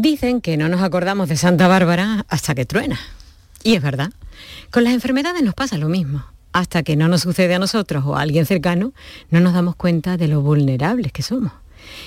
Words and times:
Dicen 0.00 0.40
que 0.40 0.56
no 0.56 0.70
nos 0.70 0.80
acordamos 0.80 1.28
de 1.28 1.36
Santa 1.36 1.68
Bárbara 1.68 2.24
hasta 2.30 2.54
que 2.54 2.64
truena. 2.64 2.98
Y 3.62 3.74
es 3.74 3.82
verdad. 3.82 4.10
Con 4.70 4.82
las 4.82 4.94
enfermedades 4.94 5.42
nos 5.42 5.52
pasa 5.52 5.76
lo 5.76 5.90
mismo. 5.90 6.24
Hasta 6.52 6.82
que 6.82 6.96
no 6.96 7.06
nos 7.06 7.20
sucede 7.20 7.54
a 7.54 7.58
nosotros 7.58 8.04
o 8.06 8.16
a 8.16 8.22
alguien 8.22 8.46
cercano, 8.46 8.94
no 9.28 9.40
nos 9.40 9.52
damos 9.52 9.76
cuenta 9.76 10.16
de 10.16 10.26
lo 10.26 10.40
vulnerables 10.40 11.12
que 11.12 11.20
somos. 11.20 11.52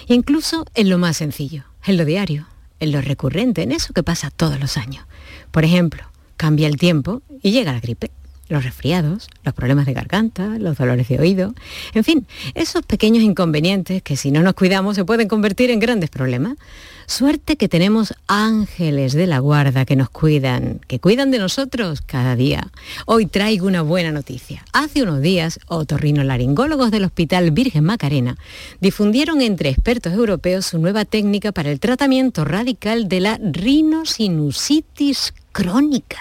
incluso 0.07 0.65
en 0.73 0.89
lo 0.89 0.97
más 0.97 1.17
sencillo, 1.17 1.65
en 1.85 1.97
lo 1.97 2.05
diario, 2.05 2.47
en 2.79 2.93
lo 2.93 2.99
recurrente, 2.99 3.61
en 3.61 3.71
eso 3.71 3.93
que 3.93 4.01
pasa 4.01 4.31
todos 4.31 4.59
los 4.59 4.75
años. 4.75 5.05
Por 5.51 5.63
ejemplo, 5.63 6.03
cambia 6.35 6.67
el 6.67 6.77
tiempo 6.77 7.21
y 7.43 7.51
llega 7.51 7.73
la 7.73 7.79
gripe 7.79 8.09
los 8.49 8.63
resfriados, 8.63 9.29
los 9.43 9.53
problemas 9.53 9.85
de 9.85 9.93
garganta, 9.93 10.57
los 10.59 10.77
dolores 10.77 11.07
de 11.07 11.19
oído, 11.19 11.53
en 11.93 12.03
fin, 12.03 12.27
esos 12.53 12.85
pequeños 12.85 13.23
inconvenientes 13.23 14.01
que 14.03 14.17
si 14.17 14.31
no 14.31 14.41
nos 14.41 14.53
cuidamos 14.53 14.95
se 14.95 15.05
pueden 15.05 15.27
convertir 15.27 15.71
en 15.71 15.79
grandes 15.79 16.09
problemas. 16.09 16.57
Suerte 17.05 17.57
que 17.57 17.67
tenemos 17.67 18.13
ángeles 18.27 19.13
de 19.13 19.27
la 19.27 19.39
guarda 19.39 19.85
que 19.85 19.95
nos 19.95 20.09
cuidan, 20.09 20.79
que 20.87 20.99
cuidan 20.99 21.31
de 21.31 21.39
nosotros 21.39 22.01
cada 22.01 22.35
día. 22.35 22.71
Hoy 23.05 23.25
traigo 23.25 23.67
una 23.67 23.81
buena 23.81 24.11
noticia. 24.11 24.63
Hace 24.71 25.03
unos 25.03 25.21
días, 25.21 25.59
otorrinolaringólogos 25.67 26.91
del 26.91 27.03
Hospital 27.03 27.51
Virgen 27.51 27.83
Macarena 27.83 28.37
difundieron 28.79 29.41
entre 29.41 29.69
expertos 29.69 30.13
europeos 30.13 30.65
su 30.65 30.79
nueva 30.79 31.03
técnica 31.03 31.51
para 31.51 31.71
el 31.71 31.79
tratamiento 31.79 32.45
radical 32.45 33.09
de 33.09 33.19
la 33.19 33.39
rinosinusitis 33.41 35.33
crónica. 35.51 36.19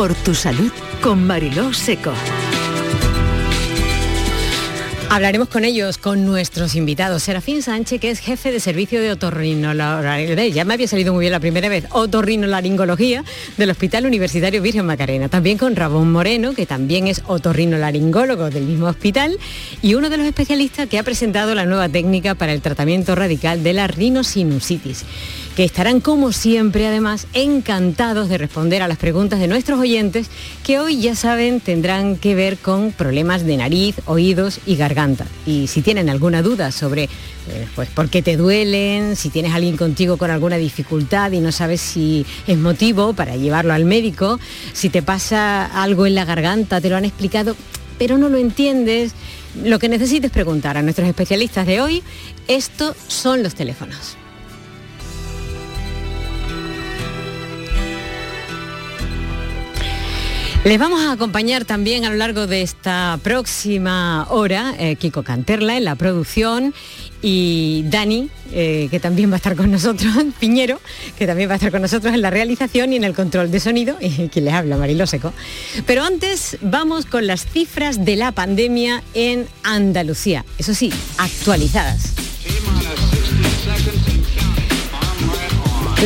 Por 0.00 0.14
tu 0.14 0.34
salud 0.34 0.72
con 1.02 1.26
Mariló 1.26 1.74
Seco. 1.74 2.14
Hablaremos 5.10 5.48
con 5.48 5.64
ellos, 5.66 5.98
con 5.98 6.24
nuestros 6.24 6.74
invitados. 6.74 7.24
Serafín 7.24 7.60
Sánchez, 7.62 8.00
que 8.00 8.10
es 8.10 8.18
jefe 8.18 8.50
de 8.50 8.60
servicio 8.60 9.02
de 9.02 9.10
otorrinolaringología, 9.10 10.46
ya 10.48 10.64
me 10.64 10.72
había 10.72 10.88
salido 10.88 11.12
muy 11.12 11.20
bien 11.20 11.32
la 11.32 11.40
primera 11.40 11.68
vez, 11.68 11.84
otorrinolaringología 11.90 13.24
del 13.58 13.68
Hospital 13.68 14.06
Universitario 14.06 14.62
Virgen 14.62 14.86
Macarena. 14.86 15.28
También 15.28 15.58
con 15.58 15.76
Ramón 15.76 16.10
Moreno, 16.10 16.54
que 16.54 16.64
también 16.64 17.06
es 17.06 17.20
otorrinolaringólogo 17.26 18.48
del 18.48 18.64
mismo 18.64 18.86
hospital 18.86 19.36
y 19.82 19.96
uno 19.96 20.08
de 20.08 20.16
los 20.16 20.26
especialistas 20.26 20.88
que 20.88 20.98
ha 20.98 21.02
presentado 21.02 21.54
la 21.54 21.66
nueva 21.66 21.90
técnica 21.90 22.34
para 22.34 22.54
el 22.54 22.62
tratamiento 22.62 23.14
radical 23.16 23.62
de 23.62 23.74
la 23.74 23.86
rinosinusitis 23.86 25.04
que 25.56 25.64
estarán 25.64 26.00
como 26.00 26.32
siempre 26.32 26.86
además 26.86 27.26
encantados 27.32 28.28
de 28.28 28.38
responder 28.38 28.82
a 28.82 28.88
las 28.88 28.98
preguntas 28.98 29.40
de 29.40 29.48
nuestros 29.48 29.78
oyentes 29.78 30.28
que 30.64 30.78
hoy 30.78 31.00
ya 31.00 31.14
saben 31.14 31.60
tendrán 31.60 32.16
que 32.16 32.34
ver 32.34 32.58
con 32.58 32.92
problemas 32.92 33.44
de 33.44 33.56
nariz, 33.56 33.96
oídos 34.06 34.60
y 34.66 34.76
garganta. 34.76 35.26
Y 35.46 35.66
si 35.66 35.82
tienen 35.82 36.08
alguna 36.08 36.42
duda 36.42 36.72
sobre 36.72 37.04
eh, 37.04 37.66
pues, 37.74 37.88
por 37.88 38.08
qué 38.08 38.22
te 38.22 38.36
duelen, 38.36 39.16
si 39.16 39.30
tienes 39.30 39.52
alguien 39.52 39.76
contigo 39.76 40.16
con 40.16 40.30
alguna 40.30 40.56
dificultad 40.56 41.32
y 41.32 41.40
no 41.40 41.52
sabes 41.52 41.80
si 41.80 42.24
es 42.46 42.58
motivo 42.58 43.12
para 43.12 43.36
llevarlo 43.36 43.72
al 43.72 43.84
médico, 43.84 44.38
si 44.72 44.88
te 44.88 45.02
pasa 45.02 45.66
algo 45.66 46.06
en 46.06 46.14
la 46.14 46.24
garganta, 46.24 46.80
te 46.80 46.88
lo 46.88 46.96
han 46.96 47.04
explicado, 47.04 47.56
pero 47.98 48.18
no 48.18 48.28
lo 48.28 48.38
entiendes, 48.38 49.12
lo 49.64 49.78
que 49.78 49.88
necesites 49.88 50.30
preguntar 50.30 50.76
a 50.76 50.82
nuestros 50.82 51.08
especialistas 51.08 51.66
de 51.66 51.80
hoy, 51.80 52.02
estos 52.46 52.96
son 53.08 53.42
los 53.42 53.54
teléfonos. 53.54 54.16
Les 60.62 60.78
vamos 60.78 61.00
a 61.00 61.12
acompañar 61.12 61.64
también 61.64 62.04
a 62.04 62.10
lo 62.10 62.16
largo 62.16 62.46
de 62.46 62.60
esta 62.60 63.18
próxima 63.22 64.26
hora, 64.28 64.74
eh, 64.78 64.96
Kiko 64.96 65.22
Canterla 65.22 65.78
en 65.78 65.86
la 65.86 65.94
producción 65.94 66.74
y 67.22 67.82
Dani, 67.86 68.28
eh, 68.52 68.88
que 68.90 69.00
también 69.00 69.30
va 69.30 69.34
a 69.34 69.36
estar 69.38 69.56
con 69.56 69.70
nosotros, 69.70 70.12
Piñero, 70.38 70.78
que 71.16 71.26
también 71.26 71.48
va 71.48 71.54
a 71.54 71.56
estar 71.56 71.70
con 71.70 71.80
nosotros 71.80 72.12
en 72.12 72.20
la 72.20 72.28
realización 72.28 72.92
y 72.92 72.96
en 72.96 73.04
el 73.04 73.14
control 73.14 73.50
de 73.50 73.58
sonido, 73.58 73.96
y 74.02 74.28
quien 74.32 74.44
les 74.44 74.52
habla, 74.52 74.76
Marilo 74.76 75.06
Seco. 75.06 75.32
Pero 75.86 76.04
antes 76.04 76.58
vamos 76.60 77.06
con 77.06 77.26
las 77.26 77.46
cifras 77.46 78.04
de 78.04 78.16
la 78.16 78.32
pandemia 78.32 79.02
en 79.14 79.46
Andalucía, 79.62 80.44
eso 80.58 80.74
sí, 80.74 80.92
actualizadas. 81.16 82.12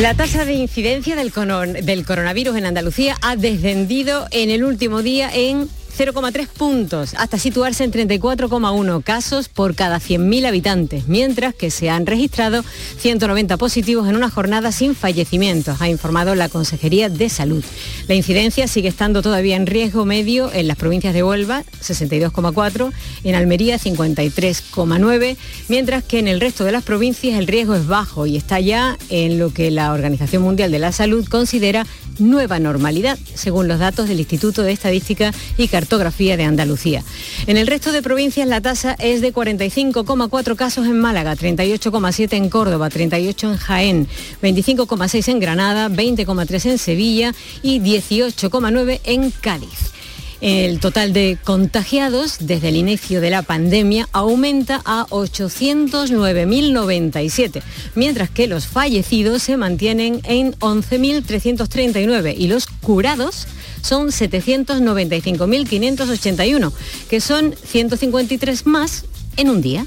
La 0.01 0.13
tasa 0.13 0.43
de 0.43 0.53
incidencia 0.53 1.15
del, 1.15 1.31
coronavirus 1.31 2.57
en 2.57 2.65
Andalucía 2.65 3.15
ha 3.21 3.37
descendido 3.37 4.27
en 4.31 4.51
el 4.51 4.65
último 4.65 5.01
día 5.01 5.29
en 5.33 5.69
0,3 5.97 6.47
puntos, 6.47 7.13
hasta 7.17 7.39
situarse 7.39 7.83
en 7.83 7.91
34,1 7.91 9.03
casos 9.03 9.47
por 9.47 9.75
cada 9.75 9.99
100.000 9.99 10.45
habitantes, 10.45 11.07
mientras 11.07 11.55
que 11.55 11.71
se 11.71 11.89
han 11.89 12.05
registrado 12.05 12.63
190 12.97 13.57
positivos 13.57 14.09
en 14.09 14.15
una 14.17 14.29
jornada 14.29 14.71
sin 14.71 14.93
fallecimientos, 14.93 15.81
ha 15.81 15.89
informado 15.89 16.35
la 16.35 16.49
Consejería 16.49 17.09
de 17.09 17.29
Salud. 17.29 17.63
La 18.07 18.15
incidencia 18.15 18.67
sigue 18.67 18.89
estando 18.89 19.21
todavía 19.21 19.55
en 19.55 19.67
riesgo 19.67 20.05
medio 20.05 20.51
en 20.51 20.67
las 20.67 20.77
provincias 20.77 21.13
de 21.13 21.23
Huelva, 21.23 21.63
62,4, 21.81 22.91
en 23.23 23.35
Almería, 23.35 23.79
53,9, 23.79 25.37
mientras 25.69 26.03
que 26.03 26.19
en 26.19 26.27
el 26.27 26.41
resto 26.41 26.65
de 26.65 26.71
las 26.71 26.83
provincias 26.83 27.39
el 27.39 27.47
riesgo 27.47 27.75
es 27.75 27.87
bajo 27.87 28.25
y 28.25 28.35
está 28.35 28.59
ya 28.59 28.97
en 29.09 29.39
lo 29.39 29.53
que 29.53 29.71
la 29.71 29.93
Organización 29.93 30.43
Mundial 30.43 30.71
de 30.71 30.79
la 30.79 30.91
Salud 30.91 31.25
considera 31.27 31.85
nueva 32.19 32.59
normalidad, 32.59 33.17
según 33.33 33.67
los 33.67 33.79
datos 33.79 34.07
del 34.07 34.19
Instituto 34.19 34.61
de 34.61 34.71
Estadística 34.71 35.33
y 35.57 35.67
Cartografía 35.67 36.37
de 36.37 36.43
Andalucía. 36.43 37.03
En 37.47 37.57
el 37.57 37.67
resto 37.67 37.91
de 37.91 38.01
provincias 38.01 38.47
la 38.47 38.61
tasa 38.61 38.95
es 38.99 39.21
de 39.21 39.33
45,4 39.33 40.55
casos 40.55 40.85
en 40.85 40.99
Málaga, 40.99 41.35
38,7 41.35 42.33
en 42.33 42.49
Córdoba, 42.49 42.89
38 42.89 43.51
en 43.51 43.57
Jaén, 43.57 44.07
25,6 44.41 45.27
en 45.29 45.39
Granada, 45.39 45.89
20,3 45.89 46.71
en 46.71 46.77
Sevilla 46.77 47.33
y 47.61 47.79
18,9 47.79 48.99
en 49.03 49.31
Cádiz. 49.31 49.94
El 50.41 50.79
total 50.79 51.13
de 51.13 51.37
contagiados 51.43 52.37
desde 52.41 52.69
el 52.69 52.75
inicio 52.75 53.21
de 53.21 53.29
la 53.29 53.41
pandemia 53.41 54.09
aumenta 54.11 54.81
a 54.83 55.05
809.097, 55.07 57.61
mientras 57.95 58.29
que 58.29 58.47
los 58.47 58.67
fallecidos 58.67 59.43
se 59.43 59.55
mantienen 59.57 60.19
en 60.25 60.53
11.339 60.55 62.35
y 62.37 62.47
los 62.47 62.67
curados 62.67 63.47
son 63.81 64.09
795.581, 64.09 66.73
que 67.09 67.21
son 67.21 67.55
153 67.55 68.65
más 68.65 69.05
en 69.37 69.49
un 69.49 69.61
día. 69.61 69.85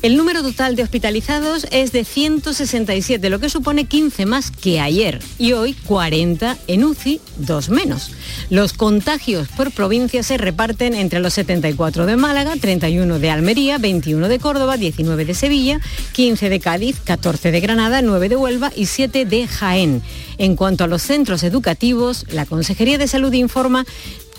El 0.00 0.16
número 0.16 0.44
total 0.44 0.76
de 0.76 0.84
hospitalizados 0.84 1.66
es 1.72 1.90
de 1.90 2.04
167, 2.04 3.30
lo 3.30 3.40
que 3.40 3.50
supone 3.50 3.86
15 3.86 4.26
más 4.26 4.52
que 4.52 4.78
ayer 4.78 5.20
y 5.40 5.54
hoy 5.54 5.74
40 5.74 6.56
en 6.68 6.84
UCI, 6.84 7.20
dos 7.36 7.68
menos. 7.68 8.12
Los 8.48 8.74
contagios 8.74 9.48
por 9.48 9.72
provincia 9.72 10.22
se 10.22 10.38
reparten 10.38 10.94
entre 10.94 11.18
los 11.18 11.34
74 11.34 12.06
de 12.06 12.16
Málaga, 12.16 12.54
31 12.54 13.18
de 13.18 13.30
Almería, 13.30 13.78
21 13.78 14.28
de 14.28 14.38
Córdoba, 14.38 14.76
19 14.76 15.24
de 15.24 15.34
Sevilla, 15.34 15.80
15 16.12 16.48
de 16.48 16.60
Cádiz, 16.60 17.00
14 17.02 17.50
de 17.50 17.58
Granada, 17.58 18.00
9 18.00 18.28
de 18.28 18.36
Huelva 18.36 18.70
y 18.76 18.86
7 18.86 19.24
de 19.24 19.48
Jaén. 19.48 20.00
En 20.38 20.54
cuanto 20.54 20.84
a 20.84 20.86
los 20.86 21.02
centros 21.02 21.42
educativos, 21.42 22.24
la 22.30 22.46
Consejería 22.46 22.98
de 22.98 23.08
Salud 23.08 23.32
informa 23.32 23.84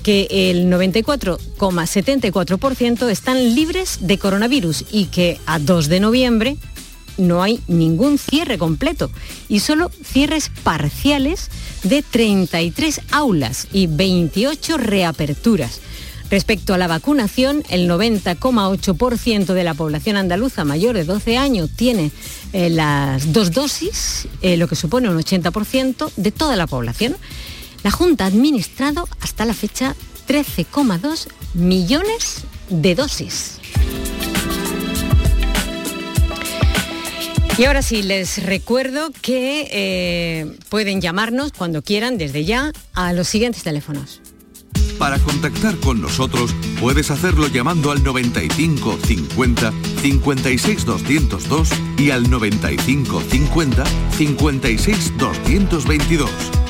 que 0.03 0.27
el 0.29 0.69
94,74% 0.71 3.09
están 3.09 3.55
libres 3.55 3.99
de 4.01 4.17
coronavirus 4.17 4.85
y 4.91 5.05
que 5.05 5.39
a 5.45 5.59
2 5.59 5.87
de 5.89 5.99
noviembre 5.99 6.57
no 7.17 7.43
hay 7.43 7.59
ningún 7.67 8.17
cierre 8.17 8.57
completo 8.57 9.11
y 9.47 9.59
solo 9.59 9.91
cierres 10.03 10.49
parciales 10.63 11.51
de 11.83 12.01
33 12.01 13.01
aulas 13.11 13.67
y 13.71 13.85
28 13.87 14.77
reaperturas. 14.77 15.81
Respecto 16.31 16.73
a 16.75 16.77
la 16.77 16.87
vacunación, 16.87 17.63
el 17.69 17.89
90,8% 17.89 19.53
de 19.53 19.63
la 19.63 19.73
población 19.73 20.15
andaluza 20.15 20.63
mayor 20.63 20.95
de 20.95 21.03
12 21.03 21.37
años 21.37 21.71
tiene 21.75 22.11
eh, 22.53 22.69
las 22.69 23.33
dos 23.33 23.51
dosis, 23.51 24.27
eh, 24.43 24.55
lo 24.55 24.67
que 24.67 24.75
supone 24.75 25.09
un 25.09 25.17
80% 25.17 26.11
de 26.15 26.31
toda 26.31 26.55
la 26.55 26.67
población. 26.67 27.15
La 27.83 27.91
Junta 27.91 28.25
ha 28.25 28.27
administrado 28.27 29.07
hasta 29.21 29.45
la 29.45 29.53
fecha 29.53 29.95
13,2 30.27 31.27
millones 31.53 32.43
de 32.69 32.95
dosis. 32.95 33.59
Y 37.57 37.65
ahora 37.65 37.81
sí, 37.81 38.03
les 38.03 38.43
recuerdo 38.43 39.11
que 39.21 39.67
eh, 39.71 40.57
pueden 40.69 41.01
llamarnos 41.01 41.51
cuando 41.51 41.81
quieran 41.81 42.17
desde 42.17 42.45
ya 42.45 42.71
a 42.93 43.11
los 43.11 43.27
siguientes 43.27 43.63
teléfonos. 43.63 44.21
Para 44.97 45.17
contactar 45.19 45.77
con 45.77 46.01
nosotros 46.01 46.53
puedes 46.79 47.09
hacerlo 47.11 47.47
llamando 47.47 47.91
al 47.91 48.03
95 48.03 48.99
50 49.05 49.73
56 50.01 50.85
202 50.85 51.69
y 51.97 52.11
al 52.11 52.29
95 52.29 53.21
50 53.29 53.83
56 54.17 55.17
222 55.17 56.29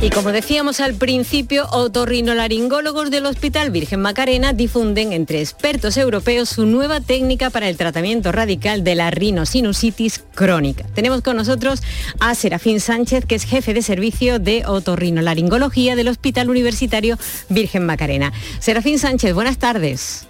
Y 0.00 0.10
como 0.10 0.30
decíamos 0.30 0.78
al 0.78 0.94
principio, 0.94 1.66
otorrinolaringólogos 1.72 3.10
del 3.10 3.26
Hospital 3.26 3.72
Virgen 3.72 4.00
Macarena 4.00 4.52
difunden 4.52 5.12
entre 5.12 5.40
expertos 5.40 5.96
europeos 5.96 6.50
su 6.50 6.66
nueva 6.66 7.00
técnica 7.00 7.50
para 7.50 7.68
el 7.68 7.76
tratamiento 7.76 8.30
radical 8.30 8.84
de 8.84 8.94
la 8.94 9.10
rinosinusitis 9.10 10.22
crónica. 10.36 10.84
Tenemos 10.94 11.22
con 11.22 11.36
nosotros 11.36 11.82
a 12.20 12.36
Serafín 12.36 12.78
Sánchez, 12.78 13.24
que 13.26 13.34
es 13.34 13.42
jefe 13.42 13.74
de 13.74 13.82
servicio 13.82 14.38
de 14.38 14.64
otorrinolaringología 14.66 15.96
del 15.96 16.06
Hospital 16.06 16.48
Universitario 16.48 17.18
Virgen 17.48 17.84
Macarena. 17.84 18.32
Serafín 18.60 19.00
Sánchez, 19.00 19.34
buenas 19.34 19.58
tardes. 19.58 20.28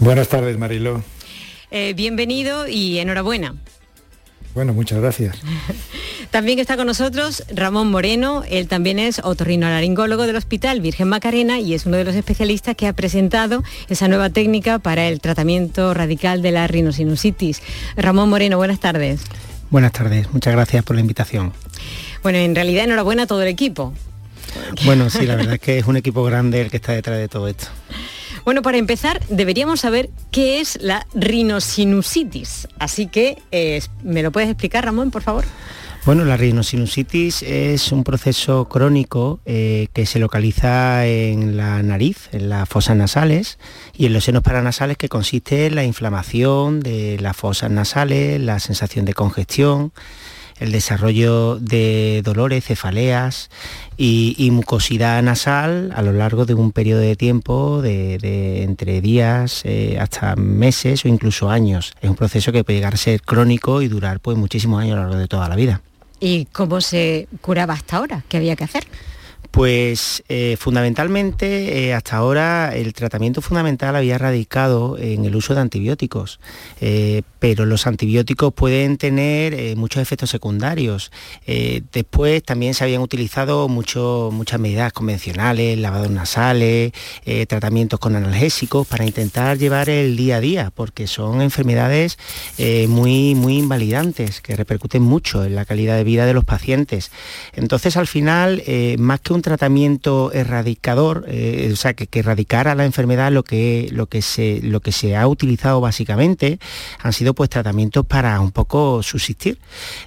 Buenas 0.00 0.26
tardes, 0.26 0.58
Marilo. 0.58 1.04
Eh, 1.70 1.94
bienvenido 1.94 2.66
y 2.66 2.98
enhorabuena. 2.98 3.54
Bueno, 4.54 4.72
muchas 4.72 5.00
gracias. 5.00 5.36
también 6.30 6.58
está 6.60 6.76
con 6.76 6.86
nosotros 6.86 7.44
Ramón 7.52 7.90
Moreno, 7.90 8.44
él 8.48 8.68
también 8.68 8.98
es 8.98 9.18
otorrinolaringólogo 9.18 10.26
del 10.26 10.36
Hospital 10.36 10.80
Virgen 10.80 11.08
Macarena 11.08 11.58
y 11.58 11.74
es 11.74 11.86
uno 11.86 11.96
de 11.96 12.04
los 12.04 12.14
especialistas 12.14 12.76
que 12.76 12.86
ha 12.86 12.92
presentado 12.92 13.64
esa 13.88 14.06
nueva 14.06 14.30
técnica 14.30 14.78
para 14.78 15.08
el 15.08 15.20
tratamiento 15.20 15.92
radical 15.92 16.40
de 16.40 16.52
la 16.52 16.66
rinosinusitis. 16.68 17.62
Ramón 17.96 18.30
Moreno, 18.30 18.56
buenas 18.56 18.78
tardes. 18.78 19.22
Buenas 19.70 19.92
tardes, 19.92 20.32
muchas 20.32 20.52
gracias 20.54 20.84
por 20.84 20.94
la 20.94 21.00
invitación. 21.00 21.52
Bueno, 22.22 22.38
en 22.38 22.54
realidad 22.54 22.84
enhorabuena 22.84 23.24
a 23.24 23.26
todo 23.26 23.42
el 23.42 23.48
equipo. 23.48 23.92
Bueno, 24.84 25.10
sí, 25.10 25.26
la 25.26 25.34
verdad 25.34 25.54
es 25.54 25.60
que 25.60 25.78
es 25.78 25.86
un 25.86 25.96
equipo 25.96 26.22
grande 26.22 26.60
el 26.60 26.70
que 26.70 26.76
está 26.76 26.92
detrás 26.92 27.18
de 27.18 27.28
todo 27.28 27.48
esto. 27.48 27.66
Bueno, 28.44 28.60
para 28.60 28.76
empezar, 28.76 29.20
deberíamos 29.30 29.80
saber 29.80 30.10
qué 30.30 30.60
es 30.60 30.78
la 30.82 31.06
rinosinusitis. 31.14 32.68
Así 32.78 33.06
que, 33.06 33.38
eh, 33.52 33.80
¿me 34.02 34.22
lo 34.22 34.32
puedes 34.32 34.50
explicar, 34.50 34.84
Ramón, 34.84 35.10
por 35.10 35.22
favor? 35.22 35.44
Bueno, 36.04 36.26
la 36.26 36.36
rinosinusitis 36.36 37.42
es 37.42 37.90
un 37.90 38.04
proceso 38.04 38.68
crónico 38.68 39.40
eh, 39.46 39.88
que 39.94 40.04
se 40.04 40.18
localiza 40.18 41.06
en 41.06 41.56
la 41.56 41.82
nariz, 41.82 42.28
en 42.32 42.50
las 42.50 42.68
fosas 42.68 42.94
nasales 42.98 43.58
y 43.96 44.04
en 44.04 44.12
los 44.12 44.24
senos 44.24 44.42
paranasales 44.42 44.98
que 44.98 45.08
consiste 45.08 45.64
en 45.64 45.74
la 45.74 45.84
inflamación 45.84 46.80
de 46.80 47.16
las 47.20 47.34
fosas 47.34 47.70
nasales, 47.70 48.38
la 48.38 48.58
sensación 48.58 49.06
de 49.06 49.14
congestión, 49.14 49.92
el 50.58 50.72
desarrollo 50.72 51.56
de 51.56 52.22
dolores, 52.24 52.64
cefaleas 52.64 53.50
y, 53.96 54.50
mucosidad 54.52 55.22
nasal 55.22 55.92
a 55.94 56.02
lo 56.02 56.12
largo 56.12 56.46
de 56.46 56.54
un 56.54 56.72
periodo 56.72 57.00
de 57.00 57.16
tiempo 57.16 57.82
de, 57.82 58.62
entre 58.62 59.00
días 59.00 59.62
eh, 59.64 59.98
hasta 60.00 60.36
meses 60.36 61.04
o 61.04 61.08
incluso 61.08 61.50
años. 61.50 61.92
Es 62.00 62.08
un 62.08 62.16
proceso 62.16 62.52
que 62.52 62.64
puede 62.64 62.78
llegar 62.78 62.94
a 62.94 62.98
ser 62.98 63.22
crónico 63.22 63.82
y 63.82 63.88
durar 63.88 64.20
pues 64.20 64.36
muchísimos 64.36 64.80
años 64.82 64.94
a 64.94 65.02
lo 65.02 65.02
largo 65.08 65.18
de 65.18 65.28
toda 65.28 65.48
la 65.48 65.56
vida. 65.56 65.80
¿Y 66.20 66.46
cómo 66.46 66.80
se 66.80 67.28
curaba 67.40 67.74
hasta 67.74 67.96
ahora? 67.96 68.24
¿Qué 68.28 68.36
había 68.36 68.56
que 68.56 68.64
hacer? 68.64 68.84
Pues 69.54 70.24
eh, 70.28 70.56
fundamentalmente 70.58 71.86
eh, 71.86 71.94
hasta 71.94 72.16
ahora 72.16 72.74
el 72.74 72.92
tratamiento 72.92 73.40
fundamental 73.40 73.94
había 73.94 74.18
radicado 74.18 74.98
en 74.98 75.24
el 75.24 75.36
uso 75.36 75.54
de 75.54 75.60
antibióticos, 75.60 76.40
eh, 76.80 77.22
pero 77.38 77.64
los 77.64 77.86
antibióticos 77.86 78.52
pueden 78.52 78.96
tener 78.96 79.76
muchos 79.76 80.02
efectos 80.02 80.30
secundarios. 80.30 81.12
después 81.92 82.42
también 82.42 82.74
se 82.74 82.82
habían 82.82 83.02
utilizado 83.02 83.68
muchas 83.68 84.58
medidas 84.58 84.92
convencionales, 84.92 85.78
lavados 85.78 86.10
nasales, 86.10 86.92
tratamientos 87.46 88.00
con 88.00 88.16
analgésicos 88.16 88.86
para 88.86 89.04
intentar 89.04 89.58
llevar 89.58 89.90
el 89.90 90.16
día 90.16 90.36
a 90.36 90.40
día, 90.40 90.72
porque 90.74 91.06
son 91.06 91.42
enfermedades 91.42 92.18
muy, 92.88 93.34
muy 93.34 93.58
invalidantes 93.58 94.40
que 94.40 94.56
repercuten 94.56 95.02
mucho 95.02 95.44
en 95.44 95.54
la 95.54 95.66
calidad 95.66 95.96
de 95.96 96.04
vida 96.04 96.24
de 96.24 96.32
los 96.32 96.46
pacientes. 96.46 97.10
Entonces 97.52 97.98
al 97.98 98.06
final, 98.06 98.62
más 98.98 99.20
que 99.20 99.34
un 99.34 99.43
tratamiento 99.44 100.32
erradicador, 100.32 101.26
eh, 101.28 101.68
o 101.70 101.76
sea, 101.76 101.92
que, 101.92 102.08
erradicara 102.18 102.74
la 102.74 102.86
enfermedad, 102.86 103.30
lo 103.30 103.42
que, 103.42 103.90
lo, 103.92 104.06
que 104.06 104.22
se, 104.22 104.60
lo 104.62 104.80
que 104.80 104.90
se 104.90 105.16
ha 105.16 105.28
utilizado 105.28 105.82
básicamente 105.82 106.58
han 106.98 107.12
sido 107.12 107.34
pues 107.34 107.50
tratamientos 107.50 108.06
para 108.06 108.40
un 108.40 108.52
poco 108.52 109.02
subsistir. 109.02 109.58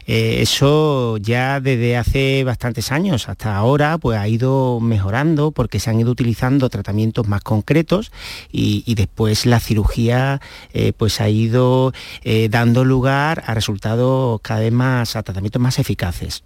Eh, 0.07 0.39
eso 0.41 1.17
ya 1.17 1.59
desde 1.59 1.97
hace 1.97 2.43
bastantes 2.43 2.91
años 2.91 3.29
hasta 3.29 3.55
ahora 3.55 3.99
pues 3.99 4.17
ha 4.17 4.27
ido 4.27 4.79
mejorando 4.79 5.51
porque 5.51 5.79
se 5.79 5.91
han 5.91 5.99
ido 5.99 6.09
utilizando 6.09 6.67
tratamientos 6.69 7.27
más 7.27 7.41
concretos 7.41 8.11
y, 8.51 8.95
después 8.95 9.45
la 9.45 9.59
cirugía 9.59 10.41
eh, 10.73 10.93
pues 10.97 11.21
ha 11.21 11.29
ido 11.29 11.93
dando 12.49 12.83
lugar 12.83 13.43
a 13.45 13.53
resultados 13.53 14.41
cada 14.41 14.61
vez 14.61 14.71
más, 14.71 15.15
a 15.15 15.21
tratamientos 15.21 15.61
más 15.61 15.77
eficaces. 15.77 16.43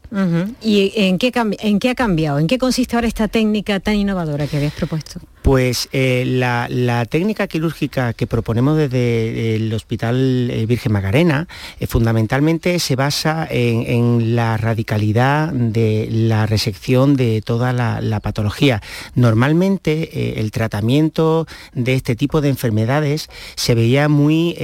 ¿Y 0.61 0.91
en 0.95 1.17
qué, 1.17 1.31
en 1.61 1.79
qué 1.79 1.89
ha 1.89 1.95
cambiado? 1.95 2.37
¿En 2.37 2.47
qué 2.47 2.57
consiste 2.57 2.80
ahora 2.91 3.07
esta 3.07 3.27
técnica 3.27 3.79
tan 3.79 3.95
innovadora 3.95 4.47
que 4.47 4.57
habías 4.57 4.73
propuesto? 4.73 5.19
Pues 5.41 5.89
eh, 5.91 6.23
la, 6.25 7.05
técnica 7.09 7.47
quirúrgica 7.47 8.13
que 8.13 8.27
proponemos 8.27 8.77
desde 8.77 9.55
el 9.55 9.73
Hospital 9.73 10.49
eh, 10.51 10.65
Virgen 10.67 10.91
Macarena 10.91 11.47
eh, 11.79 11.87
fundamentalmente 11.87 12.77
se 12.79 12.95
basa 12.95 13.47
en, 13.49 14.35
la 14.35 14.57
radicalidad 14.57 15.51
de 15.51 16.07
la 16.11 16.45
resección 16.45 17.15
de 17.15 17.41
toda 17.41 17.73
la, 17.73 18.19
patología. 18.21 18.81
Normalmente 19.15 20.39
el 20.39 20.51
tratamiento 20.51 21.47
de 21.73 21.95
este 21.95 22.15
tipo 22.15 22.39
de 22.41 22.49
enfermedades 22.49 23.29
se 23.55 23.73
veía 23.73 24.07
muy 24.09 24.55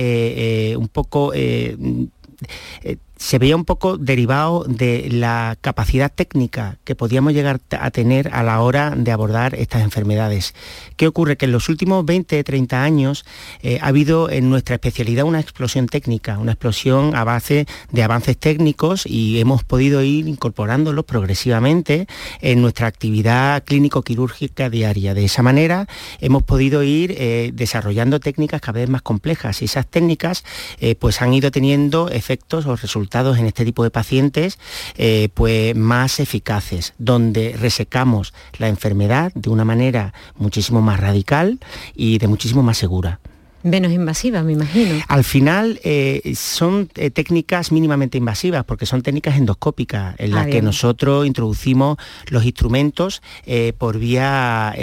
un 0.77 0.87
poco 0.89 1.33
se 3.17 3.39
veía 3.39 3.55
un 3.55 3.65
poco 3.65 3.97
derivado 3.97 4.63
de 4.67 5.09
la 5.11 5.57
capacidad 5.59 6.11
técnica 6.13 6.77
que 6.83 6.95
podíamos 6.95 7.33
llegar 7.33 7.59
a 7.71 7.91
tener 7.91 8.29
a 8.33 8.43
la 8.43 8.61
hora 8.61 8.93
de 8.95 9.11
abordar 9.11 9.55
estas 9.55 9.81
enfermedades. 9.81 10.53
¿Qué 10.95 11.07
ocurre? 11.07 11.37
Que 11.37 11.45
en 11.45 11.51
los 11.51 11.69
últimos 11.69 12.05
20, 12.05 12.43
30 12.43 12.83
años 12.83 13.25
eh, 13.61 13.79
ha 13.81 13.87
habido 13.87 14.29
en 14.29 14.49
nuestra 14.49 14.75
especialidad 14.75 15.25
una 15.25 15.39
explosión 15.39 15.87
técnica, 15.87 16.37
una 16.37 16.51
explosión 16.53 17.15
a 17.15 17.23
base 17.23 17.65
de 17.91 18.03
avances 18.03 18.37
técnicos 18.37 19.05
y 19.05 19.39
hemos 19.39 19.63
podido 19.63 20.03
ir 20.03 20.27
incorporándolos 20.27 21.05
progresivamente 21.05 22.07
en 22.41 22.61
nuestra 22.61 22.87
actividad 22.87 23.63
clínico-quirúrgica 23.63 24.69
diaria. 24.69 25.13
De 25.13 25.25
esa 25.25 25.41
manera 25.41 25.87
hemos 26.19 26.43
podido 26.43 26.83
ir 26.83 27.15
eh, 27.17 27.51
desarrollando 27.53 28.19
técnicas 28.19 28.61
cada 28.61 28.79
vez 28.79 28.89
más 28.89 29.01
complejas 29.01 29.61
y 29.61 29.65
esas 29.65 29.87
técnicas 29.87 30.43
eh, 30.79 30.95
pues 30.95 31.21
han 31.21 31.33
ido 31.33 31.51
teniendo 31.51 32.09
efectos 32.09 32.65
o 32.65 32.75
resultados 32.75 33.06
en 33.37 33.45
este 33.45 33.65
tipo 33.65 33.83
de 33.83 33.89
pacientes 33.89 34.59
eh, 34.95 35.29
pues 35.33 35.75
más 35.75 36.19
eficaces, 36.19 36.93
donde 36.97 37.55
resecamos 37.57 38.33
la 38.57 38.67
enfermedad 38.67 39.31
de 39.33 39.49
una 39.49 39.65
manera 39.65 40.13
muchísimo 40.35 40.81
más 40.81 40.99
radical 40.99 41.59
y 41.95 42.17
de 42.17 42.27
muchísimo 42.27 42.63
más 42.63 42.77
segura 42.77 43.19
menos 43.69 43.91
invasivas, 43.91 44.43
me 44.43 44.53
imagino. 44.53 44.95
Al 45.07 45.23
final 45.23 45.79
eh, 45.83 46.33
son 46.35 46.89
eh, 46.95 47.09
técnicas 47.09 47.71
mínimamente 47.71 48.17
invasivas 48.17 48.63
porque 48.63 48.85
son 48.85 49.01
técnicas 49.01 49.37
endoscópicas 49.37 50.15
en 50.17 50.31
las 50.31 50.47
ah, 50.47 50.49
que 50.49 50.61
nosotros 50.61 51.25
introducimos 51.25 51.97
los 52.27 52.45
instrumentos 52.45 53.21
eh, 53.45 53.73
por 53.77 53.99
vía 53.99 54.75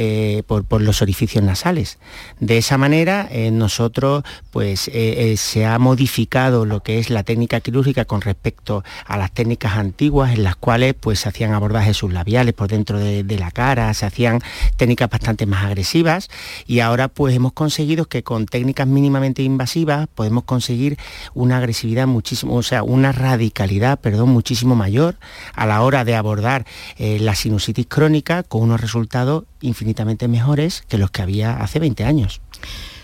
por, 0.47 0.83
los 0.83 1.03
orificios 1.03 1.45
nasales. 1.45 1.99
De 2.41 2.59
esa 2.59 2.79
manera 2.79 3.29
nosotros 3.53 4.25
pues 4.51 4.91
se 5.37 5.67
ha 5.67 5.79
modificado 5.79 6.65
lo 6.65 6.81
que 6.81 6.99
es 6.99 7.11
la 7.11 7.23
técnica 7.23 7.61
quirúrgica 7.61 8.05
con 8.05 8.21
respecto 8.21 8.85
a 9.07 9.17
las 9.17 9.33
técnicas 9.33 9.75
antiguas 9.75 10.33
en 10.33 10.43
las 10.43 10.57
cuales 10.57 10.95
pues 10.95 11.21
se 11.21 11.29
hacían 11.29 11.53
abordajes 11.53 11.97
sublabiales 11.97 12.55
por 12.55 12.69
dentro 12.69 12.99
de, 12.99 13.23
de 13.23 13.39
la 13.39 13.51
cara, 13.51 13.93
se 13.95 14.07
hacían 14.07 14.41
técnicas 14.77 15.09
bastante 15.09 15.47
más 15.47 15.65
agresivas 15.65 16.29
y 16.67 16.81
ahora 16.81 17.09
pues 17.09 17.35
hemos 17.35 17.53
conseguido 17.53 18.07
que 18.07 18.23
con 18.23 18.47
técnicas 18.47 18.74
mínimamente 18.87 19.43
invasivas 19.43 20.09
podemos 20.15 20.45
conseguir 20.45 20.99
una 21.35 21.59
agresividad 21.59 22.07
muchísimo, 22.07 22.57
o 22.57 22.63
sea, 22.63 22.83
una 22.83 23.13
radicalidad, 23.13 24.01
perdón, 24.01 24.31
muchísimo 24.31 24.75
mayor 24.75 25.17
a 25.55 25.67
la 25.67 25.83
hora 25.83 26.05
de 26.05 26.17
abordar 26.17 26.67
eh, 26.99 27.19
la 27.21 27.35
sinusitis 27.35 27.87
crónica 27.87 28.43
con 28.43 28.63
unos 28.63 28.81
resultados 28.81 29.45
infinitamente 29.61 30.29
mejores 30.29 30.85
que 30.89 30.99
los 30.99 31.11
que 31.11 31.23
había 31.23 31.57
hace 31.57 31.79
20 31.79 32.05
años. 32.05 32.41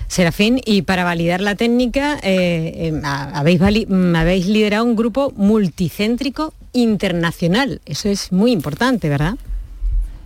Serafín, 0.08 0.60
y 0.66 0.82
para 0.82 1.04
validar 1.04 1.40
la 1.40 1.54
técnica, 1.54 2.18
eh, 2.24 2.90
eh, 2.92 3.00
habéis, 3.04 3.60
mm, 3.60 4.16
habéis 4.16 4.46
liderado 4.46 4.84
un 4.84 4.96
grupo 4.96 5.32
multicéntrico 5.36 6.52
internacional. 6.72 7.80
Eso 7.86 8.08
es 8.08 8.32
muy 8.32 8.50
importante, 8.50 9.08
¿verdad? 9.08 9.36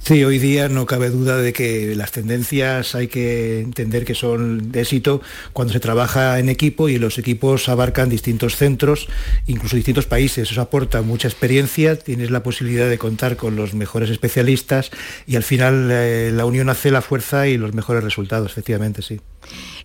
Sí, 0.06 0.22
hoy 0.22 0.38
día 0.38 0.68
no 0.68 0.84
cabe 0.84 1.08
duda 1.08 1.38
de 1.38 1.54
que 1.54 1.94
las 1.96 2.12
tendencias 2.12 2.94
hay 2.94 3.08
que 3.08 3.60
entender 3.60 4.04
que 4.04 4.14
son 4.14 4.70
de 4.70 4.82
éxito 4.82 5.22
cuando 5.54 5.72
se 5.72 5.80
trabaja 5.80 6.38
en 6.38 6.50
equipo 6.50 6.90
y 6.90 6.98
los 6.98 7.16
equipos 7.16 7.70
abarcan 7.70 8.10
distintos 8.10 8.56
centros, 8.56 9.08
incluso 9.46 9.76
distintos 9.76 10.04
países. 10.04 10.50
Eso 10.52 10.60
aporta 10.60 11.00
mucha 11.00 11.26
experiencia, 11.26 11.98
tienes 11.98 12.30
la 12.30 12.42
posibilidad 12.42 12.90
de 12.90 12.98
contar 12.98 13.38
con 13.38 13.56
los 13.56 13.72
mejores 13.72 14.10
especialistas 14.10 14.90
y 15.26 15.36
al 15.36 15.42
final 15.42 15.88
eh, 15.90 16.30
la 16.34 16.44
unión 16.44 16.68
hace 16.68 16.90
la 16.90 17.00
fuerza 17.00 17.48
y 17.48 17.56
los 17.56 17.72
mejores 17.72 18.04
resultados, 18.04 18.52
efectivamente, 18.52 19.00
sí. 19.00 19.22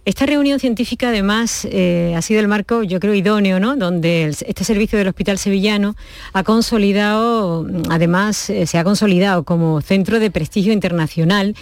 Esta 0.06 0.26
reunión 0.26 0.60
científica 0.60 1.10
además 1.10 1.68
eh, 1.70 2.14
ha 2.16 2.22
sido 2.22 2.40
el 2.40 2.48
marco, 2.48 2.84
yo 2.84 3.00
creo, 3.00 3.14
idóneo, 3.14 3.60
¿no? 3.60 3.76
Donde 3.76 4.26
este 4.26 4.64
servicio 4.64 4.98
del 4.98 5.10
Hospital 5.10 5.38
Sevillano 5.38 5.96
ha 6.34 6.44
consolidado, 6.44 7.68
además 7.90 8.50
eh, 8.50 8.66
se 8.66 8.78
ha 8.78 8.84
consolidado 8.84 9.44
como 9.44 9.82
centro 9.82 10.20
de 10.20 10.32
prestigio 10.32 10.74
internacional, 10.74 11.54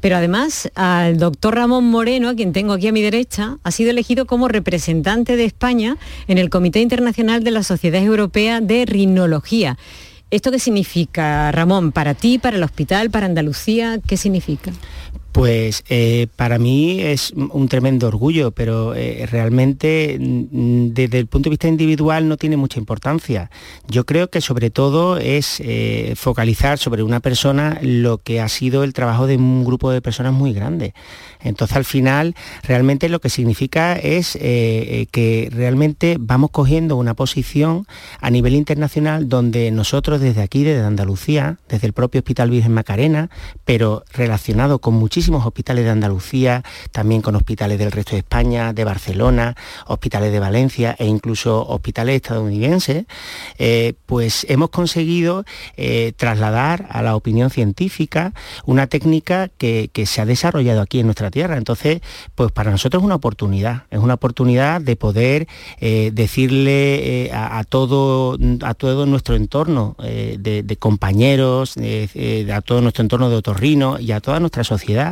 pero 0.00 0.16
además 0.16 0.70
al 0.74 1.18
doctor 1.18 1.54
Ramón 1.54 1.84
Moreno, 1.84 2.30
a 2.30 2.34
quien 2.34 2.52
tengo 2.52 2.72
aquí 2.72 2.88
a 2.88 2.92
mi 2.92 3.02
derecha, 3.02 3.58
ha 3.62 3.70
sido 3.70 3.90
elegido 3.90 4.26
como 4.26 4.48
representante 4.48 5.36
de 5.36 5.44
España 5.44 5.96
en 6.26 6.38
el 6.38 6.50
Comité 6.50 6.80
Internacional 6.80 7.44
de 7.44 7.52
la 7.52 7.62
Sociedad 7.62 8.02
Europea 8.02 8.60
de 8.60 8.84
Rinología. 8.84 9.78
¿Esto 10.32 10.50
qué 10.50 10.58
significa, 10.58 11.52
Ramón, 11.52 11.92
para 11.92 12.14
ti, 12.14 12.38
para 12.38 12.56
el 12.56 12.62
hospital, 12.62 13.10
para 13.10 13.26
Andalucía? 13.26 14.00
¿Qué 14.04 14.16
significa? 14.16 14.72
Pues 15.32 15.82
eh, 15.88 16.26
para 16.36 16.58
mí 16.58 17.00
es 17.00 17.32
un 17.32 17.66
tremendo 17.68 18.06
orgullo, 18.06 18.50
pero 18.50 18.94
eh, 18.94 19.26
realmente 19.30 20.18
desde 20.20 21.18
el 21.18 21.26
punto 21.26 21.48
de 21.48 21.54
vista 21.54 21.68
individual 21.68 22.28
no 22.28 22.36
tiene 22.36 22.58
mucha 22.58 22.78
importancia. 22.78 23.50
Yo 23.88 24.04
creo 24.04 24.28
que 24.28 24.42
sobre 24.42 24.68
todo 24.68 25.16
es 25.16 25.58
eh, 25.60 26.12
focalizar 26.16 26.78
sobre 26.78 27.02
una 27.02 27.20
persona 27.20 27.78
lo 27.80 28.18
que 28.18 28.42
ha 28.42 28.48
sido 28.48 28.84
el 28.84 28.92
trabajo 28.92 29.26
de 29.26 29.36
un 29.36 29.64
grupo 29.64 29.90
de 29.90 30.02
personas 30.02 30.34
muy 30.34 30.52
grande. 30.52 30.92
Entonces 31.40 31.78
al 31.78 31.86
final 31.86 32.34
realmente 32.62 33.08
lo 33.08 33.20
que 33.20 33.30
significa 33.30 33.96
es 33.96 34.32
que 34.32 35.48
realmente 35.50 36.16
vamos 36.20 36.50
cogiendo 36.50 36.96
una 36.96 37.14
posición 37.14 37.86
a 38.20 38.30
nivel 38.30 38.54
internacional 38.54 39.28
donde 39.28 39.70
nosotros 39.70 40.20
desde 40.20 40.42
aquí, 40.42 40.62
desde 40.62 40.84
Andalucía, 40.84 41.58
desde 41.68 41.86
el 41.86 41.94
propio 41.94 42.20
Hospital 42.20 42.50
Virgen 42.50 42.74
Macarena, 42.74 43.30
pero 43.64 44.04
relacionado 44.12 44.78
con 44.78 44.94
muchísimos 45.22 45.46
hospitales 45.46 45.84
de 45.84 45.90
Andalucía, 45.92 46.64
también 46.90 47.22
con 47.22 47.36
hospitales 47.36 47.78
del 47.78 47.92
resto 47.92 48.10
de 48.10 48.18
España, 48.18 48.72
de 48.72 48.82
Barcelona, 48.82 49.54
hospitales 49.86 50.32
de 50.32 50.40
Valencia 50.40 50.96
e 50.98 51.06
incluso 51.06 51.64
hospitales 51.64 52.16
estadounidenses, 52.16 53.04
eh, 53.56 53.94
pues 54.06 54.44
hemos 54.48 54.70
conseguido 54.70 55.44
eh, 55.76 56.12
trasladar 56.16 56.88
a 56.90 57.02
la 57.02 57.14
opinión 57.14 57.50
científica 57.50 58.34
una 58.66 58.88
técnica 58.88 59.48
que, 59.58 59.90
se 60.06 60.20
ha 60.20 60.26
desarrollado 60.26 60.80
aquí 60.80 60.98
en 60.98 61.06
nuestra 61.06 61.30
tierra. 61.30 61.56
Entonces, 61.56 62.00
pues 62.34 62.50
para 62.50 62.72
nosotros 62.72 63.00
es 63.00 63.04
una 63.04 63.14
oportunidad, 63.14 63.84
es 63.92 64.00
una 64.00 64.14
oportunidad 64.14 64.80
de 64.80 64.96
poder 64.96 65.46
eh, 65.78 66.10
decirle 66.12 67.30
a, 67.32 67.62
todo, 67.62 68.36
a 68.62 68.74
todo 68.74 69.06
nuestro 69.06 69.36
entorno 69.36 69.94
de, 70.00 70.76
compañeros, 70.80 71.76
a 71.76 72.60
todo 72.62 72.80
nuestro 72.80 73.02
entorno 73.02 73.30
de 73.30 73.36
otorrino 73.36 74.00
y 74.00 74.10
a 74.10 74.20
toda 74.20 74.40
nuestra 74.40 74.64
sociedad 74.64 75.11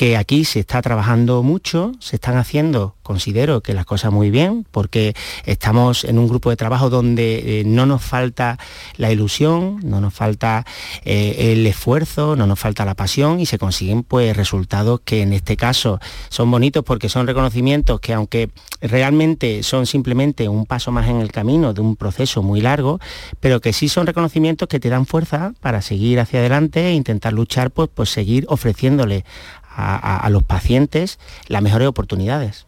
que 0.00 0.16
aquí 0.16 0.46
se 0.46 0.60
está 0.60 0.80
trabajando 0.80 1.42
mucho, 1.42 1.92
se 2.00 2.16
están 2.16 2.38
haciendo, 2.38 2.94
considero 3.02 3.60
que 3.60 3.74
las 3.74 3.84
cosas 3.84 4.10
muy 4.10 4.30
bien, 4.30 4.64
porque 4.70 5.14
estamos 5.44 6.04
en 6.04 6.18
un 6.18 6.26
grupo 6.26 6.48
de 6.48 6.56
trabajo 6.56 6.88
donde 6.88 7.60
eh, 7.60 7.64
no 7.66 7.84
nos 7.84 8.00
falta 8.02 8.56
la 8.96 9.12
ilusión, 9.12 9.78
no 9.82 10.00
nos 10.00 10.14
falta 10.14 10.64
eh, 11.04 11.52
el 11.52 11.66
esfuerzo, 11.66 12.34
no 12.34 12.46
nos 12.46 12.58
falta 12.58 12.86
la 12.86 12.94
pasión 12.94 13.40
y 13.40 13.44
se 13.44 13.58
consiguen 13.58 14.02
pues 14.02 14.34
resultados 14.34 15.00
que 15.04 15.20
en 15.20 15.34
este 15.34 15.58
caso 15.58 16.00
son 16.30 16.50
bonitos 16.50 16.82
porque 16.82 17.10
son 17.10 17.26
reconocimientos 17.26 18.00
que 18.00 18.14
aunque 18.14 18.48
realmente 18.80 19.62
son 19.62 19.84
simplemente 19.84 20.48
un 20.48 20.64
paso 20.64 20.92
más 20.92 21.10
en 21.10 21.20
el 21.20 21.30
camino 21.30 21.74
de 21.74 21.82
un 21.82 21.96
proceso 21.96 22.42
muy 22.42 22.62
largo, 22.62 23.00
pero 23.38 23.60
que 23.60 23.74
sí 23.74 23.90
son 23.90 24.06
reconocimientos 24.06 24.66
que 24.66 24.80
te 24.80 24.88
dan 24.88 25.04
fuerza 25.04 25.52
para 25.60 25.82
seguir 25.82 26.20
hacia 26.20 26.40
adelante 26.40 26.86
e 26.86 26.94
intentar 26.94 27.34
luchar 27.34 27.70
pues, 27.70 27.90
pues 27.92 28.08
seguir 28.08 28.46
ofreciéndole 28.48 29.26
a, 29.74 30.28
los 30.30 30.42
pacientes 30.42 31.18
las 31.48 31.62
mejores 31.62 31.88
oportunidades. 31.88 32.66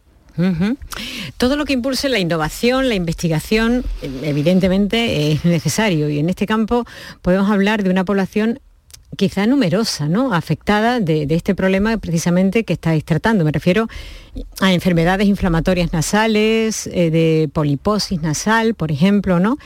Todo 1.37 1.55
lo 1.55 1.65
que 1.65 1.73
impulse 1.73 2.09
la 2.09 2.17
innovación, 2.17 2.89
la 2.89 2.95
investigación, 2.95 3.85
evidentemente 4.01 5.31
es 5.31 5.45
necesario 5.45 6.09
y 6.09 6.17
en 6.17 6.29
este 6.29 6.47
campo 6.47 6.85
podemos 7.21 7.51
hablar 7.51 7.83
de 7.83 7.91
una 7.91 8.03
población 8.03 8.59
quizá 9.15 9.45
numerosa, 9.45 10.07
¿no? 10.07 10.33
afectada 10.33 10.99
de, 10.99 11.27
este 11.29 11.55
problema 11.55 11.97
precisamente 11.97 12.63
que 12.63 12.73
estáis 12.73 13.05
tratando. 13.05 13.43
Me 13.43 13.51
refiero 13.51 13.87
a 14.59 14.73
enfermedades 14.73 15.27
inflamatorias 15.27 15.93
nasales, 15.93 16.87
eh, 16.87 17.11
de 17.11 17.49
poliposis 17.51 18.21
nasal, 18.21 18.73
por 18.73 18.91
ejemplo, 18.91 19.39
¿no? 19.39 19.57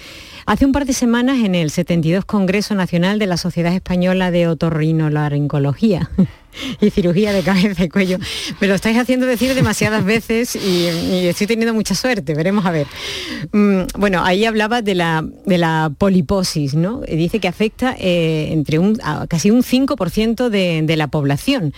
Hace 0.45 0.65
un 0.65 0.71
par 0.71 0.85
de 0.85 0.93
semanas 0.93 1.39
en 1.43 1.55
el 1.55 1.71
72 1.71 2.25
Congreso 2.25 2.73
Nacional 2.75 3.19
de 3.19 3.25
la 3.27 3.37
Sociedad 3.37 3.73
Española 3.73 4.31
de 4.31 4.47
Otorrinolaringología 4.47 6.09
y 6.81 6.89
cirugía 6.89 7.33
de 7.33 7.43
cabeza 7.43 7.83
y 7.83 7.89
cuello. 7.89 8.17
Me 8.59 8.67
lo 8.67 8.75
estáis 8.75 8.97
haciendo 8.97 9.25
decir 9.25 9.53
demasiadas 9.55 10.03
veces 10.03 10.55
y, 10.55 10.87
estoy 11.27 11.47
teniendo 11.47 11.73
mucha 11.73 11.95
suerte, 11.95 12.33
veremos 12.33 12.65
a 12.65 12.71
ver. 12.71 12.87
Mm, 13.51 13.81
bueno, 13.97 14.23
ahí 14.23 14.45
hablaba 14.45 14.81
de 14.81 14.95
la, 14.95 15.25
de 15.45 15.57
la 15.57 15.91
poliposis, 15.97 16.75
¿no? 16.75 17.01
Dice 17.01 17.39
que 17.39 17.47
afecta 17.47 17.95
eh, 17.99 18.49
entre 18.51 18.79
un, 18.79 18.99
casi 19.27 19.51
un 19.51 19.63
5% 19.63 20.49
de, 20.49 20.81
de 20.83 20.97
la 20.97 21.07
población 21.07 21.73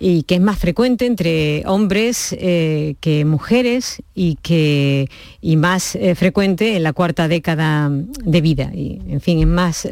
y 0.00 0.22
que 0.22 0.36
es 0.36 0.40
más 0.40 0.58
frecuente 0.58 1.06
entre 1.06 1.62
hombres 1.66 2.36
eh, 2.38 2.94
que 3.00 3.24
mujeres 3.24 4.02
y 4.14 4.36
que 4.36 5.08
y 5.40 5.56
más 5.56 5.96
eh, 5.96 6.14
frecuente 6.14 6.76
en 6.76 6.82
la 6.82 6.92
cuarta 6.92 7.28
década 7.28 7.90
de 7.90 8.40
vida 8.40 8.70
y 8.72 9.00
en 9.08 9.20
fin 9.20 9.40
es 9.40 9.46
más 9.46 9.88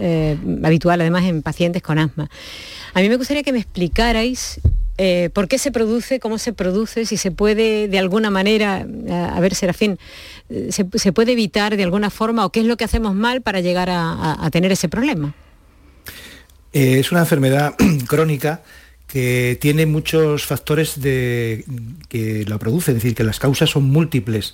habitual 0.63 1.01
además 1.01 1.25
en 1.25 1.43
pacientes 1.43 1.83
con 1.83 1.99
asma 1.99 2.31
a 2.95 3.01
mí 3.01 3.09
me 3.09 3.17
gustaría 3.17 3.43
que 3.43 3.53
me 3.53 3.59
explicarais 3.59 4.61
eh, 4.99 5.29
por 5.35 5.47
qué 5.47 5.59
se 5.59 5.71
produce, 5.71 6.21
cómo 6.21 6.39
se 6.39 6.55
produce, 6.55 7.05
si 7.05 7.19
se 7.19 7.31
puede 7.31 7.87
de 7.89 7.99
alguna 7.99 8.31
manera, 8.31 8.87
a, 9.11 9.41
ver 9.41 9.55
Serafín, 9.55 9.99
eh, 10.49 10.71
se, 10.73 11.13
puede 11.13 11.33
evitar 11.33 11.77
de 11.77 11.83
alguna 11.83 12.09
forma 12.09 12.47
o 12.47 12.51
qué 12.51 12.61
es 12.61 12.67
lo 12.67 12.79
que 12.79 12.85
hacemos 12.85 13.15
mal 13.15 13.43
para 13.43 13.61
llegar 13.61 13.91
a, 13.91 14.49
tener 14.51 14.73
ese 14.73 14.89
problema. 14.89 15.35
Eh, 16.73 16.99
es 16.99 17.13
una 17.13 17.21
enfermedad 17.21 17.75
crónica 18.09 18.63
que 19.17 19.57
tiene 19.59 19.87
muchos 19.87 20.45
factores 20.45 21.01
de, 21.01 21.65
que 22.11 22.45
la 22.47 22.59
producen, 22.59 22.99
es 22.99 23.03
decir, 23.03 23.17
que 23.17 23.25
las 23.25 23.39
causas 23.39 23.71
son 23.71 23.85
múltiples. 23.85 24.53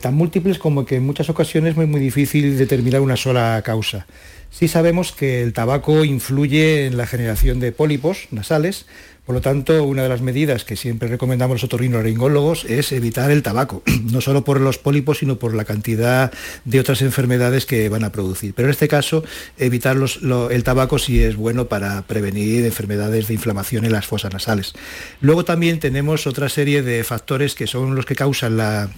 tan 0.00 0.14
múltiples 0.14 0.60
como 0.60 0.86
que 0.86 0.94
en 0.94 1.02
muchas 1.02 1.28
ocasiones 1.30 1.70
es 1.70 1.76
muy, 1.76 1.86
muy 1.86 1.98
difícil 1.98 2.56
determinar 2.58 3.00
una 3.00 3.16
sola 3.16 3.60
causa. 3.64 4.06
Sí 4.52 4.68
sabemos 4.68 5.10
que 5.10 5.42
el 5.42 5.52
tabaco 5.52 6.04
influye 6.04 6.86
en 6.86 6.96
la 6.96 7.08
generación 7.08 7.58
de 7.58 7.72
pólipos 7.72 8.28
nasales, 8.30 8.86
por 9.26 9.34
lo 9.34 9.40
tanto, 9.40 9.82
una 9.82 10.04
de 10.04 10.08
las 10.08 10.22
medidas 10.22 10.64
que 10.64 10.76
siempre 10.76 11.08
recomendamos 11.08 11.56
los 11.56 11.64
otorrinolaringólogos 11.64 12.64
es 12.64 12.92
evitar 12.92 13.32
el 13.32 13.42
tabaco, 13.42 13.82
no 14.12 14.20
solo 14.20 14.44
por 14.44 14.60
los 14.60 14.78
pólipos, 14.78 15.18
sino 15.18 15.36
por 15.36 15.52
la 15.52 15.64
cantidad 15.64 16.32
de 16.64 16.78
otras 16.78 17.02
enfermedades 17.02 17.66
que 17.66 17.88
van 17.88 18.04
a 18.04 18.12
producir. 18.12 18.54
Pero 18.54 18.68
en 18.68 18.70
este 18.70 18.86
caso, 18.86 19.24
evitar 19.58 19.96
el 19.96 20.64
tabaco 20.64 21.00
sí 21.00 21.20
es 21.20 21.34
bueno 21.34 21.66
para 21.66 22.02
prevenir 22.02 22.64
enfermedades 22.64 23.26
de 23.26 23.34
inflamación 23.34 23.84
en 23.84 23.92
las 23.92 24.06
fosas 24.06 24.32
nasales. 24.32 24.74
Luego 25.20 25.44
también 25.44 25.80
tenemos 25.80 26.28
otra 26.28 26.48
serie 26.48 26.82
de 26.82 27.02
factores 27.02 27.56
que 27.56 27.66
son 27.66 27.96
los 27.96 28.06
que 28.06 28.14
causan 28.14 28.56
la 28.56 28.90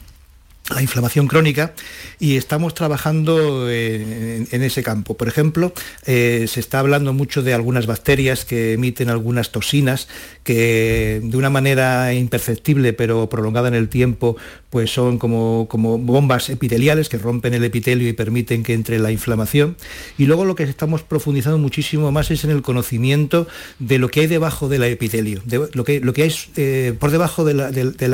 la 0.75 0.83
inflamación 0.83 1.29
crónica 1.29 1.73
y 2.19 2.37
estamos 2.37 2.75
trabajando 2.75 3.71
en, 3.71 4.47
ese 4.51 4.83
campo. 4.83 5.17
Por 5.17 5.29
ejemplo, 5.29 5.73
eh, 6.05 6.47
se 6.49 6.61
está 6.61 6.81
hablando 6.81 7.13
mucho 7.13 7.43
de 7.43 7.55
algunas 7.55 7.87
bacterias 7.87 8.45
que 8.45 8.75
emiten 8.75 9.09
algunas 9.09 9.51
toxinas 9.51 10.09
que 10.45 11.21
de 11.23 11.37
una 11.37 11.51
manera 11.51 12.13
imperceptible 12.13 12.93
pero 12.93 13.29
prolongada 13.29 13.69
en 13.69 13.75
el 13.75 13.89
tiempo 13.89 14.37
pues 14.71 14.91
son 14.93 15.19
como, 15.19 15.67
como 15.71 15.99
bombas 15.99 16.51
epiteliales 16.51 17.09
que 17.09 17.17
rompen 17.17 17.55
el 17.55 17.65
epitelio 17.65 18.09
y 18.09 18.13
permiten 18.13 18.63
que 18.63 18.75
entre 18.75 18.99
la 18.99 19.11
inflamación. 19.11 19.77
Y 20.19 20.27
luego 20.27 20.45
lo 20.45 20.55
que 20.55 20.65
estamos 20.65 21.03
profundizando 21.03 21.59
muchísimo 21.59 22.13
más 22.13 22.31
es 22.31 22.45
en 22.45 22.51
el 22.51 22.63
conocimiento 22.63 23.47
de 23.79 23.99
lo 23.99 24.11
que 24.11 24.21
hay 24.21 24.27
debajo 24.27 24.69
del 24.69 24.83
epitelio, 24.85 25.41
de 25.47 25.69
lo, 25.73 25.85
que, 25.85 26.01
lo 26.01 26.13
que 26.13 26.25
hay 26.25 26.35
eh, 26.57 26.95
por 26.99 27.11
debajo 27.11 27.45
de, 27.45 27.55
las, 27.55 27.73
de, 27.73 28.09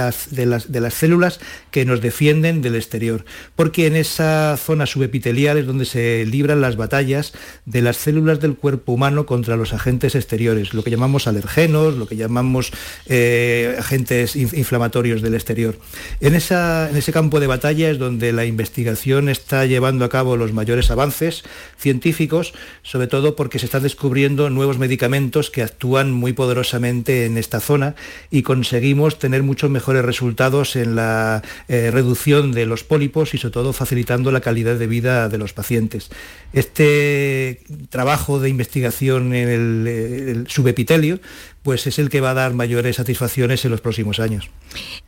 las, 0.46 0.70
de 0.70 0.80
las 0.80 0.94
células 0.94 1.40
que 1.72 1.84
nos 1.84 2.00
defienden 2.00 2.43
del 2.44 2.76
exterior, 2.76 3.24
porque 3.56 3.86
en 3.86 3.96
esa 3.96 4.56
zona 4.58 4.84
subepitelial 4.84 5.56
es 5.56 5.66
donde 5.66 5.86
se 5.86 6.26
libran 6.26 6.60
las 6.60 6.76
batallas 6.76 7.32
de 7.64 7.80
las 7.80 7.96
células 7.96 8.38
del 8.38 8.54
cuerpo 8.54 8.92
humano 8.92 9.24
contra 9.24 9.56
los 9.56 9.72
agentes 9.72 10.14
exteriores, 10.14 10.74
lo 10.74 10.84
que 10.84 10.90
llamamos 10.90 11.26
alergenos, 11.26 11.94
lo 11.94 12.06
que 12.06 12.16
llamamos 12.16 12.70
eh, 13.06 13.76
agentes 13.78 14.36
inflamatorios 14.36 15.22
del 15.22 15.34
exterior. 15.34 15.78
En, 16.20 16.34
esa, 16.34 16.90
en 16.90 16.96
ese 16.96 17.12
campo 17.12 17.40
de 17.40 17.46
batalla 17.46 17.90
es 17.90 17.98
donde 17.98 18.32
la 18.32 18.44
investigación 18.44 19.30
está 19.30 19.64
llevando 19.64 20.04
a 20.04 20.10
cabo 20.10 20.36
los 20.36 20.52
mayores 20.52 20.90
avances 20.90 21.44
científicos, 21.78 22.52
sobre 22.82 23.06
todo 23.06 23.36
porque 23.36 23.58
se 23.58 23.64
están 23.64 23.84
descubriendo 23.84 24.50
nuevos 24.50 24.78
medicamentos 24.78 25.50
que 25.50 25.62
actúan 25.62 26.12
muy 26.12 26.34
poderosamente 26.34 27.24
en 27.24 27.38
esta 27.38 27.60
zona 27.60 27.94
y 28.30 28.42
conseguimos 28.42 29.18
tener 29.18 29.42
muchos 29.42 29.70
mejores 29.70 30.04
resultados 30.04 30.76
en 30.76 30.96
la 30.96 31.42
eh, 31.68 31.90
reducción 31.90 32.23
de 32.24 32.64
los 32.64 32.84
pólipos 32.84 33.34
y 33.34 33.38
sobre 33.38 33.52
todo 33.52 33.72
facilitando 33.74 34.32
la 34.32 34.40
calidad 34.40 34.76
de 34.76 34.86
vida 34.86 35.28
de 35.28 35.36
los 35.36 35.52
pacientes. 35.52 36.10
Este 36.54 37.60
trabajo 37.90 38.40
de 38.40 38.48
investigación 38.48 39.34
en 39.34 39.48
el, 39.48 40.46
subepitelio 40.48 41.20
pues 41.62 41.86
es 41.86 41.98
el 41.98 42.08
que 42.08 42.22
va 42.22 42.30
a 42.30 42.34
dar 42.34 42.54
mayores 42.54 42.96
satisfacciones 42.96 43.64
en 43.64 43.70
los 43.70 43.82
próximos 43.82 44.20
años. 44.20 44.48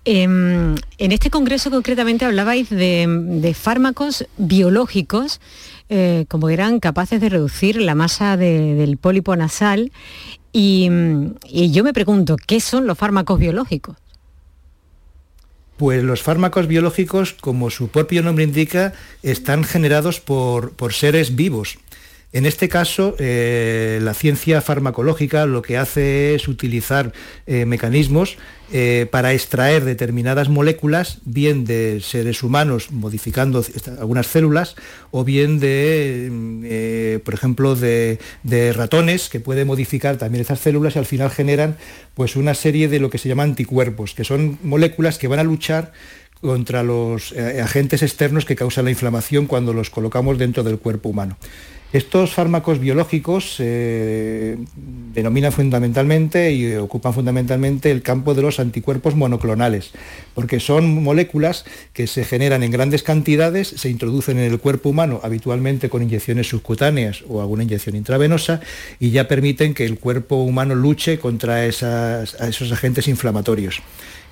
Em, 0.04 0.75
en 0.99 1.12
este 1.12 1.30
congreso 1.30 1.70
concretamente 1.70 2.26
hablabais 2.26 2.68
de, 2.68 3.56
fármacos 3.58 4.26
biológicos 4.37 5.40
eh, 5.88 6.26
como 6.28 6.50
eran 6.50 6.80
capaces 6.80 7.20
de 7.20 7.30
reducir 7.30 7.80
la 7.80 7.94
masa 7.94 8.37
del 8.37 8.99
pólipo 8.99 9.35
nasal 9.37 9.90
y 10.52 10.88
yo 11.70 11.85
me 11.85 11.92
pregunto, 11.92 12.37
¿qué 12.46 12.61
son 12.61 12.87
los 12.87 12.96
fármacos 12.99 13.38
biológicos? 13.38 13.96
Pues 15.76 16.02
los 16.02 16.23
fármacos 16.23 16.66
biológicos, 16.66 17.35
como 17.35 17.71
su 17.71 17.88
propio 17.88 18.23
nombre 18.23 18.45
indica, 18.45 18.95
están 19.23 19.62
generados 19.64 20.21
por, 20.21 20.73
seres 20.92 21.37
vivos. 21.37 21.78
En 22.33 22.45
este 22.45 22.68
caso, 22.68 23.14
eh, 23.18 24.00
la 24.02 24.12
ciencia 24.12 24.61
farmacológica 24.61 25.47
lo 25.47 25.62
que 25.62 25.78
hace 25.78 26.35
es 26.35 26.49
utilizar 26.49 27.12
eh, 27.47 27.64
mecanismos 27.66 28.37
eh, 28.73 29.06
para 29.12 29.33
extraer 29.33 29.85
determinadas 29.85 30.49
moléculas, 30.49 31.21
bien 31.25 31.64
de 31.64 32.00
seres 32.02 32.42
humanos 32.42 32.90
modificando 32.90 33.64
algunas 34.00 34.26
células, 34.26 34.75
o 35.12 35.23
bien 35.23 35.61
de, 35.61 37.21
por 37.25 37.33
ejemplo, 37.33 37.76
de, 37.76 38.18
ratones 38.75 39.28
que 39.28 39.38
pueden 39.38 39.68
modificar 39.68 40.16
también 40.16 40.42
esas 40.42 40.59
células 40.59 40.97
y 40.97 40.99
al 40.99 41.06
final 41.06 41.30
generan 41.30 41.76
pues, 42.14 42.35
una 42.35 42.54
serie 42.54 42.88
de 42.88 42.99
lo 42.99 43.09
que 43.09 43.18
se 43.18 43.28
llama 43.28 43.45
anticuerpos, 43.45 44.14
que 44.14 44.25
son 44.25 44.59
moléculas 44.64 45.18
que 45.18 45.28
van 45.28 45.38
a 45.38 45.45
luchar 45.45 45.92
contra 46.40 46.83
los 46.83 47.33
agentes 47.33 48.02
externos 48.02 48.45
que 48.45 48.56
causan 48.56 48.85
la 48.85 48.90
inflamación 48.90 49.47
cuando 49.47 49.73
los 49.73 49.90
colocamos 49.90 50.37
dentro 50.38 50.64
del 50.64 50.78
cuerpo 50.78 51.09
humano. 51.09 51.38
Estos 51.93 52.33
fármacos 52.33 52.81
biológicos 52.81 53.55
se 53.55 54.59
denominan 55.14 55.52
fundamentalmente 55.52 56.52
y 56.52 56.75
ocupan 56.75 57.14
fundamentalmente 57.14 57.90
el 57.90 58.02
campo 58.02 58.35
de 58.35 58.43
los 58.43 58.59
anticuerpos 58.59 59.14
monoclonales, 59.14 59.93
porque 60.35 60.59
son 60.59 61.02
moléculas 61.02 61.64
que 61.93 62.07
se 62.07 62.25
generan 62.25 62.64
en 62.64 62.73
grandes 62.73 63.02
cantidades, 63.02 63.69
se 63.69 63.88
introducen 63.88 64.38
en 64.38 64.50
el 64.50 64.59
cuerpo 64.59 64.88
humano 64.88 65.21
habitualmente 65.23 65.88
con 65.88 66.02
inyecciones 66.02 66.49
subcutáneas 66.49 67.25
o 67.28 67.40
alguna 67.40 67.62
inyección 67.62 67.95
intravenosa 67.95 68.61
y 68.99 69.11
ya 69.11 69.28
permiten 69.28 69.73
que 69.73 69.85
el 69.85 69.99
cuerpo 69.99 70.37
humano 70.37 70.75
luche 70.75 71.19
contra 71.19 71.64
esos 71.66 72.73
agentes 72.73 73.09
inflamatorios. 73.09 73.81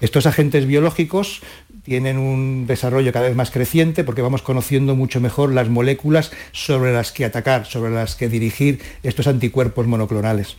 Estos 0.01 0.27
agentes 0.27 0.67
biológicos 0.67 1.41
tienen 1.85 2.19
un 2.19 2.67
desarrollo 2.67 3.13
cada 3.13 3.29
vez 3.29 3.37
más 3.37 3.51
creciente 3.51 4.05
porque 4.05 4.23
vamos 4.23 4.43
conociendo 4.43 4.97
mucho 4.97 5.21
mejor 5.21 5.53
las 5.53 5.69
moléculas 5.69 6.33
sobre 6.53 6.93
las 6.93 7.13
que 7.13 7.25
atacar, 7.25 7.67
sobre 7.67 7.93
las 7.93 8.17
que 8.17 8.29
dirigir 8.29 8.81
estos 9.03 9.27
anticuerpos 9.27 9.87
monoclonales. 9.87 10.57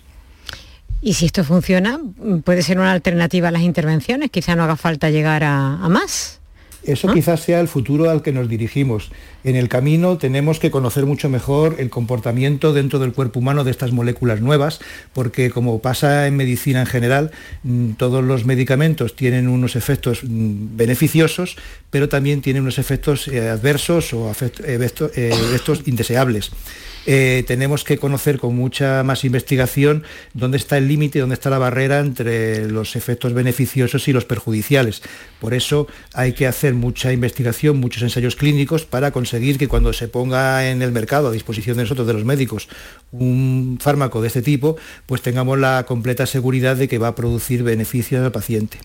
Y 1.01 1.13
si 1.13 1.25
esto 1.25 1.43
funciona, 1.43 1.99
puede 2.43 2.61
ser 2.61 2.79
una 2.79 2.91
alternativa 2.91 3.49
a 3.49 3.51
las 3.51 3.63
intervenciones, 3.63 4.31
quizá 4.31 4.55
no 4.55 4.63
haga 4.63 4.75
falta 4.75 5.09
llegar 5.09 5.43
a, 5.43 5.77
más. 5.89 6.39
Eso 6.85 7.11
quizás 7.11 7.41
sea 7.41 7.59
el 7.59 7.67
futuro 7.67 8.09
al 8.09 8.21
que 8.21 8.31
nos 8.31 8.47
dirigimos. 8.47 9.11
En 9.43 9.55
el 9.55 9.69
camino 9.69 10.17
tenemos 10.17 10.59
que 10.59 10.71
conocer 10.71 11.05
mucho 11.05 11.29
mejor 11.29 11.75
el 11.79 11.89
comportamiento 11.89 12.73
dentro 12.73 12.99
del 12.99 13.13
cuerpo 13.13 13.39
humano 13.39 13.63
de 13.63 13.71
estas 13.71 13.91
moléculas 13.91 14.41
nuevas, 14.41 14.79
porque 15.13 15.49
como 15.49 15.79
pasa 15.79 16.27
en 16.27 16.35
medicina 16.35 16.81
en 16.81 16.87
general, 16.87 17.31
mm, 17.63 17.91
todos 17.93 18.23
los 18.23 18.45
medicamentos 18.45 19.15
tienen 19.15 19.47
unos 19.47 19.75
efectos 19.75 20.23
mm, 20.23 20.77
beneficiosos, 20.77 21.57
pero 21.89 22.09
también 22.09 22.41
tienen 22.41 22.63
unos 22.63 22.77
efectos 22.77 23.27
eh, 23.27 23.49
adversos 23.49 24.13
o 24.13 24.29
efectos 24.31 25.11
eh, 25.15 25.31
indeseables. 25.85 26.51
Eh, 27.07 27.43
tenemos 27.45 27.83
que 27.83 27.97
conocer 27.97 28.39
con 28.39 28.55
mucha 28.55 29.03
más 29.03 29.23
investigación 29.25 30.03
dónde 30.33 30.57
está 30.57 30.77
el 30.77 30.87
límite, 30.87 31.19
dónde 31.19 31.35
está 31.35 31.49
la 31.49 31.59
barrera 31.59 31.99
entre 31.99 32.67
los 32.67 32.95
efectos 32.95 33.33
beneficiosos 33.33 34.07
y 34.07 34.13
los 34.13 34.25
perjudiciales. 34.25 35.03
Por 35.39 35.53
eso 35.53 35.87
hay 36.13 36.33
que 36.33 36.47
hacer 36.47 36.73
mucha 36.75 37.11
investigación, 37.11 37.77
muchos 37.77 38.03
ensayos 38.03 38.35
clínicos 38.35 38.85
para 38.85 39.11
conseguir 39.11 39.57
que 39.57 39.67
cuando 39.67 39.93
se 39.93 40.07
ponga 40.07 40.69
en 40.69 40.81
el 40.81 40.91
mercado 40.91 41.29
a 41.29 41.31
disposición 41.31 41.77
de 41.77 41.83
nosotros, 41.83 42.07
de 42.07 42.13
los 42.13 42.25
médicos, 42.25 42.67
un 43.11 43.77
fármaco 43.81 44.21
de 44.21 44.27
este 44.27 44.41
tipo, 44.41 44.77
pues 45.05 45.21
tengamos 45.21 45.57
la 45.57 45.85
completa 45.87 46.25
seguridad 46.25 46.75
de 46.75 46.87
que 46.87 46.97
va 46.97 47.09
a 47.09 47.15
producir 47.15 47.63
beneficios 47.63 48.23
al 48.23 48.31
paciente 48.31 48.77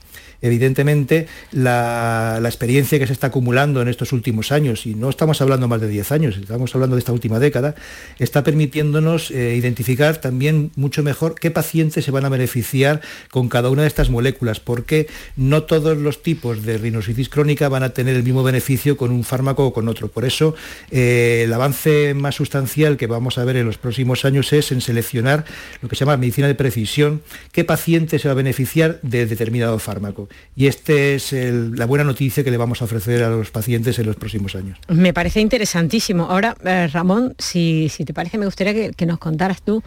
evidentemente 0.43 1.27
la, 1.53 2.41
experiencia 2.45 2.99
que 2.99 3.07
se 3.07 3.13
está 3.13 3.29
acumulando 3.29 3.81
en 3.81 3.89
estos 3.89 4.13
últimos 4.13 4.53
años, 4.53 4.87
y 4.87 4.95
no 4.95 5.09
estamos 5.09 5.41
hablando 5.41 5.69
más 5.69 5.81
de 5.81 5.89
10 5.89 6.13
años, 6.13 6.37
estamos 6.37 6.75
hablando 6.75 6.97
de 6.97 7.01
esta 7.01 7.13
última 7.13 7.39
década, 7.39 7.75
está 8.19 8.43
permitiéndonos 8.43 9.31
eh, 9.31 9.55
identificar 9.57 10.21
también 10.21 10.73
mucho 10.77 11.03
mejor 11.03 11.35
qué 11.37 11.51
pacientes 11.51 12.05
se 12.05 12.11
van 12.11 12.25
a 12.25 12.29
beneficiar 12.29 13.01
con 13.31 13.49
cada 13.49 13.71
una 13.71 13.83
de 13.83 13.89
estas 13.89 14.11
moléculas, 14.11 14.61
porque 14.61 15.07
no 15.37 15.63
todos 15.63 15.97
los 15.97 16.23
tipos 16.23 16.65
de 16.65 16.79
rinositis 16.79 17.29
crónica 17.29 17.69
van 17.69 17.83
a 17.83 17.91
tener 17.91 18.17
el 18.17 18.23
mismo 18.23 18.43
beneficio 18.43 18.97
con 18.97 19.11
un 19.11 19.25
fármaco 19.25 19.67
o 19.67 19.73
con 19.73 19.89
otro. 19.89 20.09
Por 20.09 20.25
eso 20.25 20.55
eh, 20.91 21.43
el 21.45 21.53
avance 21.53 22.15
más 22.15 22.35
sustancial 22.35 22.97
que 22.97 23.07
vamos 23.07 23.39
a 23.39 23.45
ver 23.45 23.57
en 23.57 23.67
los 23.67 23.79
próximos 23.79 24.25
años 24.25 24.53
es 24.53 24.73
en 24.73 24.81
seleccionar 24.81 25.45
lo 25.83 25.89
que 25.89 25.97
se 25.97 26.05
llama 26.05 26.17
medicina 26.17 26.49
de 26.49 26.55
precisión, 26.55 27.23
qué 27.53 27.65
paciente 27.65 28.19
se 28.19 28.29
va 28.29 28.33
a 28.33 28.35
beneficiar 28.35 29.01
de 29.03 29.27
determinado 29.27 29.79
fármaco. 29.79 30.29
Y 30.55 30.67
esta 30.67 30.93
es 30.93 31.33
la 31.33 31.87
buena 31.87 32.05
noticia 32.05 32.45
que 32.45 32.51
le 32.51 32.57
vamos 32.57 32.83
a 32.83 32.85
ofrecer 32.85 33.23
a 33.23 33.31
los 33.31 33.51
pacientes 33.51 33.99
en 33.99 34.07
los 34.07 34.17
próximos 34.17 34.55
años. 34.55 34.79
Me 34.89 35.13
parece 35.13 35.41
interesantísimo. 35.41 36.25
Ahora, 36.25 36.57
eh, 36.65 36.89
Ramón, 36.89 37.35
si, 37.39 37.91
te 38.05 38.13
parece, 38.13 38.39
me 38.39 38.47
gustaría 38.47 38.93
que, 38.93 39.07
nos 39.07 39.19
contaras 39.19 39.63
tú 39.63 39.83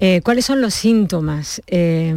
eh, 0.00 0.20
cuáles 0.22 0.44
son 0.44 0.60
los 0.60 0.74
síntomas 0.74 1.62
eh, 1.66 2.14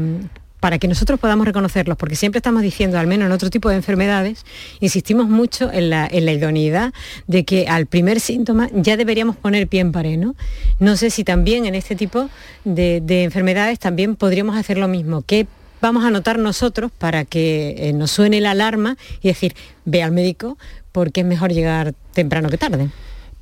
para 0.62 0.78
que 0.78 0.88
nosotros 0.88 1.20
podamos 1.20 1.48
reconocerlos, 1.48 1.98
porque 1.98 2.16
siempre 2.16 2.38
estamos 2.38 2.62
diciendo, 2.62 3.00
al 3.00 3.08
menos 3.08 3.26
en 3.26 3.32
otro 3.32 3.50
tipo 3.50 3.68
de 3.70 3.76
enfermedades, 3.76 4.46
insistimos 4.80 5.28
mucho 5.28 5.72
en 5.74 5.90
la, 5.90 6.08
idoneidad 6.14 6.94
de 7.26 7.44
que 7.44 7.68
al 7.68 7.88
primer 7.88 8.20
síntoma 8.20 8.70
ya 8.72 8.96
deberíamos 8.96 9.36
poner 9.36 9.68
pie 9.68 9.82
en 9.82 9.92
pared, 9.92 10.18
¿no? 10.20 10.36
No 10.80 10.96
sé 10.98 11.10
si 11.10 11.24
también 11.24 11.66
en 11.66 11.74
este 11.74 11.96
tipo 11.96 12.30
de, 12.64 13.02
de 13.04 13.24
enfermedades 13.24 13.80
también 13.80 14.16
podríamos 14.16 14.56
hacer 14.56 14.78
lo 14.78 14.88
mismo. 14.88 15.24
¿Qué 15.24 15.48
vamos 15.82 16.06
a 16.06 16.12
notar 16.12 16.40
nosotros 16.40 16.92
para 16.98 17.26
que 17.26 17.76
eh, 17.78 17.94
nos 17.94 18.12
suene 18.12 18.40
la 18.40 18.52
alarma 18.52 18.98
y 19.22 19.28
decir, 19.28 19.56
ve 19.86 20.04
al 20.04 20.12
médico 20.12 20.58
porque 20.92 21.22
es 21.22 21.28
mejor 21.28 21.52
llegar 21.52 21.94
temprano 22.14 22.50
que 22.50 22.58
tarde. 22.58 22.90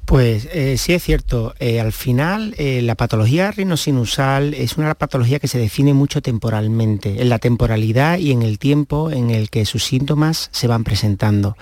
Pues 0.09 0.47
eh, 0.51 0.79
sí 0.79 0.93
es 0.93 1.03
cierto, 1.03 1.53
eh, 1.59 1.79
al 1.79 1.91
final 1.91 2.55
eh, 2.57 2.81
la 2.81 2.95
patología 2.95 3.51
rinosinusal 3.51 4.55
es 4.55 4.75
una 4.75 4.95
patología 4.95 5.37
que 5.37 5.47
se 5.47 5.59
define 5.59 5.93
mucho 5.93 6.23
temporalmente, 6.23 7.21
en 7.21 7.29
la 7.29 7.37
temporalidad 7.37 8.17
y 8.17 8.31
en 8.31 8.41
el 8.41 8.57
tiempo 8.57 9.11
en 9.11 9.29
el 9.29 9.51
que 9.51 9.65
sus 9.65 9.83
síntomas 9.83 10.49
se 10.51 10.65
van 10.65 10.83
presentando. 10.83 11.55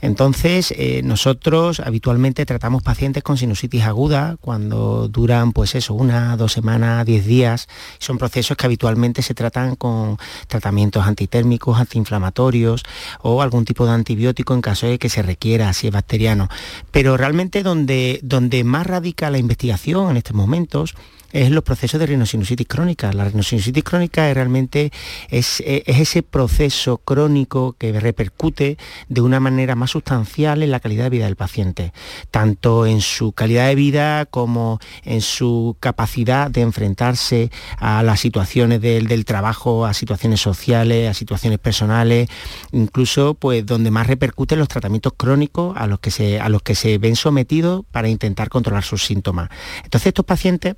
Entonces, 0.00 0.72
nosotros 1.02 1.80
habitualmente 1.80 2.46
tratamos 2.46 2.84
pacientes 2.84 3.24
con 3.24 3.36
sinusitis 3.36 3.82
aguda 3.82 4.36
cuando 4.40 5.08
duran, 5.08 5.52
pues 5.52 5.74
eso, 5.74 5.94
una, 5.94 6.36
dos 6.36 6.52
semanas, 6.52 7.04
diez 7.04 7.26
días. 7.26 7.66
Son 7.98 8.16
procesos 8.16 8.56
que 8.56 8.66
habitualmente 8.66 9.22
se 9.22 9.34
tratan 9.34 9.74
con 9.74 10.18
tratamientos 10.46 11.04
antitérmicos, 11.04 11.80
antiinflamatorios 11.80 12.84
o 13.22 13.42
algún 13.42 13.64
tipo 13.64 13.86
de 13.86 13.92
antibiótico 13.92 14.54
en 14.54 14.60
caso 14.60 14.86
de 14.86 15.00
que 15.00 15.08
se 15.08 15.22
requiera, 15.22 15.72
si 15.72 15.88
es 15.88 15.92
bacteriano. 15.92 16.48
Pero 16.92 17.16
realmente 17.16 17.64
donde 17.64 17.87
donde, 18.22 18.64
más 18.64 18.86
radica 18.86 19.30
la 19.30 19.38
investigación 19.38 20.10
en 20.10 20.16
estos 20.16 20.34
momentos 20.34 20.94
es 21.32 21.50
los 21.50 21.62
procesos 21.64 22.00
de 22.00 22.06
rinosinusitis 22.06 22.66
crónica. 22.66 23.12
La 23.12 23.24
rinosinusitis 23.24 23.84
crónica 23.84 24.28
es 24.28 24.34
realmente 24.34 24.92
es, 25.28 25.62
ese 25.66 26.22
proceso 26.22 26.98
crónico 26.98 27.74
que 27.78 27.98
repercute 27.98 28.78
de 29.08 29.20
una 29.20 29.40
manera 29.40 29.74
más 29.74 29.90
sustancial 29.90 30.62
en 30.62 30.70
la 30.70 30.80
calidad 30.80 31.04
de 31.04 31.10
vida 31.10 31.24
del 31.26 31.36
paciente, 31.36 31.92
tanto 32.30 32.86
en 32.86 33.00
su 33.00 33.32
calidad 33.32 33.68
de 33.68 33.74
vida 33.74 34.26
como 34.26 34.78
en 35.04 35.20
su 35.20 35.76
capacidad 35.80 36.50
de 36.50 36.62
enfrentarse 36.62 37.50
a 37.78 38.02
las 38.02 38.20
situaciones 38.20 38.80
del, 38.80 39.06
del 39.06 39.24
trabajo, 39.24 39.84
a 39.84 39.94
situaciones 39.94 40.40
sociales, 40.40 41.10
a 41.10 41.14
situaciones 41.14 41.58
personales, 41.58 42.28
incluso 42.72 43.34
pues 43.34 43.66
donde 43.66 43.90
más 43.90 44.06
repercuten 44.06 44.58
los 44.58 44.68
tratamientos 44.68 45.12
crónicos 45.16 45.76
a 45.76 45.86
los 45.86 46.00
que 46.00 46.10
se, 46.10 46.40
a 46.40 46.48
los 46.48 46.62
que 46.62 46.74
se 46.74 46.98
ven 46.98 47.16
sometidos 47.16 47.84
para 47.90 48.08
intentar 48.08 48.48
controlar 48.48 48.82
sus 48.82 49.04
síntomas. 49.04 49.50
Entonces 49.84 50.08
estos 50.08 50.24
pacientes 50.24 50.74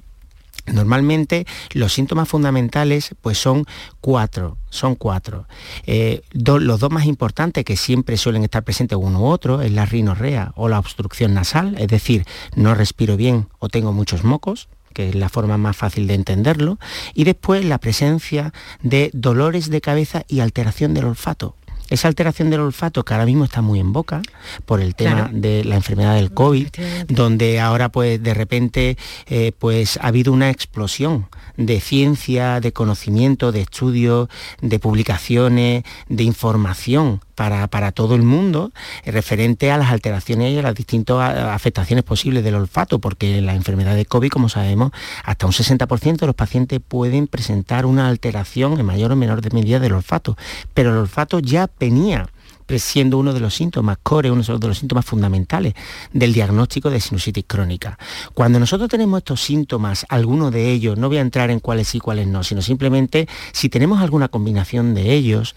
Normalmente 0.72 1.46
los 1.72 1.92
síntomas 1.92 2.28
fundamentales 2.28 3.14
pues 3.20 3.38
son 3.38 3.64
cuatro, 4.00 4.58
son 4.70 4.94
cuatro. 4.94 5.46
Eh, 5.86 6.22
los 6.32 6.80
dos 6.80 6.90
más 6.90 7.06
importantes 7.06 7.64
que 7.64 7.76
siempre 7.76 8.16
suelen 8.16 8.44
estar 8.44 8.64
presentes 8.64 8.98
uno 9.00 9.20
u 9.20 9.26
otro 9.26 9.62
es 9.62 9.72
la 9.72 9.86
rinorrea 9.86 10.52
o 10.56 10.68
la 10.68 10.78
obstrucción 10.78 11.34
nasal, 11.34 11.76
es 11.78 11.88
decir, 11.88 12.24
no 12.54 12.74
respiro 12.74 13.16
bien 13.16 13.48
o 13.58 13.68
tengo 13.68 13.92
muchos 13.92 14.24
mocos, 14.24 14.68
que 14.92 15.10
es 15.10 15.14
la 15.14 15.28
forma 15.28 15.56
más 15.56 15.76
fácil 15.76 16.06
de 16.06 16.14
entenderlo, 16.14 16.78
y 17.14 17.24
después 17.24 17.64
la 17.64 17.78
presencia 17.78 18.52
de 18.82 19.10
dolores 19.12 19.70
de 19.70 19.80
cabeza 19.80 20.24
y 20.28 20.40
alteración 20.40 20.94
del 20.94 21.06
olfato 21.06 21.54
Esa 21.90 22.08
alteración 22.08 22.50
del 22.50 22.60
olfato 22.60 23.04
que 23.04 23.12
ahora 23.14 23.26
mismo 23.26 23.44
está 23.44 23.60
muy 23.60 23.80
en 23.80 23.92
boca 23.92 24.22
por 24.64 24.80
el 24.80 24.94
tema 24.94 25.28
de 25.32 25.64
la 25.64 25.76
enfermedad 25.76 26.14
del 26.14 26.32
COVID, 26.32 26.68
donde 27.08 27.60
ahora 27.60 27.90
pues 27.90 28.22
de 28.22 28.32
repente 28.32 28.96
eh, 29.26 29.52
pues 29.58 29.98
ha 29.98 30.06
habido 30.06 30.32
una 30.32 30.50
explosión 30.50 31.26
de 31.56 31.80
ciencia, 31.80 32.60
de 32.60 32.72
conocimiento, 32.72 33.52
de 33.52 33.60
estudios, 33.60 34.28
de 34.62 34.78
publicaciones, 34.78 35.84
de 36.08 36.22
información 36.24 37.20
para, 37.40 37.68
para, 37.68 37.90
todo 37.90 38.16
el 38.16 38.22
mundo 38.22 38.70
eh, 39.02 39.12
referente 39.12 39.72
a 39.72 39.78
las 39.78 39.92
alteraciones 39.92 40.52
y 40.52 40.58
a 40.58 40.62
las 40.62 40.74
distintas 40.74 41.38
afectaciones 41.38 42.04
posibles 42.04 42.44
del 42.44 42.54
olfato, 42.54 42.98
porque 42.98 43.40
la 43.40 43.54
enfermedad 43.54 43.96
de 43.96 44.04
COVID, 44.04 44.28
como 44.28 44.50
sabemos, 44.50 44.92
hasta 45.24 45.46
un 45.46 45.52
60% 45.52 46.18
de 46.18 46.26
los 46.26 46.36
pacientes 46.36 46.80
pueden 46.86 47.28
presentar 47.28 47.86
una 47.86 48.08
alteración 48.08 48.78
en 48.78 48.84
mayor 48.84 49.12
o 49.12 49.16
menor 49.16 49.40
medida 49.54 49.78
del 49.78 49.94
olfato, 49.94 50.36
pero 50.74 50.90
el 50.90 50.98
olfato 50.98 51.38
ya 51.38 51.70
venía 51.80 52.28
siendo 52.78 53.18
uno 53.18 53.32
de 53.32 53.40
los 53.40 53.54
síntomas 53.54 53.98
core, 54.02 54.30
uno 54.30 54.42
de 54.42 54.68
los 54.68 54.78
síntomas 54.78 55.04
fundamentales 55.04 55.74
del 56.12 56.32
diagnóstico 56.32 56.90
de 56.90 57.00
sinusitis 57.00 57.44
crónica. 57.46 57.98
Cuando 58.34 58.58
nosotros 58.60 58.88
tenemos 58.88 59.18
estos 59.18 59.40
síntomas, 59.40 60.06
algunos 60.08 60.52
de 60.52 60.70
ellos, 60.70 60.98
no 60.98 61.08
voy 61.08 61.18
a 61.18 61.22
entrar 61.22 61.50
en 61.50 61.60
cuáles 61.60 61.88
sí 61.88 61.98
y 61.98 62.00
cuáles 62.00 62.26
no, 62.26 62.44
sino 62.44 62.62
simplemente 62.62 63.28
si 63.52 63.68
tenemos 63.68 64.00
alguna 64.00 64.28
combinación 64.28 64.94
de 64.94 65.12
ellos 65.12 65.54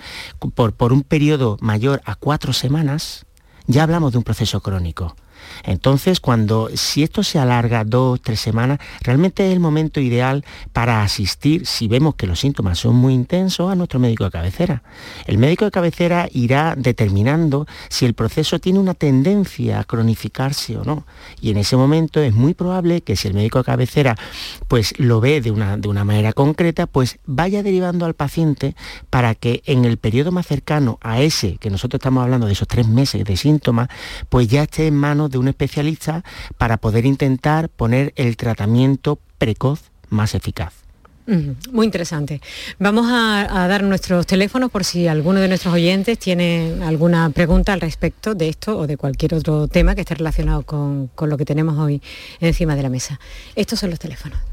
por, 0.55 0.73
por 0.73 0.93
un 0.93 1.03
periodo 1.03 1.57
mayor 1.61 2.01
a 2.05 2.15
cuatro 2.15 2.53
semanas, 2.53 3.25
ya 3.67 3.83
hablamos 3.83 4.11
de 4.11 4.17
un 4.17 4.23
proceso 4.23 4.61
crónico. 4.61 5.15
Entonces, 5.63 6.19
cuando 6.19 6.69
si 6.73 7.03
esto 7.03 7.23
se 7.23 7.39
alarga 7.39 7.83
dos, 7.83 8.21
tres 8.21 8.39
semanas, 8.39 8.79
realmente 9.01 9.47
es 9.47 9.53
el 9.53 9.59
momento 9.59 9.99
ideal 9.99 10.43
para 10.71 11.03
asistir, 11.03 11.65
si 11.65 11.87
vemos 11.87 12.15
que 12.15 12.27
los 12.27 12.39
síntomas 12.39 12.79
son 12.79 12.95
muy 12.95 13.13
intensos, 13.13 13.71
a 13.71 13.75
nuestro 13.75 13.99
médico 13.99 14.23
de 14.23 14.31
cabecera. 14.31 14.83
El 15.25 15.37
médico 15.37 15.65
de 15.65 15.71
cabecera 15.71 16.27
irá 16.31 16.75
determinando 16.77 17.67
si 17.89 18.05
el 18.05 18.13
proceso 18.13 18.59
tiene 18.59 18.79
una 18.79 18.93
tendencia 18.93 19.79
a 19.79 19.83
cronificarse 19.83 20.77
o 20.77 20.83
no. 20.83 21.05
Y 21.41 21.51
en 21.51 21.57
ese 21.57 21.75
momento 21.75 22.21
es 22.21 22.33
muy 22.33 22.53
probable 22.53 23.01
que 23.01 23.15
si 23.15 23.27
el 23.27 23.33
médico 23.33 23.59
de 23.59 23.65
cabecera 23.65 24.15
pues 24.67 24.97
lo 24.97 25.21
ve 25.21 25.41
de 25.41 25.51
una, 25.51 25.77
de 25.77 25.87
una 25.87 26.03
manera 26.03 26.33
concreta, 26.33 26.87
pues 26.87 27.19
vaya 27.25 27.63
derivando 27.63 28.05
al 28.05 28.13
paciente 28.13 28.75
para 29.09 29.35
que 29.35 29.61
en 29.65 29.85
el 29.85 29.97
periodo 29.97 30.31
más 30.31 30.47
cercano 30.47 30.97
a 31.01 31.21
ese 31.21 31.57
que 31.57 31.69
nosotros 31.69 31.99
estamos 31.99 32.23
hablando 32.23 32.47
de 32.47 32.53
esos 32.53 32.67
tres 32.67 32.87
meses 32.87 33.23
de 33.23 33.37
síntomas, 33.37 33.89
pues 34.29 34.47
ya 34.47 34.63
esté 34.63 34.87
en 34.87 34.95
manos 34.95 35.29
de 35.29 35.37
un 35.43 35.49
especialista 35.49 36.23
para 36.57 36.77
poder 36.77 37.05
intentar 37.05 37.69
poner 37.69 38.13
el 38.15 38.35
tratamiento 38.37 39.19
precoz 39.37 39.91
más 40.09 40.35
eficaz. 40.35 40.73
Muy 41.71 41.85
interesante. 41.85 42.41
Vamos 42.79 43.07
a, 43.09 43.67
dar 43.67 43.83
nuestros 43.83 44.27
teléfonos 44.27 44.69
por 44.69 44.83
si 44.83 45.07
alguno 45.07 45.39
de 45.39 45.47
nuestros 45.47 45.73
oyentes 45.73 46.19
tiene 46.19 46.73
alguna 46.83 47.29
pregunta 47.29 47.71
al 47.71 47.79
respecto 47.79 48.35
de 48.35 48.49
esto 48.49 48.77
o 48.77 48.87
de 48.87 48.97
cualquier 48.97 49.35
otro 49.35 49.69
tema 49.69 49.95
que 49.95 50.01
esté 50.01 50.15
relacionado 50.15 50.63
con, 50.63 51.07
con 51.15 51.29
lo 51.29 51.37
que 51.37 51.45
tenemos 51.45 51.77
hoy 51.77 52.01
encima 52.41 52.75
de 52.75 52.83
la 52.83 52.89
mesa. 52.89 53.19
Estos 53.55 53.79
son 53.79 53.89
los 53.89 53.99
teléfonos. 53.99 54.52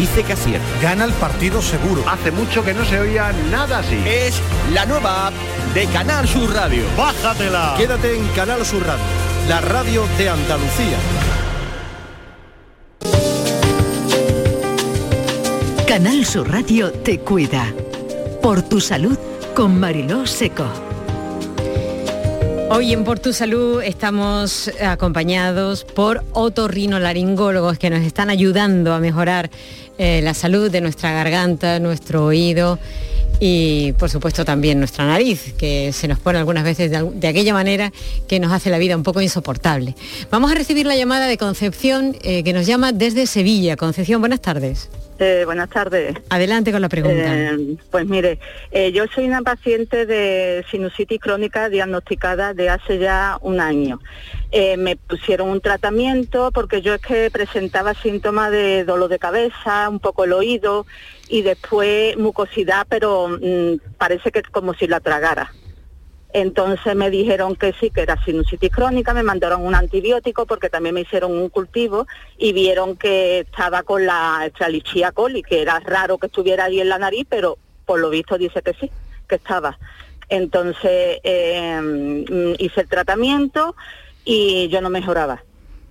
dice 0.00 0.22
que 0.22 0.32
acierta. 0.32 0.66
Gana 0.80 1.04
el 1.04 1.12
partido 1.12 1.60
seguro. 1.60 2.02
Hace 2.08 2.30
mucho 2.30 2.64
que 2.64 2.72
no 2.72 2.84
se 2.86 2.98
oía 2.98 3.32
nada 3.50 3.80
así. 3.80 4.00
Es 4.06 4.40
la 4.72 4.86
nueva 4.86 5.26
app 5.26 5.34
de 5.74 5.86
Canal 5.86 6.26
Sur 6.26 6.52
Radio. 6.54 6.84
Bájatela. 6.96 7.74
Quédate 7.76 8.16
en 8.16 8.26
Canal 8.28 8.64
Sur 8.64 8.86
Radio, 8.86 9.04
la 9.46 9.60
radio 9.60 10.06
de 10.16 10.30
Andalucía. 10.30 10.96
Canal 15.86 16.24
Sur 16.24 16.50
Radio 16.50 16.92
te 16.92 17.20
cuida. 17.20 17.66
Por 18.40 18.62
tu 18.62 18.80
salud 18.80 19.18
con 19.54 19.78
Mariló 19.78 20.26
Seco. 20.26 20.89
Hoy 22.72 22.92
en 22.92 23.02
Por 23.02 23.18
Tu 23.18 23.32
Salud 23.32 23.82
estamos 23.82 24.70
acompañados 24.80 25.82
por 25.82 26.22
otorrinolaringólogos 26.30 27.80
que 27.80 27.90
nos 27.90 28.02
están 28.02 28.30
ayudando 28.30 28.94
a 28.94 29.00
mejorar 29.00 29.50
eh, 29.98 30.20
la 30.22 30.34
salud 30.34 30.70
de 30.70 30.80
nuestra 30.80 31.10
garganta, 31.10 31.80
nuestro 31.80 32.24
oído 32.24 32.78
y 33.40 33.92
por 33.94 34.10
supuesto 34.10 34.44
también 34.44 34.78
nuestra 34.78 35.06
nariz, 35.06 35.54
que 35.54 35.92
se 35.92 36.06
nos 36.06 36.18
pone 36.18 36.38
algunas 36.38 36.62
veces 36.62 36.90
de, 36.90 37.10
de 37.14 37.26
aquella 37.26 37.54
manera 37.54 37.90
que 38.28 38.38
nos 38.38 38.52
hace 38.52 38.70
la 38.70 38.78
vida 38.78 38.96
un 38.96 39.02
poco 39.02 39.20
insoportable. 39.20 39.94
Vamos 40.30 40.52
a 40.52 40.54
recibir 40.54 40.86
la 40.86 40.94
llamada 40.94 41.26
de 41.26 41.38
Concepción, 41.38 42.14
eh, 42.22 42.44
que 42.44 42.52
nos 42.52 42.66
llama 42.66 42.92
desde 42.92 43.26
Sevilla. 43.26 43.76
Concepción, 43.76 44.20
buenas 44.20 44.42
tardes. 44.42 44.90
Eh, 45.18 45.42
buenas 45.44 45.68
tardes. 45.68 46.14
Adelante 46.30 46.72
con 46.72 46.80
la 46.80 46.88
pregunta. 46.88 47.36
Eh, 47.36 47.76
pues 47.90 48.06
mire, 48.06 48.38
eh, 48.70 48.90
yo 48.90 49.04
soy 49.14 49.26
una 49.26 49.42
paciente 49.42 50.06
de 50.06 50.64
sinusitis 50.70 51.20
crónica 51.20 51.68
diagnosticada 51.68 52.54
de 52.54 52.70
hace 52.70 52.98
ya 52.98 53.36
un 53.42 53.60
año. 53.60 54.00
Me 54.78 54.96
pusieron 54.96 55.48
un 55.48 55.60
tratamiento 55.60 56.50
porque 56.52 56.82
yo 56.82 56.94
es 56.94 57.02
que 57.02 57.30
presentaba 57.30 57.94
síntomas 57.94 58.50
de 58.50 58.84
dolor 58.84 59.08
de 59.08 59.18
cabeza, 59.18 59.88
un 59.88 60.00
poco 60.00 60.24
el 60.24 60.32
oído 60.32 60.86
y 61.30 61.42
después 61.42 62.16
mucosidad, 62.18 62.86
pero 62.88 63.28
mm, 63.28 63.96
parece 63.96 64.32
que 64.32 64.40
es 64.40 64.48
como 64.48 64.74
si 64.74 64.88
la 64.88 65.00
tragara. 65.00 65.52
Entonces 66.32 66.94
me 66.94 67.08
dijeron 67.08 67.56
que 67.56 67.72
sí, 67.72 67.90
que 67.90 68.02
era 68.02 68.22
sinusitis 68.24 68.70
crónica, 68.70 69.14
me 69.14 69.22
mandaron 69.22 69.64
un 69.64 69.74
antibiótico 69.74 70.46
porque 70.46 70.68
también 70.68 70.94
me 70.94 71.02
hicieron 71.02 71.32
un 71.32 71.48
cultivo 71.48 72.06
y 72.36 72.52
vieron 72.52 72.96
que 72.96 73.40
estaba 73.40 73.82
con 73.84 74.06
la 74.06 74.46
Escherichia 74.46 75.12
coli, 75.12 75.42
que 75.42 75.62
era 75.62 75.80
raro 75.80 76.18
que 76.18 76.26
estuviera 76.26 76.64
ahí 76.64 76.80
en 76.80 76.88
la 76.88 76.98
nariz, 76.98 77.26
pero 77.28 77.58
por 77.86 78.00
lo 78.00 78.10
visto 78.10 78.36
dice 78.36 78.62
que 78.62 78.74
sí, 78.74 78.90
que 79.28 79.36
estaba. 79.36 79.78
Entonces 80.28 81.18
eh, 81.24 82.54
hice 82.58 82.80
el 82.80 82.88
tratamiento 82.88 83.74
y 84.24 84.68
yo 84.68 84.80
no 84.80 84.90
mejoraba. 84.90 85.42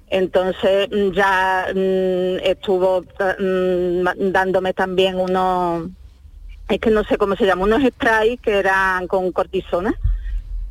Entonces 0.10 0.90
mm, 0.90 1.12
ya 1.12 1.68
mm, 1.74 2.40
estuvo 2.44 3.02
mm, 3.02 4.32
dándome 4.32 4.74
también 4.74 5.20
unos, 5.20 5.90
es 6.68 6.80
que 6.80 6.90
no 6.90 7.04
sé 7.04 7.18
cómo 7.18 7.36
se 7.36 7.46
llama, 7.46 7.64
unos 7.64 7.84
sprays 7.84 8.40
que 8.42 8.60
eran 8.60 9.08
con 9.08 9.32
cortisona 9.32 9.94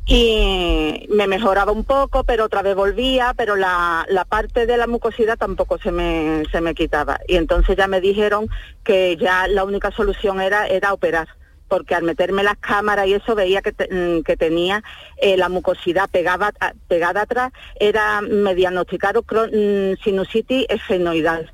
y 0.05 1.07
me 1.09 1.27
mejoraba 1.27 1.71
un 1.71 1.83
poco, 1.83 2.23
pero 2.23 2.45
otra 2.45 2.63
vez 2.63 2.75
volvía, 2.75 3.33
pero 3.37 3.55
la, 3.55 4.05
la, 4.09 4.25
parte 4.25 4.65
de 4.65 4.75
la 4.75 4.87
mucosidad 4.87 5.37
tampoco 5.37 5.77
se 5.77 5.91
me, 5.91 6.43
se 6.51 6.61
me 6.61 6.73
quitaba. 6.73 7.19
Y 7.27 7.35
entonces 7.35 7.77
ya 7.77 7.87
me 7.87 8.01
dijeron 8.01 8.49
que 8.83 9.17
ya 9.17 9.47
la 9.47 9.63
única 9.63 9.91
solución 9.91 10.41
era, 10.41 10.65
era 10.67 10.93
operar 10.93 11.27
porque 11.69 11.95
al 11.95 12.03
meterme 12.03 12.43
las 12.43 12.57
cámaras 12.57 13.07
y 13.07 13.13
eso 13.13 13.35
veía 13.35 13.61
que, 13.61 13.71
mm, 13.71 14.23
que 14.23 14.35
tenía 14.35 14.83
eh, 15.21 15.37
la 15.37 15.47
mucosidad 15.47 16.09
pegada, 16.09 16.51
pegada 16.87 17.21
atrás, 17.21 17.51
era, 17.79 18.21
me 18.21 18.55
diagnosticaron 18.55 19.23
mm, 19.23 20.03
sinusitis 20.03 20.65
esfenoidal. 20.67 21.51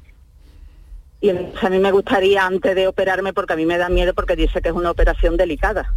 Y 1.22 1.30
a 1.30 1.70
mí 1.70 1.80
me 1.80 1.92
gustaría 1.92 2.46
antes 2.46 2.76
de 2.76 2.88
operarme, 2.88 3.34
porque 3.34 3.54
a 3.54 3.56
mí 3.56 3.66
me 3.66 3.78
da 3.78 3.90
miedo 3.90 4.14
porque 4.14 4.36
dice 4.36 4.62
que 4.62 4.70
es 4.70 4.76
una 4.76 4.92
operación 4.92 5.38
delicada. 5.38 5.94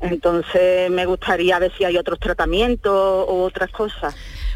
Entonces 0.00 0.90
me 0.90 1.06
gustaría 1.06 1.58
ver 1.58 1.72
si 1.76 1.84
hay 1.84 1.96
otros 1.96 2.18
tratamientos 2.18 2.92
o 2.92 3.44
otras 3.44 3.70
cosas. 3.70 4.14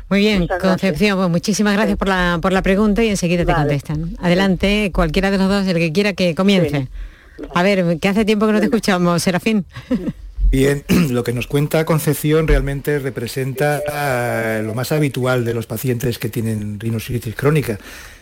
Muy 0.08 0.20
bien, 0.20 0.48
Concepción, 0.60 1.18
pues 1.18 1.28
muchísimas 1.28 1.74
gracias 1.74 1.98
por, 1.98 2.08
la, 2.08 2.38
por 2.40 2.52
la 2.52 2.62
pregunta 2.62 3.04
y 3.04 3.08
enseguida 3.08 3.44
te 3.44 3.52
contestan. 3.52 4.16
Adelante, 4.20 4.90
cualquiera 4.94 5.30
de 5.30 5.36
los 5.36 5.48
dos, 5.48 5.66
el 5.66 5.76
que 5.76 5.92
quiera 5.92 6.14
que 6.14 6.34
comience. 6.34 6.88
A 7.54 7.62
ver, 7.62 7.98
que 7.98 8.08
hace 8.08 8.24
tiempo 8.24 8.46
que 8.46 8.52
no 8.52 8.58
te 8.58 8.66
escuchamos, 8.66 9.22
Serafín. 9.22 9.64
Bien, 10.50 10.82
lo 11.10 11.24
que 11.24 11.32
nos 11.32 11.46
cuenta 11.46 11.84
Concepción 11.84 12.48
realmente 12.48 12.98
representa 12.98 13.82
ah, 13.88 14.60
lo 14.64 14.74
más 14.74 14.92
habitual 14.92 15.44
de 15.44 15.54
los 15.54 15.66
pacientes 15.66 16.18
que 16.18 16.28
tienen 16.28 16.80
rinositis 16.80 17.34
crónica. 17.34 17.74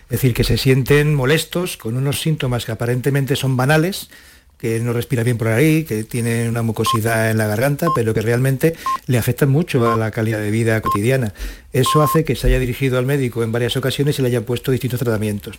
Es 0.09 0.21
decir, 0.21 0.35
que 0.35 0.45
se 0.45 0.57
sienten 0.57 1.15
molestos 1.15 1.77
con 1.77 1.97
unos 1.97 2.21
síntomas 2.21 2.65
que 2.65 2.73
aparentemente 2.73 3.37
son 3.37 3.57
banales, 3.57 4.09
que 4.59 4.81
no 4.81 4.93
respira 4.93 5.23
bien 5.23 5.37
por 5.37 5.49
ahí, 5.49 5.85
que 5.85 6.05
tiene 6.05 6.49
una 6.49 6.63
mucosidad 6.63 7.31
en 7.31 7.39
la 7.39 7.47
garganta, 7.47 7.89
pero 7.95 8.15
que 8.15 8.23
realmente 8.23 8.75
le 9.07 9.19
afectan 9.19 9.51
mucho 9.51 9.93
a 9.93 9.97
la 9.97 10.11
calidad 10.11 10.39
de 10.39 10.51
vida 10.51 10.81
cotidiana. 10.81 11.35
Eso 11.77 12.03
hace 12.03 12.25
que 12.25 12.37
se 12.37 12.47
haya 12.47 12.59
dirigido 12.59 12.97
al 12.99 13.05
médico 13.05 13.43
en 13.43 13.53
varias 13.53 13.77
ocasiones 13.77 14.19
y 14.19 14.23
le 14.23 14.29
hayan 14.29 14.45
puesto 14.45 14.73
distintos 14.73 14.99
tratamientos. 14.99 15.59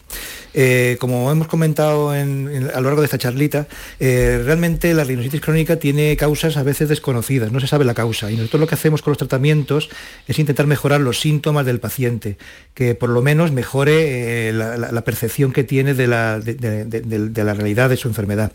Eh, 0.55 0.97
como 0.99 1.31
hemos 1.31 1.47
comentado 1.47 2.10
a 2.10 2.15
lo 2.25 2.81
largo 2.81 3.01
de 3.01 3.05
esta 3.05 3.19
charlita, 3.19 3.67
eh, 3.99 4.41
realmente 4.43 4.95
la 4.95 5.03
rinositis 5.03 5.41
crónica 5.41 5.75
tiene 5.75 6.17
causas 6.17 6.57
a 6.57 6.63
veces 6.63 6.89
desconocidas, 6.89 7.51
no 7.51 7.60
se 7.60 7.67
sabe 7.67 7.86
la 7.86 7.93
causa. 7.93 8.31
Y 8.31 8.36
nosotros 8.36 8.62
lo 8.62 8.67
que 8.67 8.73
hacemos 8.73 9.03
con 9.03 9.12
los 9.12 9.19
tratamientos 9.19 9.89
es 10.27 10.39
intentar 10.39 10.65
mejorar 10.65 11.01
los 11.01 11.19
síntomas 11.19 11.67
del 11.67 11.79
paciente, 11.79 12.38
que 12.73 12.95
por 12.95 13.10
lo 13.10 13.21
menos 13.21 13.51
mejore 13.51 14.49
eh, 14.49 14.53
la, 14.53 15.03
percepción 15.03 15.53
que 15.53 15.63
tiene 15.63 15.93
de 15.93 16.07
la, 16.07 16.39
de 16.39 17.43
la 17.43 17.53
realidad 17.53 17.89
de 17.89 17.97
su 17.97 18.07
enfermedad. 18.07 18.51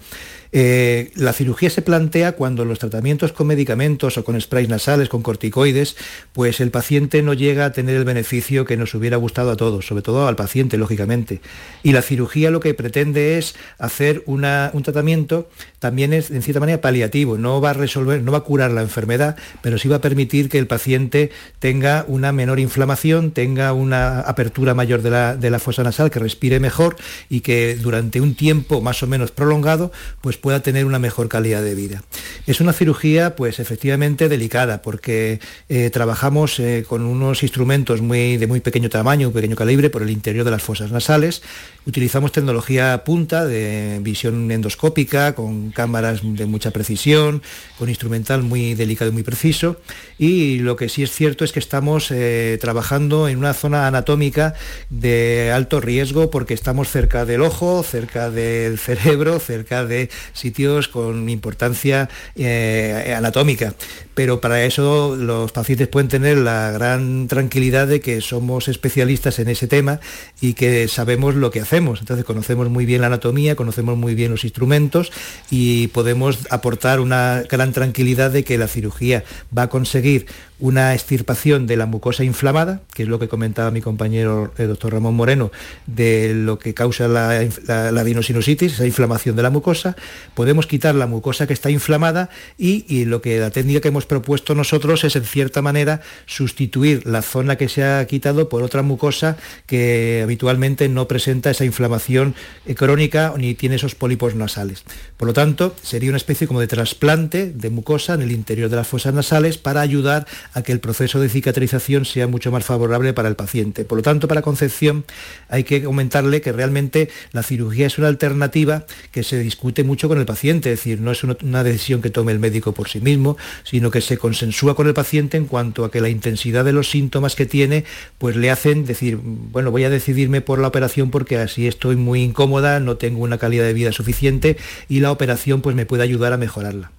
Eh, 0.54 1.10
la 1.16 1.32
cirugía 1.32 1.70
se 1.70 1.80
plantea 1.80 2.32
cuando 2.32 2.66
los 2.66 2.78
tratamientos 2.78 3.32
con 3.32 3.46
medicamentos 3.46 4.18
o 4.18 4.24
con 4.24 4.38
sprays 4.38 4.68
nasales, 4.68 5.08
con 5.08 5.22
corticoides, 5.22 5.96
pues 6.34 6.60
el 6.60 6.70
paciente 6.70 7.22
no 7.22 7.32
llega 7.32 7.64
a 7.64 7.72
tener 7.72 7.96
el 7.96 8.04
beneficio 8.04 8.66
que 8.66 8.76
nos 8.76 8.94
hubiera 8.94 9.16
gustado 9.16 9.50
a 9.50 9.56
todos, 9.56 9.86
sobre 9.86 10.02
todo 10.02 10.28
al 10.28 10.36
paciente, 10.36 10.76
lógicamente. 10.76 11.40
Y 11.82 11.92
la 11.92 12.02
cirugía 12.02 12.50
lo 12.50 12.60
que 12.60 12.74
pretende 12.74 13.38
es 13.38 13.54
hacer 13.78 14.22
un 14.26 14.42
tratamiento, 14.82 15.48
también 15.78 16.12
es 16.12 16.30
en 16.30 16.42
cierta 16.42 16.60
manera 16.60 16.82
paliativo, 16.82 17.38
no 17.38 17.62
va 17.62 17.70
a 17.70 17.74
resolver, 17.74 18.22
no 18.22 18.32
va 18.32 18.38
a 18.38 18.42
curar 18.42 18.72
la 18.72 18.82
enfermedad, 18.82 19.36
pero 19.62 19.78
sí 19.78 19.88
va 19.88 19.96
a 19.96 20.00
permitir 20.00 20.50
que 20.50 20.58
el 20.58 20.66
paciente 20.66 21.30
tenga 21.60 22.04
una 22.08 22.32
menor 22.32 22.60
inflamación, 22.60 23.30
tenga 23.30 23.72
una 23.72 24.20
apertura 24.20 24.74
mayor 24.74 25.00
de 25.00 25.10
la, 25.10 25.34
de 25.34 25.50
la 25.50 25.58
fosa 25.58 25.82
nasal, 25.82 26.10
que 26.10 26.18
respire 26.18 26.60
mejor 26.60 26.96
y 27.30 27.40
que 27.40 27.76
durante 27.76 28.20
un 28.20 28.34
tiempo 28.34 28.82
más 28.82 29.02
o 29.02 29.06
menos 29.06 29.30
prolongado, 29.30 29.92
pues 30.20 30.36
pueda 30.42 30.60
tener 30.60 30.84
una 30.84 30.98
mejor 30.98 31.28
calidad 31.28 31.62
de 31.62 31.74
vida. 31.74 32.02
Es 32.46 32.60
una 32.60 32.74
cirugía, 32.74 33.36
pues 33.36 33.60
efectivamente 33.60 34.28
delicada, 34.28 34.82
porque 34.82 35.40
eh, 35.68 35.88
trabajamos 35.90 36.58
eh, 36.58 36.84
con 36.86 37.02
unos 37.02 37.42
instrumentos 37.42 38.02
muy, 38.02 38.36
de 38.36 38.46
muy 38.46 38.60
pequeño 38.60 38.90
tamaño, 38.90 39.28
muy 39.28 39.34
pequeño 39.34 39.56
calibre, 39.56 39.88
por 39.88 40.02
el 40.02 40.10
interior 40.10 40.44
de 40.44 40.50
las 40.50 40.62
fosas 40.62 40.90
nasales. 40.90 41.42
Utilizamos 41.86 42.32
tecnología 42.32 43.04
punta 43.04 43.46
de 43.46 44.00
visión 44.02 44.50
endoscópica, 44.50 45.34
con 45.34 45.70
cámaras 45.70 46.20
de 46.22 46.46
mucha 46.46 46.72
precisión, 46.72 47.42
con 47.78 47.88
instrumental 47.88 48.42
muy 48.42 48.74
delicado 48.74 49.10
y 49.10 49.14
muy 49.14 49.22
preciso. 49.22 49.80
Y 50.18 50.58
lo 50.58 50.74
que 50.76 50.88
sí 50.88 51.04
es 51.04 51.12
cierto 51.12 51.44
es 51.44 51.52
que 51.52 51.60
estamos 51.60 52.10
eh, 52.10 52.58
trabajando 52.60 53.28
en 53.28 53.38
una 53.38 53.54
zona 53.54 53.86
anatómica 53.86 54.54
de 54.90 55.52
alto 55.54 55.80
riesgo, 55.80 56.30
porque 56.30 56.54
estamos 56.54 56.88
cerca 56.88 57.24
del 57.24 57.42
ojo, 57.42 57.84
cerca 57.84 58.30
del 58.30 58.78
cerebro, 58.78 59.38
cerca 59.38 59.84
de 59.84 60.10
sitios 60.32 60.88
con 60.88 61.28
importancia 61.28 62.08
eh, 62.36 63.14
anatómica. 63.16 63.74
Pero 64.14 64.40
para 64.40 64.64
eso 64.64 65.16
los 65.16 65.52
pacientes 65.52 65.88
pueden 65.88 66.08
tener 66.08 66.38
la 66.38 66.70
gran 66.70 67.28
tranquilidad 67.28 67.86
de 67.86 68.00
que 68.00 68.20
somos 68.20 68.68
especialistas 68.68 69.38
en 69.38 69.48
ese 69.48 69.66
tema 69.66 70.00
y 70.40 70.54
que 70.54 70.88
sabemos 70.88 71.34
lo 71.34 71.50
que 71.50 71.60
hacemos. 71.60 72.00
Entonces 72.00 72.24
conocemos 72.24 72.68
muy 72.68 72.84
bien 72.84 73.00
la 73.00 73.06
anatomía, 73.06 73.56
conocemos 73.56 73.96
muy 73.96 74.14
bien 74.14 74.30
los 74.30 74.44
instrumentos 74.44 75.12
y 75.50 75.88
podemos 75.88 76.38
aportar 76.50 77.00
una 77.00 77.42
gran 77.48 77.72
tranquilidad 77.72 78.30
de 78.30 78.44
que 78.44 78.58
la 78.58 78.68
cirugía 78.68 79.24
va 79.56 79.62
a 79.62 79.68
conseguir 79.68 80.26
una 80.62 80.94
extirpación 80.94 81.66
de 81.66 81.76
la 81.76 81.86
mucosa 81.86 82.22
inflamada, 82.22 82.82
que 82.94 83.02
es 83.02 83.08
lo 83.08 83.18
que 83.18 83.26
comentaba 83.26 83.72
mi 83.72 83.80
compañero 83.80 84.52
el 84.58 84.68
doctor 84.68 84.92
Ramón 84.92 85.16
Moreno, 85.16 85.50
de 85.86 86.34
lo 86.34 86.60
que 86.60 86.72
causa 86.72 87.08
la, 87.08 87.42
la, 87.66 88.02
esa 88.02 88.86
inflamación 88.86 89.34
de 89.34 89.42
la 89.42 89.50
mucosa. 89.50 89.96
Podemos 90.34 90.68
quitar 90.68 90.94
la 90.94 91.08
mucosa 91.08 91.48
que 91.48 91.52
está 91.52 91.68
inflamada 91.68 92.30
y, 92.56 93.04
lo 93.06 93.20
que 93.20 93.40
la 93.40 93.50
técnica 93.50 93.80
que 93.80 93.88
hemos 93.88 94.01
propuesto 94.06 94.54
nosotros 94.54 95.04
es 95.04 95.16
en 95.16 95.24
cierta 95.24 95.62
manera 95.62 96.00
sustituir 96.26 97.06
la 97.06 97.22
zona 97.22 97.56
que 97.56 97.68
se 97.68 97.84
ha 97.84 98.04
quitado 98.06 98.48
por 98.48 98.62
otra 98.62 98.82
mucosa 98.82 99.36
que 99.66 100.20
habitualmente 100.22 100.88
no 100.88 101.08
presenta 101.08 101.50
esa 101.50 101.64
inflamación 101.64 102.34
eh, 102.66 102.74
crónica 102.74 103.34
ni 103.36 103.54
tiene 103.54 103.76
esos 103.76 103.94
pólipos 103.94 104.34
nasales. 104.34 104.84
Por 105.16 105.28
lo 105.28 105.34
tanto, 105.34 105.74
sería 105.82 106.10
una 106.10 106.16
especie 106.16 106.46
como 106.46 106.60
de 106.60 106.66
trasplante 106.66 107.52
de 107.52 107.70
mucosa 107.70 108.14
en 108.14 108.22
el 108.22 108.32
interior 108.32 108.68
de 108.68 108.76
las 108.76 108.88
fosas 108.88 109.14
nasales 109.14 109.58
para 109.58 109.80
ayudar 109.80 110.26
a 110.54 110.62
que 110.62 110.72
el 110.72 110.80
proceso 110.80 111.20
de 111.20 111.28
cicatrización 111.28 112.04
sea 112.04 112.26
mucho 112.26 112.50
más 112.50 112.64
favorable 112.64 113.12
para 113.12 113.28
el 113.28 113.36
paciente. 113.36 113.84
Por 113.84 113.98
lo 113.98 114.02
tanto, 114.02 114.28
para 114.28 114.42
Concepción 114.42 115.04
hay 115.48 115.64
que 115.64 115.82
comentarle 115.82 116.40
que 116.40 116.52
realmente 116.52 117.08
la 117.32 117.42
cirugía 117.42 117.86
es 117.86 117.98
una 117.98 118.08
alternativa 118.08 118.86
que 119.10 119.22
se 119.22 119.38
discute 119.38 119.84
mucho 119.84 120.08
con 120.08 120.18
el 120.18 120.26
paciente, 120.26 120.72
es 120.72 120.80
decir, 120.80 121.00
no 121.00 121.12
es 121.12 121.22
una 121.24 121.64
decisión 121.64 122.02
que 122.02 122.10
tome 122.10 122.32
el 122.32 122.38
médico 122.38 122.72
por 122.72 122.88
sí 122.88 123.00
mismo, 123.00 123.36
sino 123.62 123.90
que 123.92 124.00
se 124.00 124.18
consensúa 124.18 124.74
con 124.74 124.88
el 124.88 124.94
paciente 124.94 125.36
en 125.36 125.46
cuanto 125.46 125.84
a 125.84 125.90
que 125.92 126.00
la 126.00 126.08
intensidad 126.08 126.64
de 126.64 126.72
los 126.72 126.90
síntomas 126.90 127.36
que 127.36 127.46
tiene, 127.46 127.84
pues 128.18 128.34
le 128.34 128.50
hacen 128.50 128.84
decir, 128.84 129.20
bueno, 129.22 129.70
voy 129.70 129.84
a 129.84 129.90
decidirme 129.90 130.40
por 130.40 130.58
la 130.58 130.66
operación 130.66 131.10
porque 131.10 131.38
así 131.38 131.68
estoy 131.68 131.94
muy 131.94 132.22
incómoda, 132.22 132.80
no 132.80 132.96
tengo 132.96 133.22
una 133.22 133.38
calidad 133.38 133.64
de 133.64 133.74
vida 133.74 133.92
suficiente 133.92 134.56
y 134.88 134.98
la 134.98 135.12
operación 135.12 135.60
pues 135.60 135.76
me 135.76 135.86
puede 135.86 136.02
ayudar 136.02 136.32
a 136.32 136.36
mejorarla. 136.36 136.90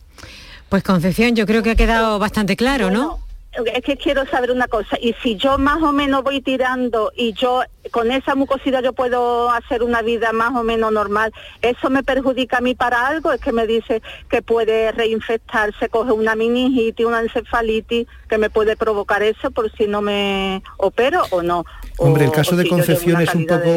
Pues 0.69 0.83
Concepción, 0.83 1.35
yo 1.35 1.45
creo 1.45 1.61
que 1.61 1.71
ha 1.71 1.75
quedado 1.75 2.17
bastante 2.17 2.55
claro, 2.55 2.89
¿no? 2.89 3.19
Es 3.65 3.83
que 3.83 3.97
quiero 3.97 4.25
saber 4.25 4.51
una 4.51 4.67
cosa, 4.67 4.97
y 4.99 5.13
si 5.21 5.35
yo 5.35 5.57
más 5.57 5.81
o 5.83 5.91
menos 5.91 6.23
voy 6.23 6.41
tirando 6.41 7.11
y 7.15 7.33
yo 7.33 7.61
con 7.91 8.11
esa 8.11 8.35
mucosidad 8.35 8.81
yo 8.81 8.93
puedo 8.93 9.51
hacer 9.51 9.83
una 9.83 10.01
vida 10.01 10.31
más 10.33 10.55
o 10.55 10.63
menos 10.63 10.91
normal, 10.91 11.33
¿eso 11.61 11.89
me 11.89 12.03
perjudica 12.03 12.57
a 12.57 12.61
mí 12.61 12.75
para 12.75 13.07
algo? 13.07 13.31
Es 13.31 13.41
que 13.41 13.51
me 13.51 13.67
dice 13.67 14.01
que 14.29 14.41
puede 14.41 14.91
reinfectarse, 14.91 15.89
coge 15.89 16.11
una 16.11 16.35
meningitis, 16.35 17.05
una 17.05 17.21
encefalitis, 17.21 18.07
que 18.27 18.37
me 18.37 18.49
puede 18.49 18.75
provocar 18.75 19.21
eso 19.21 19.51
por 19.51 19.71
si 19.73 19.87
no 19.87 20.01
me 20.01 20.63
opero 20.77 21.23
o 21.29 21.41
no. 21.41 21.65
Hombre, 21.97 22.25
el 22.25 22.31
caso 22.31 22.55
de 22.55 22.67
Concepción 22.67 23.21
es 23.21 23.35
un 23.35 23.45
poco 23.45 23.75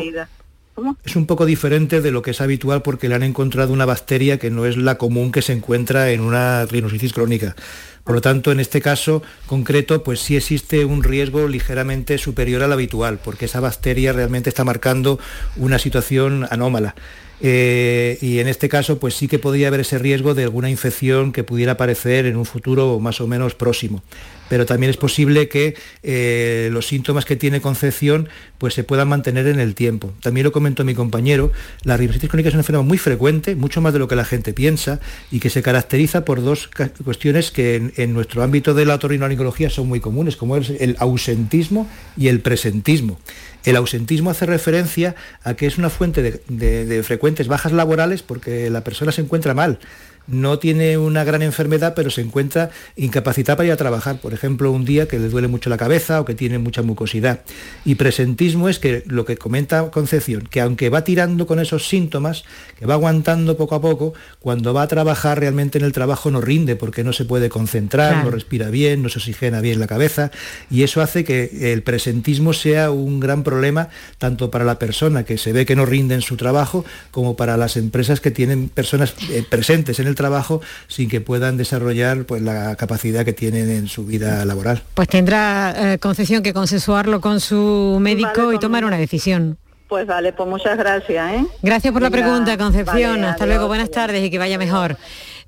Es 1.04 1.16
un 1.16 1.26
poco 1.26 1.46
diferente 1.46 2.02
de 2.02 2.10
lo 2.10 2.20
que 2.20 2.32
es 2.32 2.40
habitual 2.40 2.82
porque 2.82 3.08
le 3.08 3.14
han 3.14 3.22
encontrado 3.22 3.72
una 3.72 3.86
bacteria 3.86 4.38
que 4.38 4.50
no 4.50 4.66
es 4.66 4.76
la 4.76 4.98
común 4.98 5.32
que 5.32 5.40
se 5.40 5.54
encuentra 5.54 6.10
en 6.10 6.20
una 6.20 6.66
rhinositis 6.66 7.14
crónica. 7.14 7.56
Por 8.04 8.16
lo 8.16 8.20
tanto, 8.20 8.52
en 8.52 8.60
este 8.60 8.82
caso 8.82 9.22
concreto, 9.46 10.02
pues 10.02 10.20
sí 10.20 10.36
existe 10.36 10.84
un 10.84 11.02
riesgo 11.02 11.48
ligeramente 11.48 12.18
superior 12.18 12.62
al 12.62 12.72
habitual, 12.72 13.18
porque 13.24 13.46
esa 13.46 13.60
bacteria 13.60 14.12
realmente 14.12 14.50
está 14.50 14.64
marcando 14.64 15.18
una 15.56 15.78
situación 15.78 16.46
anómala. 16.50 16.94
Eh, 17.40 18.18
y 18.20 18.38
en 18.38 18.48
este 18.48 18.70
caso 18.70 18.98
pues 18.98 19.14
sí 19.14 19.28
que 19.28 19.38
podría 19.38 19.68
haber 19.68 19.80
ese 19.80 19.98
riesgo 19.98 20.34
de 20.34 20.44
alguna 20.44 20.70
infección 20.70 21.32
que 21.32 21.44
pudiera 21.44 21.72
aparecer 21.72 22.24
en 22.24 22.36
un 22.36 22.46
futuro 22.46 22.98
más 22.98 23.20
o 23.20 23.26
menos 23.26 23.54
próximo 23.54 24.02
pero 24.48 24.66
también 24.66 24.90
es 24.90 24.96
posible 24.96 25.48
que 25.48 25.74
eh, 26.02 26.68
los 26.72 26.86
síntomas 26.86 27.24
que 27.24 27.36
tiene 27.36 27.60
Concepción 27.60 28.28
pues 28.58 28.74
se 28.74 28.84
puedan 28.84 29.08
mantener 29.08 29.46
en 29.46 29.60
el 29.60 29.74
tiempo. 29.74 30.12
También 30.20 30.44
lo 30.44 30.52
comentó 30.52 30.84
mi 30.84 30.94
compañero, 30.94 31.52
la 31.82 31.96
rinitis 31.96 32.28
crónica 32.28 32.48
es 32.48 32.54
una 32.54 32.60
enfermedad 32.60 32.84
muy 32.84 32.98
frecuente, 32.98 33.54
mucho 33.54 33.80
más 33.80 33.92
de 33.92 33.98
lo 33.98 34.08
que 34.08 34.16
la 34.16 34.24
gente 34.24 34.52
piensa, 34.52 35.00
y 35.30 35.40
que 35.40 35.50
se 35.50 35.62
caracteriza 35.62 36.24
por 36.24 36.42
dos 36.42 36.70
cuestiones 37.04 37.50
que 37.50 37.92
en, 37.96 38.14
nuestro 38.14 38.42
ámbito 38.42 38.72
de 38.72 38.86
la 38.86 38.94
otorrinolaringología 38.94 39.68
son 39.68 39.88
muy 39.88 40.00
comunes, 40.00 40.36
como 40.36 40.56
es 40.56 40.70
el 40.70 40.96
ausentismo 40.98 41.88
y 42.16 42.28
el 42.28 42.40
presentismo. 42.40 43.18
El 43.64 43.76
ausentismo 43.76 44.30
hace 44.30 44.46
referencia 44.46 45.16
a 45.42 45.54
que 45.54 45.66
es 45.66 45.76
una 45.76 45.90
fuente 45.90 46.22
de 46.22 47.02
frecuentes 47.02 47.48
bajas 47.48 47.72
laborales 47.72 48.22
porque 48.22 48.70
la 48.70 48.84
persona 48.84 49.10
se 49.10 49.22
encuentra 49.22 49.54
mal 49.54 49.80
no 50.26 50.58
tiene 50.58 50.98
una 50.98 51.24
gran 51.24 51.42
enfermedad, 51.42 51.94
pero 51.94 52.10
se 52.10 52.20
encuentra 52.20 52.70
incapacitada 52.96 53.56
para 53.56 53.66
ir 53.68 53.72
a 53.72 53.76
trabajar. 53.76 54.20
Por 54.20 54.34
ejemplo, 54.34 54.72
un 54.72 54.84
día 54.84 55.06
que 55.08 55.18
le 55.18 55.28
duele 55.28 55.48
mucho 55.48 55.70
la 55.70 55.76
cabeza 55.76 56.20
o 56.20 56.24
que 56.24 56.34
tiene 56.34 56.58
mucha 56.58 56.82
mucosidad. 56.82 57.40
Y 57.84 57.96
presentismo 57.96 58.68
es 58.68 58.78
que 58.78 59.02
lo 59.06 59.24
que 59.24 59.36
comenta 59.36 59.90
Concepción, 59.90 60.46
que 60.50 60.60
aunque 60.60 60.88
va 60.88 61.04
tirando 61.04 61.46
con 61.46 61.60
esos 61.60 61.88
síntomas, 61.88 62.44
que 62.78 62.86
va 62.86 62.94
aguantando 62.94 63.56
poco 63.56 63.74
a 63.74 63.80
poco, 63.80 64.14
cuando 64.40 64.74
va 64.74 64.82
a 64.82 64.88
trabajar 64.88 65.40
realmente 65.40 65.78
en 65.78 65.84
el 65.84 65.92
trabajo 65.92 66.30
no 66.30 66.40
rinde 66.40 66.76
porque 66.76 67.04
no 67.04 67.12
se 67.12 67.24
puede 67.24 67.48
concentrar, 67.48 68.24
no 68.24 68.30
respira 68.30 68.70
bien, 68.70 69.02
no 69.02 69.08
se 69.08 69.18
oxigena 69.18 69.60
bien 69.60 69.80
la 69.80 69.86
cabeza. 69.86 70.30
Y 70.70 70.82
eso 70.82 71.00
hace 71.00 71.24
que 71.24 71.72
el 71.72 71.82
presentismo 71.82 72.52
sea 72.52 72.90
un 72.90 73.20
gran 73.20 73.42
problema 73.42 73.88
tanto 74.18 74.50
para 74.50 74.64
la 74.64 74.78
persona 74.78 75.24
que 75.24 75.38
se 75.38 75.52
ve 75.52 75.66
que 75.66 75.76
no 75.76 75.86
rinde 75.86 76.14
en 76.14 76.22
su 76.22 76.36
trabajo 76.36 76.84
como 77.10 77.36
para 77.36 77.56
las 77.56 77.76
empresas 77.76 78.20
que 78.20 78.30
tienen 78.30 78.68
personas 78.68 79.14
eh, 79.30 79.44
presentes 79.48 80.00
en 80.00 80.08
el 80.08 80.15
trabajo 80.16 80.60
sin 80.88 81.08
que 81.08 81.20
puedan 81.20 81.56
desarrollar 81.56 82.24
pues, 82.24 82.42
la 82.42 82.74
capacidad 82.74 83.24
que 83.24 83.32
tienen 83.32 83.70
en 83.70 83.86
su 83.86 84.04
vida 84.04 84.44
laboral. 84.44 84.82
Pues 84.94 85.08
tendrá 85.08 85.92
eh, 85.94 85.98
concesión 85.98 86.42
que 86.42 86.52
consensuarlo 86.52 87.20
con 87.20 87.38
su 87.38 87.98
médico 88.00 88.52
y 88.52 88.58
tomar 88.58 88.84
una 88.84 88.98
decisión. 88.98 89.58
Pues 89.88 90.04
vale, 90.06 90.32
pues 90.32 90.48
muchas 90.48 90.76
gracias. 90.76 91.32
¿eh? 91.34 91.46
Gracias 91.62 91.92
por 91.92 92.02
la 92.02 92.10
pregunta, 92.10 92.58
Concepción. 92.58 93.24
Hasta 93.24 93.46
luego, 93.46 93.68
buenas 93.68 93.90
tardes 93.90 94.24
y 94.24 94.30
que 94.30 94.38
vaya 94.38 94.58
mejor. 94.58 94.96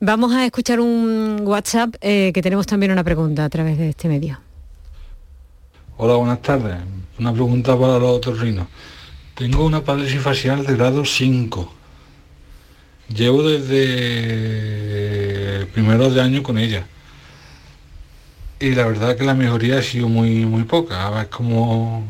Vamos 0.00 0.32
a 0.32 0.44
escuchar 0.44 0.78
un 0.78 1.40
WhatsApp 1.44 1.96
eh, 2.00 2.30
que 2.32 2.40
tenemos 2.40 2.66
también 2.66 2.92
una 2.92 3.02
pregunta 3.02 3.44
a 3.44 3.48
través 3.48 3.76
de 3.78 3.88
este 3.88 4.06
medio. 4.06 4.38
Hola, 5.96 6.14
buenas 6.14 6.40
tardes. 6.40 6.76
Una 7.18 7.32
pregunta 7.32 7.76
para 7.76 7.98
los 7.98 8.18
otorrinos. 8.18 8.68
Tengo 9.34 9.66
una 9.66 9.82
parálisis 9.82 10.20
facial 10.20 10.64
de 10.64 10.76
grado 10.76 11.04
5 11.04 11.77
Llevo 13.14 13.42
desde 13.42 14.98
primeros 15.72 16.14
de 16.14 16.20
año 16.20 16.42
con 16.42 16.58
ella. 16.58 16.86
Y 18.60 18.74
la 18.74 18.86
verdad 18.86 19.16
que 19.16 19.24
la 19.24 19.34
mejoría 19.34 19.78
ha 19.78 19.82
sido 19.82 20.08
muy, 20.08 20.44
muy 20.44 20.64
poca. 20.64 21.06
A 21.06 21.10
ver 21.10 21.28
cómo, 21.28 22.04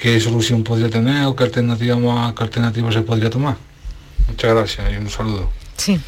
qué 0.00 0.18
solución 0.20 0.64
podría 0.64 0.88
tener 0.88 1.26
o 1.26 1.36
qué 1.36 1.44
alternativa, 1.44 1.96
más, 1.96 2.32
qué 2.34 2.42
alternativa 2.42 2.90
se 2.90 3.02
podría 3.02 3.30
tomar. 3.30 3.56
Muchas 4.28 4.54
gracias 4.54 4.92
y 4.92 4.96
un 4.96 5.10
saludo. 5.10 5.50
Sí. 5.76 6.00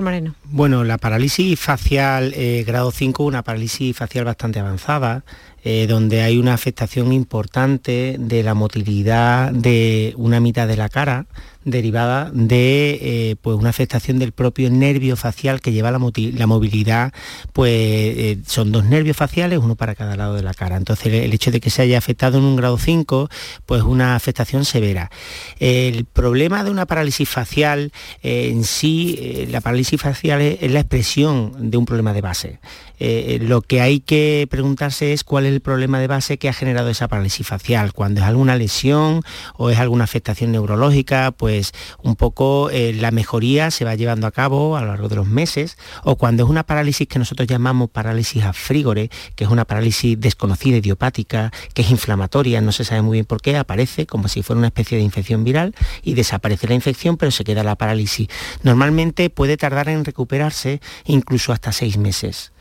Moreno. 0.00 0.34
Bueno, 0.44 0.84
la 0.84 0.98
parálisis 0.98 1.58
facial 1.58 2.32
eh, 2.36 2.64
grado 2.66 2.90
5, 2.90 3.24
una 3.24 3.42
parálisis 3.42 3.96
facial 3.96 4.24
bastante 4.24 4.58
avanzada, 4.58 5.24
eh, 5.62 5.86
donde 5.88 6.22
hay 6.22 6.36
una 6.36 6.54
afectación 6.54 7.12
importante 7.12 8.16
de 8.18 8.42
la 8.42 8.54
motilidad 8.54 9.52
de 9.52 10.14
una 10.16 10.40
mitad 10.40 10.66
de 10.66 10.76
la 10.76 10.88
cara, 10.88 11.26
derivada 11.70 12.30
de 12.32 12.98
eh, 13.00 13.36
pues 13.40 13.56
una 13.56 13.70
afectación 13.70 14.18
del 14.18 14.32
propio 14.32 14.70
nervio 14.70 15.16
facial 15.16 15.60
que 15.60 15.72
lleva 15.72 15.90
la, 15.90 15.98
movilidad, 15.98 17.12
pues 17.52 17.72
eh, 17.72 18.38
son 18.46 18.72
dos 18.72 18.84
nervios 18.84 19.16
faciales, 19.16 19.58
uno 19.58 19.76
para 19.76 19.94
cada 19.94 20.16
lado 20.16 20.34
de 20.34 20.42
la 20.42 20.54
cara. 20.54 20.76
Entonces 20.76 21.12
el 21.12 21.32
hecho 21.32 21.50
de 21.50 21.60
que 21.60 21.70
se 21.70 21.82
haya 21.82 21.98
afectado 21.98 22.38
en 22.38 22.44
un 22.44 22.56
grado 22.56 22.78
5, 22.78 23.28
pues 23.66 23.82
una 23.82 24.16
afectación 24.16 24.64
severa. 24.64 25.10
El 25.58 26.04
problema 26.04 26.64
de 26.64 26.70
una 26.70 26.86
parálisis 26.86 27.28
facial 27.28 27.92
en 28.22 28.64
sí, 28.64 29.46
la 29.50 29.60
parálisis 29.60 30.00
facial 30.00 30.40
es 30.40 30.70
la 30.70 30.80
expresión 30.80 31.70
de 31.70 31.76
un 31.76 31.86
problema 31.86 32.12
de 32.12 32.20
base. 32.20 32.58
Eh, 33.00 33.38
lo 33.40 33.62
que 33.62 33.80
hay 33.80 34.00
que 34.00 34.46
preguntarse 34.50 35.12
es 35.12 35.22
cuál 35.22 35.46
es 35.46 35.52
el 35.52 35.60
problema 35.60 36.00
de 36.00 36.08
base 36.08 36.38
que 36.38 36.48
ha 36.48 36.52
generado 36.52 36.88
esa 36.88 37.08
parálisis 37.08 37.46
facial. 37.46 37.92
Cuando 37.92 38.20
es 38.20 38.26
alguna 38.26 38.56
lesión 38.56 39.22
o 39.56 39.70
es 39.70 39.78
alguna 39.78 40.04
afectación 40.04 40.52
neurológica, 40.52 41.30
pues 41.30 41.57
un 42.02 42.16
poco 42.16 42.70
eh, 42.70 42.92
la 42.92 43.10
mejoría 43.10 43.70
se 43.70 43.84
va 43.84 43.94
llevando 43.94 44.26
a 44.26 44.30
cabo 44.30 44.76
a 44.76 44.80
lo 44.80 44.88
largo 44.88 45.08
de 45.08 45.16
los 45.16 45.26
meses. 45.26 45.76
O 46.04 46.16
cuando 46.16 46.44
es 46.44 46.50
una 46.50 46.64
parálisis 46.64 47.08
que 47.08 47.18
nosotros 47.18 47.46
llamamos 47.48 47.90
parálisis 47.90 48.44
afrígore, 48.44 49.10
que 49.34 49.44
es 49.44 49.50
una 49.50 49.64
parálisis 49.64 50.20
desconocida, 50.20 50.78
idiopática, 50.78 51.52
que 51.74 51.82
es 51.82 51.90
inflamatoria, 51.90 52.60
no 52.60 52.72
se 52.72 52.84
sabe 52.84 53.02
muy 53.02 53.16
bien 53.16 53.24
por 53.24 53.40
qué, 53.40 53.56
aparece 53.56 54.06
como 54.06 54.28
si 54.28 54.42
fuera 54.42 54.58
una 54.58 54.68
especie 54.68 54.98
de 54.98 55.04
infección 55.04 55.44
viral 55.44 55.74
y 56.02 56.14
desaparece 56.14 56.68
la 56.68 56.74
infección, 56.74 57.16
pero 57.16 57.30
se 57.30 57.44
queda 57.44 57.62
la 57.62 57.76
parálisis. 57.76 58.28
Normalmente 58.62 59.30
puede 59.30 59.56
tardar 59.56 59.88
en 59.88 60.04
recuperarse 60.04 60.80
incluso 61.04 61.52
hasta 61.52 61.72
seis 61.72 61.96
meses. 61.98 62.52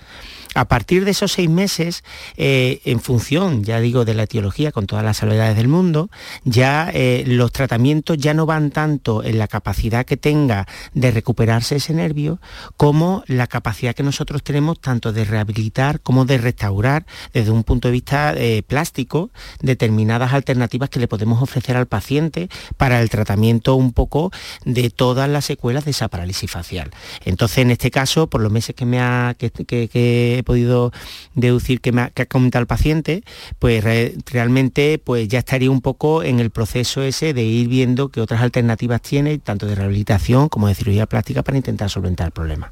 A 0.55 0.67
partir 0.67 1.05
de 1.05 1.11
esos 1.11 1.33
seis 1.33 1.49
meses, 1.49 2.03
eh, 2.35 2.81
en 2.85 2.99
función, 2.99 3.63
ya 3.63 3.79
digo, 3.79 4.05
de 4.05 4.13
la 4.13 4.23
etiología, 4.23 4.71
con 4.71 4.87
todas 4.87 5.03
las 5.03 5.17
salvedades 5.17 5.55
del 5.55 5.67
mundo, 5.67 6.09
ya 6.43 6.89
eh, 6.93 7.23
los 7.27 7.51
tratamientos 7.51 8.17
ya 8.17 8.33
no 8.33 8.45
van 8.45 8.71
tanto 8.71 9.23
en 9.23 9.37
la 9.37 9.47
capacidad 9.47 10.05
que 10.05 10.17
tenga 10.17 10.67
de 10.93 11.11
recuperarse 11.11 11.75
ese 11.75 11.93
nervio, 11.93 12.39
como 12.75 13.23
la 13.27 13.47
capacidad 13.47 13.93
que 13.93 14.03
nosotros 14.03 14.43
tenemos 14.43 14.79
tanto 14.79 15.13
de 15.13 15.25
rehabilitar 15.25 16.01
como 16.01 16.25
de 16.25 16.37
restaurar 16.37 17.05
desde 17.33 17.51
un 17.51 17.63
punto 17.63 17.87
de 17.87 17.91
vista 17.91 18.33
eh, 18.35 18.63
plástico 18.65 19.31
determinadas 19.61 20.33
alternativas 20.33 20.89
que 20.89 20.99
le 20.99 21.07
podemos 21.07 21.41
ofrecer 21.41 21.77
al 21.77 21.87
paciente 21.87 22.49
para 22.77 23.01
el 23.01 23.09
tratamiento 23.09 23.75
un 23.75 23.93
poco 23.93 24.31
de 24.65 24.89
todas 24.89 25.29
las 25.29 25.45
secuelas 25.45 25.85
de 25.85 25.91
esa 25.91 26.07
parálisis 26.07 26.49
facial. 26.49 26.91
Entonces, 27.25 27.59
en 27.59 27.71
este 27.71 27.91
caso, 27.91 28.29
por 28.29 28.41
los 28.41 28.51
meses 28.51 28.75
que 28.75 28.85
me 28.85 28.99
ha 28.99 29.35
que, 29.37 29.49
que, 29.51 30.43
podido 30.47 30.93
deducir 31.35 31.81
que, 31.81 31.91
me 31.91 32.03
ha, 32.03 32.11
comentado 32.25 32.61
el 32.61 32.67
paciente, 32.67 33.21
pues 33.59 33.83
realmente 34.31 34.97
pues 35.03 35.27
ya 35.27 35.39
estaría 35.39 35.69
un 35.69 35.81
poco 35.81 36.23
en 36.23 36.39
el 36.39 36.51
proceso 36.51 37.03
ese 37.03 37.33
de 37.33 37.43
ir 37.43 37.67
viendo 37.67 38.07
qué 38.07 38.21
otras 38.21 38.41
alternativas 38.41 39.01
tiene, 39.01 39.37
tanto 39.39 39.65
de 39.65 39.75
rehabilitación 39.75 40.47
como 40.47 40.69
de 40.69 40.75
cirugía 40.75 41.05
plástica, 41.05 41.43
para 41.43 41.57
intentar 41.57 41.89
solventar 41.89 42.27
el 42.27 42.31
problema. 42.31 42.71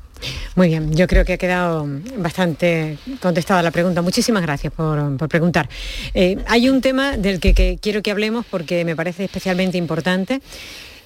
Muy 0.56 0.70
bien, 0.70 0.96
yo 0.96 1.06
creo 1.08 1.26
que 1.26 1.34
ha 1.34 1.38
quedado 1.38 1.86
bastante 2.18 2.98
contestada 3.22 3.62
la 3.62 3.72
pregunta. 3.72 4.02
Muchísimas 4.02 4.42
gracias 4.42 4.72
por, 4.72 5.18
preguntar. 5.28 5.68
Eh, 6.14 6.38
hay 6.48 6.70
un 6.70 6.80
tema 6.80 7.18
del 7.18 7.42
que 7.42 7.78
quiero 7.82 8.02
que 8.02 8.12
hablemos 8.12 8.46
porque 8.50 8.86
me 8.86 8.96
parece 8.96 9.26
especialmente 9.26 9.78
importante 9.78 10.42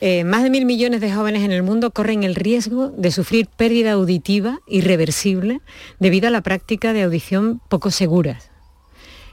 eh, 0.02 0.24
más 0.24 0.44
de 0.44 0.50
mil 0.50 0.66
millones 0.66 1.02
de 1.02 1.14
jóvenes 1.14 1.44
en 1.44 1.52
el 1.52 1.64
mundo 1.64 1.92
corren 1.92 2.24
el 2.24 2.36
riesgo 2.36 2.90
de 2.90 3.12
sufrir 3.12 3.48
pérdida 3.48 3.92
auditiva 3.92 4.60
irreversible 4.68 5.62
debido 6.00 6.28
a 6.28 6.32
la 6.32 6.42
práctica 6.42 6.94
de 6.94 7.04
audición 7.04 7.62
poco 7.68 7.92
seguras. 7.92 8.50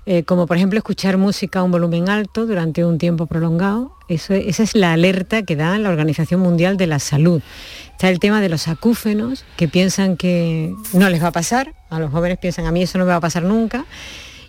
Eh, 0.09 0.23
como 0.23 0.47
por 0.47 0.57
ejemplo 0.57 0.79
escuchar 0.79 1.19
música 1.19 1.59
a 1.59 1.63
un 1.65 1.73
volumen 1.73 2.09
alto 2.09 2.47
durante 2.47 2.85
un 2.85 2.97
tiempo 2.99 3.27
prolongado. 3.27 3.93
esa 4.09 4.37
es 4.37 4.75
la 4.77 4.93
alerta 4.93 5.43
que 5.43 5.57
da 5.57 5.77
la 5.79 5.89
Organización 5.89 6.41
Mundial 6.41 6.77
de 6.77 6.87
la 6.87 7.01
Salud. 7.01 7.43
Está 7.91 8.09
el 8.09 8.21
tema 8.21 8.41
de 8.41 8.49
los 8.49 8.69
acúfenos, 8.69 9.45
que 9.57 9.67
piensan 9.67 10.17
que 10.17 10.73
no 10.93 11.11
les 11.11 11.21
va 11.21 11.29
a 11.29 11.33
pasar, 11.33 11.75
a 11.91 11.99
los 11.99 12.13
jóvenes 12.13 12.39
piensan 12.39 12.67
a 12.67 12.73
mí 12.73 12.83
eso 12.83 12.99
no 12.99 13.05
me 13.05 13.11
va 13.11 13.17
a 13.17 13.21
pasar 13.21 13.43
nunca, 13.43 13.85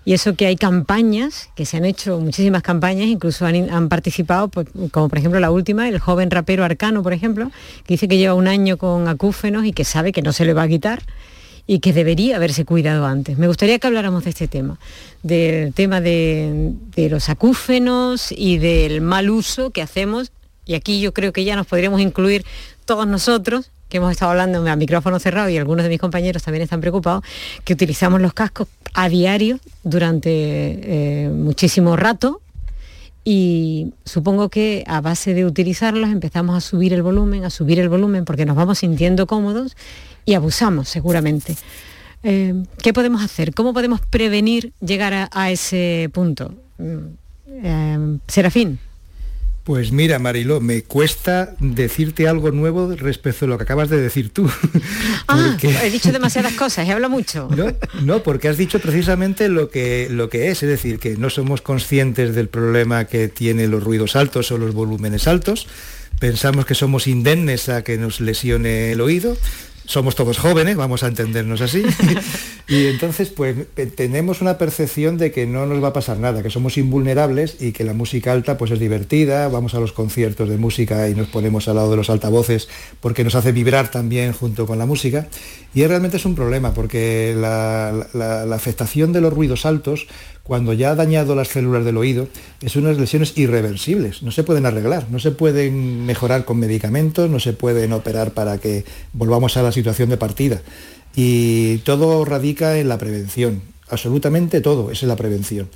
y 0.08 0.14
eso 0.14 0.36
que 0.36 0.46
hay 0.46 0.56
campañas, 0.56 1.50
que 1.54 1.66
se 1.66 1.76
han 1.76 1.84
hecho 1.84 2.18
muchísimas 2.22 2.64
campañas, 2.64 3.08
incluso 3.08 3.46
han, 3.46 3.90
participado, 3.90 4.50
como 4.92 5.10
por 5.10 5.18
ejemplo 5.18 5.42
la 5.42 5.52
última, 5.52 5.90
el 5.90 6.00
joven 6.00 6.32
rapero 6.32 6.64
Arcano, 6.64 7.04
por 7.04 7.12
ejemplo, 7.12 7.52
que 7.86 7.96
dice 7.96 8.08
que 8.08 8.18
lleva 8.18 8.34
un 8.34 8.48
año 8.48 8.78
con 8.78 9.10
acúfenos 9.10 9.66
y 9.66 9.74
que 9.74 9.84
sabe 9.84 10.14
que 10.14 10.22
no 10.22 10.32
se 10.32 10.46
le 10.46 10.54
va 10.54 10.62
a 10.62 10.68
quitar 10.70 11.04
y 11.66 11.80
que 11.80 11.92
debería 11.92 12.38
haberse 12.38 12.64
cuidado 12.64 13.06
antes. 13.06 13.38
Me 13.38 13.48
gustaría 13.48 13.80
que 13.80 13.88
habláramos 13.88 14.24
de 14.24 14.30
este 14.30 14.48
tema, 14.48 14.80
del 15.24 15.74
tema 15.74 16.00
de 16.00 16.74
los 16.96 17.28
acúfenos 17.28 18.32
y 18.32 18.60
del 18.60 19.02
mal 19.02 19.30
uso 19.30 19.72
que 19.72 19.82
hacemos, 19.82 20.32
y 20.66 20.76
aquí 20.76 21.02
yo 21.02 21.14
creo 21.14 21.34
que 21.34 21.44
ya 21.44 21.58
nos 21.58 21.68
podríamos 21.68 22.00
incluir 22.00 22.46
todos 22.86 23.08
nosotros, 23.08 23.72
que 23.90 23.98
hemos 23.98 24.12
estado 24.12 24.32
hablando 24.32 24.68
a 24.70 24.76
micrófono 24.76 25.20
cerrado 25.20 25.50
y 25.50 25.58
algunos 25.58 25.84
de 25.84 25.90
mis 25.90 26.00
compañeros 26.00 26.44
también 26.44 26.64
están 26.64 26.82
preocupados, 26.82 27.24
que 27.64 27.74
utilizamos 27.74 28.22
los 28.22 28.34
cascos 28.34 28.68
a 28.94 29.10
diario 29.10 29.60
durante 29.84 30.30
eh, 30.32 31.30
muchísimo 31.30 31.96
rato 31.96 32.42
y 33.24 33.94
supongo 34.06 34.50
que 34.50 34.86
a 34.88 35.02
base 35.02 35.34
de 35.34 35.46
utilizarlos 35.46 36.10
empezamos 36.10 36.56
a 36.56 36.62
subir 36.62 36.94
el 36.94 37.02
volumen, 37.02 37.44
a 37.44 37.50
subir 37.50 37.80
el 37.80 37.90
volumen 37.90 38.24
porque 38.24 38.46
nos 38.46 38.56
vamos 38.56 38.80
sintiendo 38.80 39.28
cómodos 39.28 39.76
y 40.26 40.34
abusamos 40.34 40.88
seguramente. 40.88 41.58
Eh, 42.24 42.64
¿Qué 42.82 42.94
podemos 42.94 43.22
hacer? 43.22 43.54
¿Cómo 43.54 43.74
podemos 43.74 44.02
prevenir 44.02 44.74
llegar 44.80 45.30
a, 45.32 45.52
ese 45.52 46.10
punto? 46.14 46.54
Mm, 46.78 46.98
eh, 47.64 48.18
Serafín. 48.28 48.80
Pues 49.68 49.92
mira, 49.92 50.18
Mariló, 50.18 50.62
me 50.62 50.84
cuesta 50.84 51.54
decirte 51.60 52.30
algo 52.30 52.52
nuevo 52.52 52.96
respecto 52.96 53.44
a 53.44 53.48
lo 53.50 53.58
que 53.58 53.64
acabas 53.64 53.90
de 53.90 54.00
decir 54.00 54.30
tú. 54.30 54.50
Ah, 55.30 55.58
he 55.62 55.92
dicho 55.92 56.14
demasiadas 56.14 56.54
cosas, 56.54 56.88
he 56.88 56.92
hablado 56.94 57.12
mucho. 57.12 57.50
No, 57.54 57.74
no, 58.02 58.24
porque 58.24 58.48
has 58.48 58.56
dicho 58.56 58.80
precisamente 58.80 59.50
lo 59.50 59.70
que, 59.70 60.08
lo 60.10 60.30
que 60.30 60.50
es, 60.50 60.64
es 60.64 60.70
decir, 60.70 61.00
que 61.00 61.18
no 61.18 61.30
somos 61.30 61.62
conscientes 61.62 62.34
del 62.34 62.48
problema 62.48 63.06
que 63.06 63.28
tienen 63.28 63.70
los 63.72 63.84
ruidos 63.84 64.16
altos 64.16 64.54
o 64.54 64.58
los 64.58 64.74
volúmenes 64.74 65.28
altos, 65.28 65.68
pensamos 66.18 66.66
que 66.66 66.76
somos 66.76 67.08
indemnes 67.08 67.68
a 67.68 67.84
que 67.84 67.98
nos 67.98 68.22
lesione 68.22 68.94
el 68.94 69.02
oído, 69.02 69.36
somos 69.88 70.16
todos 70.16 70.38
jóvenes, 70.38 70.76
vamos 70.76 71.04
a 71.04 71.08
entendernos 71.08 71.62
así, 71.62 71.82
y 72.68 72.88
entonces 72.88 73.30
pues 73.30 73.56
tenemos 73.96 74.42
una 74.42 74.58
percepción 74.58 75.18
de 75.18 75.32
que 75.32 75.48
no 75.48 75.66
nos 75.66 75.82
va 75.82 75.88
a 75.88 75.94
pasar 75.94 76.20
nada, 76.20 76.44
que 76.44 76.50
somos 76.50 76.78
invulnerables 76.78 77.56
y 77.62 77.72
que 77.72 77.86
la 77.86 77.94
música 77.94 78.34
alta 78.34 78.58
pues 78.58 78.72
es 78.72 78.80
divertida, 78.80 79.48
vamos 79.48 79.74
a 79.76 79.80
los 79.80 79.94
conciertos 79.94 80.50
de 80.50 80.58
música 80.58 81.08
y 81.08 81.16
nos 81.16 81.30
ponemos 81.30 81.70
al 81.70 81.78
lado 81.78 81.90
de 81.92 81.98
los 81.98 82.10
altavoces 82.10 82.68
porque 83.00 83.24
nos 83.24 83.36
hace 83.36 83.54
vibrar 83.54 83.90
también 83.90 84.34
junto 84.34 84.68
con 84.68 84.78
la 84.78 84.86
música, 84.86 85.30
y 85.74 85.88
realmente 85.88 86.18
es 86.18 86.26
un 86.26 86.36
problema 86.36 86.74
porque 86.74 87.34
la, 87.38 87.94
la 88.14 88.56
afectación 88.56 89.14
de 89.14 89.22
los 89.22 89.34
ruidos 89.34 89.66
altos 89.66 90.08
cuando 90.48 90.72
ya 90.72 90.92
ha 90.92 90.96
dañado 90.96 91.36
las 91.36 91.50
células 91.50 91.84
del 91.84 91.98
oído, 91.98 92.30
es 92.62 92.78
unas 92.78 92.98
lesiones 92.98 93.38
irreversibles, 93.38 94.24
no 94.24 94.32
se 94.32 94.44
pueden 94.44 94.66
arreglar, 94.66 95.08
no 95.12 95.20
se 95.20 95.32
pueden 95.32 96.06
mejorar 96.06 96.46
con 96.46 96.58
medicamentos, 96.58 97.30
no 97.30 97.42
se 97.42 97.52
pueden 97.52 97.92
operar 97.92 98.32
para 98.32 98.58
que 98.58 98.86
volvamos 99.12 99.58
a 99.58 99.62
la 99.62 99.74
situación 99.78 100.10
de 100.10 100.18
partida. 100.18 100.62
Y 101.16 101.78
todo 101.80 102.26
radica 102.26 102.78
en 102.78 102.90
la 102.90 102.98
prevención, 102.98 103.62
absolutamente 103.90 104.62
todo 104.62 104.92
es 104.92 105.02
en 105.04 105.10
la 105.10 105.16
prevención 105.16 105.70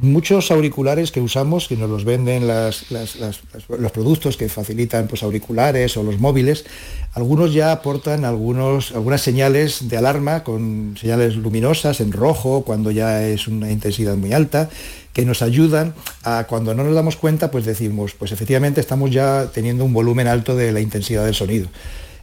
muchos 0.00 0.50
auriculares 0.50 1.12
que 1.12 1.20
usamos, 1.20 1.68
que 1.68 1.76
nos 1.76 1.90
los 1.90 2.04
venden 2.04 2.46
los 2.46 3.92
productos 3.92 4.36
que 4.36 4.48
facilitan 4.48 5.06
pues, 5.06 5.22
auriculares 5.22 5.96
o 5.96 6.02
los 6.02 6.18
móviles, 6.18 6.64
algunos 7.12 7.52
ya 7.52 7.72
aportan 7.72 8.24
algunos, 8.24 8.92
algunas 8.92 9.20
señales 9.20 9.88
de 9.88 9.96
alarma 9.96 10.44
con 10.44 10.96
señales 10.98 11.36
luminosas 11.36 12.00
en 12.00 12.12
rojo 12.12 12.62
cuando 12.64 12.90
ya 12.90 13.26
es 13.26 13.48
una 13.48 13.70
intensidad 13.70 14.16
muy 14.16 14.32
alta, 14.32 14.70
que 15.12 15.26
nos 15.26 15.42
ayudan 15.42 15.94
a 16.24 16.46
cuando 16.48 16.74
no 16.74 16.84
nos 16.84 16.94
damos 16.94 17.16
cuenta, 17.16 17.50
pues 17.50 17.66
decimos, 17.66 18.14
pues 18.14 18.32
efectivamente 18.32 18.80
estamos 18.80 19.10
ya 19.10 19.50
teniendo 19.52 19.84
un 19.84 19.92
volumen 19.92 20.26
alto 20.26 20.56
de 20.56 20.72
la 20.72 20.80
intensidad 20.80 21.26
del 21.26 21.34
sonido. 21.34 21.68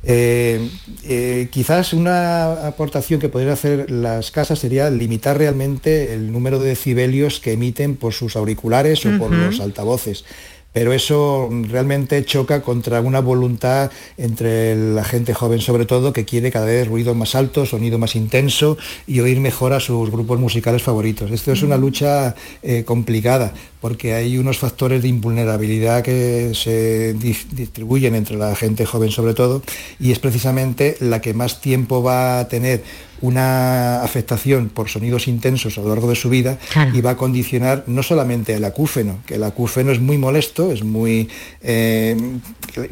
Eh, 0.03 0.69
eh, 1.03 1.49
quizás 1.51 1.93
una 1.93 2.67
aportación 2.67 3.19
que 3.19 3.29
podrían 3.29 3.53
hacer 3.53 3.91
las 3.91 4.31
casas 4.31 4.59
sería 4.59 4.89
limitar 4.89 5.37
realmente 5.37 6.13
el 6.13 6.31
número 6.31 6.59
de 6.59 6.69
decibelios 6.69 7.39
que 7.39 7.53
emiten 7.53 7.95
por 7.95 8.13
sus 8.13 8.35
auriculares 8.35 9.05
o 9.05 9.17
por 9.17 9.31
los 9.31 9.59
altavoces. 9.59 10.23
Pero 10.71 10.93
eso 10.93 11.49
realmente 11.67 12.23
choca 12.25 12.61
contra 12.61 13.01
una 13.01 13.21
voluntad 13.21 13.91
entre 14.17 14.75
la 14.75 15.03
gente 15.03 15.33
joven 15.33 15.61
sobre 15.61 15.85
todo 15.85 16.13
que 16.13 16.25
quiere 16.25 16.51
cada 16.51 16.67
vez 16.67 16.87
ruido 16.87 17.15
más 17.15 17.33
alto, 17.33 17.65
sonido 17.65 17.97
más 17.97 18.15
intenso 18.15 18.77
y 19.07 19.19
oír 19.19 19.39
mejor 19.39 19.73
a 19.73 19.79
sus 19.79 20.11
grupos 20.11 20.39
musicales 20.39 20.83
favoritos. 20.83 21.31
Esto 21.31 21.51
es 21.51 21.63
una 21.63 21.75
lucha 21.75 22.35
eh, 22.61 22.83
complicada 22.85 23.51
porque 23.81 24.13
hay 24.13 24.37
unos 24.37 24.57
factores 24.57 25.01
de 25.01 25.07
invulnerabilidad 25.07 26.03
que 26.03 26.51
se 26.53 27.13
distribuyen 27.13 28.15
entre 28.15 28.37
la 28.37 28.55
gente 28.55 28.85
joven 28.85 29.11
sobre 29.11 29.33
todo 29.33 29.61
y 29.99 30.11
es 30.11 30.19
precisamente 30.19 30.97
la 30.99 31.21
que 31.21 31.33
más 31.33 31.61
tiempo 31.61 32.03
va 32.03 32.39
a 32.39 32.47
tener 32.47 32.83
una 33.21 34.01
afectación 34.03 34.69
por 34.69 34.89
sonidos 34.89 35.27
intensos 35.27 35.77
a 35.77 35.81
lo 35.81 35.89
largo 35.89 36.07
de 36.09 36.15
su 36.15 36.29
vida 36.29 36.57
y 36.93 37.01
va 37.01 37.11
a 37.11 37.17
condicionar 37.17 37.83
no 37.87 38.03
solamente 38.03 38.53
el 38.53 38.63
acúfeno, 38.63 39.19
que 39.25 39.35
el 39.35 39.43
acúfeno 39.43 39.91
es 39.91 39.99
muy 39.99 40.17
molesto, 40.17 40.71
es 40.71 40.83
muy, 40.83 41.27
eh, 41.61 42.15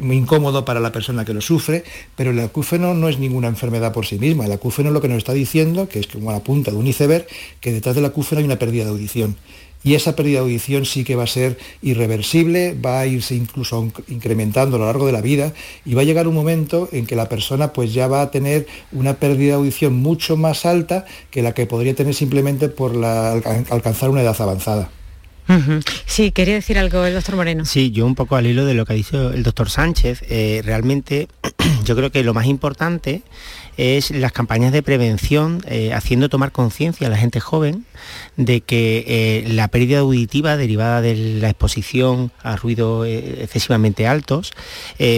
muy 0.00 0.16
incómodo 0.16 0.64
para 0.64 0.80
la 0.80 0.92
persona 0.92 1.24
que 1.24 1.34
lo 1.34 1.40
sufre, 1.40 1.84
pero 2.14 2.30
el 2.30 2.40
acúfeno 2.40 2.94
no 2.94 3.08
es 3.08 3.18
ninguna 3.18 3.48
enfermedad 3.48 3.92
por 3.92 4.06
sí 4.06 4.18
misma. 4.18 4.46
El 4.46 4.52
acúfeno 4.52 4.90
lo 4.90 5.00
que 5.00 5.08
nos 5.08 5.18
está 5.18 5.32
diciendo, 5.32 5.88
que 5.88 6.00
es 6.00 6.06
como 6.06 6.30
la 6.30 6.40
punta 6.40 6.70
de 6.70 6.76
un 6.76 6.86
iceberg, 6.86 7.26
que 7.60 7.72
detrás 7.72 7.94
del 7.94 8.04
acúfeno 8.04 8.40
hay 8.40 8.44
una 8.44 8.58
pérdida 8.58 8.84
de 8.84 8.90
audición 8.90 9.36
y 9.82 9.94
esa 9.94 10.16
pérdida 10.16 10.40
de 10.40 10.44
audición 10.44 10.84
sí 10.84 11.04
que 11.04 11.16
va 11.16 11.24
a 11.24 11.28
ser 11.28 11.58
irreversible, 11.82 12.74
va 12.74 13.00
a 13.00 13.06
irse 13.06 13.34
incluso 13.34 13.90
incrementando 14.08 14.76
a 14.76 14.80
lo 14.80 14.86
largo 14.86 15.06
de 15.06 15.12
la 15.12 15.20
vida 15.20 15.52
y 15.84 15.94
va 15.94 16.02
a 16.02 16.04
llegar 16.04 16.26
un 16.26 16.34
momento 16.34 16.88
en 16.92 17.06
que 17.06 17.16
la 17.16 17.28
persona 17.28 17.72
pues 17.72 17.94
ya 17.94 18.08
va 18.08 18.22
a 18.22 18.30
tener 18.30 18.66
una 18.92 19.14
pérdida 19.14 19.50
de 19.50 19.54
audición 19.54 19.94
mucho 19.94 20.36
más 20.36 20.66
alta 20.66 21.06
que 21.30 21.42
la 21.42 21.54
que 21.54 21.66
podría 21.66 21.94
tener 21.94 22.14
simplemente 22.14 22.68
por 22.68 22.92
alcanzar 23.04 24.10
una 24.10 24.22
edad 24.22 24.36
avanzada. 24.40 24.90
Sí, 26.04 26.30
quería 26.30 26.54
decir 26.54 26.78
algo 26.78 27.06
el 27.06 27.14
doctor 27.14 27.36
Moreno. 27.36 27.64
Sí, 27.64 27.90
yo 27.90 28.04
un 28.04 28.14
poco 28.14 28.36
al 28.36 28.46
hilo 28.46 28.66
de 28.66 28.74
lo 28.74 28.84
que 28.84 28.92
ha 28.92 28.96
dicho 28.96 29.32
el 29.32 29.42
doctor 29.42 29.70
Sánchez, 29.70 30.22
eh, 30.28 30.60
realmente 30.62 31.28
yo 31.84 31.96
creo 31.96 32.12
que 32.12 32.22
lo 32.22 32.34
más 32.34 32.46
importante 32.46 33.22
es 33.78 34.10
las 34.10 34.32
campañas 34.32 34.72
de 34.72 34.82
prevención, 34.82 35.62
eh, 35.68 35.94
haciendo 35.94 36.28
tomar 36.28 36.50
conciencia 36.50 37.06
a 37.06 37.10
la 37.10 37.16
gente 37.16 37.38
joven 37.38 37.86
de 38.36 38.60
que 38.60 39.04
eh, 39.06 39.52
la 39.52 39.68
pérdida 39.68 40.00
auditiva 40.00 40.56
derivada 40.56 41.00
de 41.00 41.14
la 41.14 41.50
exposición 41.50 42.32
a 42.42 42.56
ruidos 42.56 43.06
eh, 43.06 43.38
excesivamente 43.42 44.06
altos, 44.06 44.52